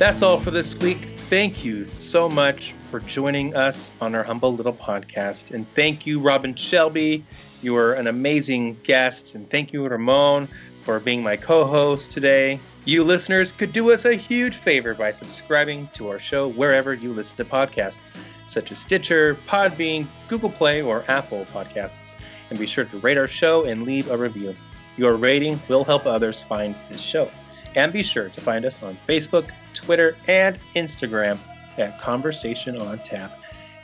That's 0.03 0.21
all 0.21 0.37
for 0.37 0.51
this 0.51 0.75
week. 0.75 0.97
Thank 0.97 1.63
you 1.63 1.85
so 1.85 2.27
much 2.27 2.73
for 2.91 2.99
joining 2.99 3.55
us 3.55 3.89
on 4.01 4.15
our 4.15 4.23
humble 4.23 4.53
little 4.53 4.73
podcast. 4.73 5.51
And 5.51 5.65
thank 5.75 6.05
you, 6.05 6.19
Robin 6.19 6.55
Shelby. 6.55 7.23
You 7.61 7.71
were 7.71 7.93
an 7.93 8.07
amazing 8.07 8.77
guest. 8.83 9.33
And 9.33 9.49
thank 9.49 9.71
you, 9.71 9.87
Ramon, 9.87 10.49
for 10.81 10.99
being 10.99 11.23
my 11.23 11.37
co 11.37 11.63
host 11.63 12.11
today. 12.11 12.59
You 12.83 13.05
listeners 13.05 13.53
could 13.53 13.71
do 13.71 13.93
us 13.93 14.03
a 14.03 14.13
huge 14.13 14.57
favor 14.57 14.93
by 14.93 15.09
subscribing 15.09 15.87
to 15.93 16.09
our 16.09 16.19
show 16.19 16.49
wherever 16.49 16.93
you 16.93 17.13
listen 17.13 17.37
to 17.37 17.45
podcasts, 17.45 18.13
such 18.45 18.73
as 18.73 18.79
Stitcher, 18.79 19.35
Podbean, 19.47 20.05
Google 20.27 20.49
Play, 20.49 20.81
or 20.81 21.05
Apple 21.07 21.47
Podcasts. 21.53 22.17
And 22.49 22.59
be 22.59 22.65
sure 22.65 22.83
to 22.83 22.97
rate 22.97 23.17
our 23.17 23.29
show 23.29 23.63
and 23.63 23.83
leave 23.83 24.11
a 24.11 24.17
review. 24.17 24.53
Your 24.97 25.15
rating 25.15 25.61
will 25.69 25.85
help 25.85 26.05
others 26.05 26.43
find 26.43 26.75
this 26.89 26.99
show. 26.99 27.29
And 27.75 27.91
be 27.91 28.03
sure 28.03 28.29
to 28.29 28.41
find 28.41 28.65
us 28.65 28.83
on 28.83 28.97
Facebook, 29.07 29.49
Twitter, 29.73 30.15
and 30.27 30.57
Instagram 30.75 31.37
at 31.77 31.99
Conversation 31.99 32.77
on 32.77 32.99
Tap. 32.99 33.37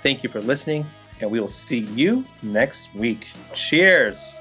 Thank 0.03 0.23
you 0.23 0.29
for 0.29 0.41
listening, 0.41 0.85
and 1.21 1.29
we 1.31 1.39
will 1.39 1.47
see 1.47 1.79
you 1.79 2.23
next 2.41 2.93
week. 2.93 3.27
Cheers. 3.53 4.35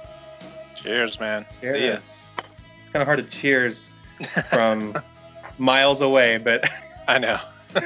Cheers, 0.74 1.18
man. 1.18 1.46
See 1.60 1.66
ya. 1.66 1.72
It's 1.94 2.26
kind 2.92 3.02
of 3.02 3.06
hard 3.06 3.18
to 3.18 3.24
cheers 3.24 3.90
from 4.50 4.94
miles 5.58 6.00
away, 6.00 6.38
but 6.38 6.68
I 7.08 7.18
know. 7.18 7.40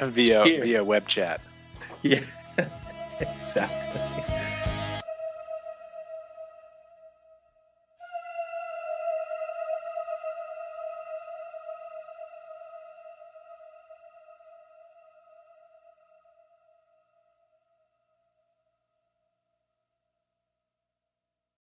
via 0.00 0.44
Cheers. 0.44 0.64
via 0.64 0.84
web 0.84 1.06
chat. 1.08 1.40
yeah, 2.02 2.20
exactly. 3.20 4.34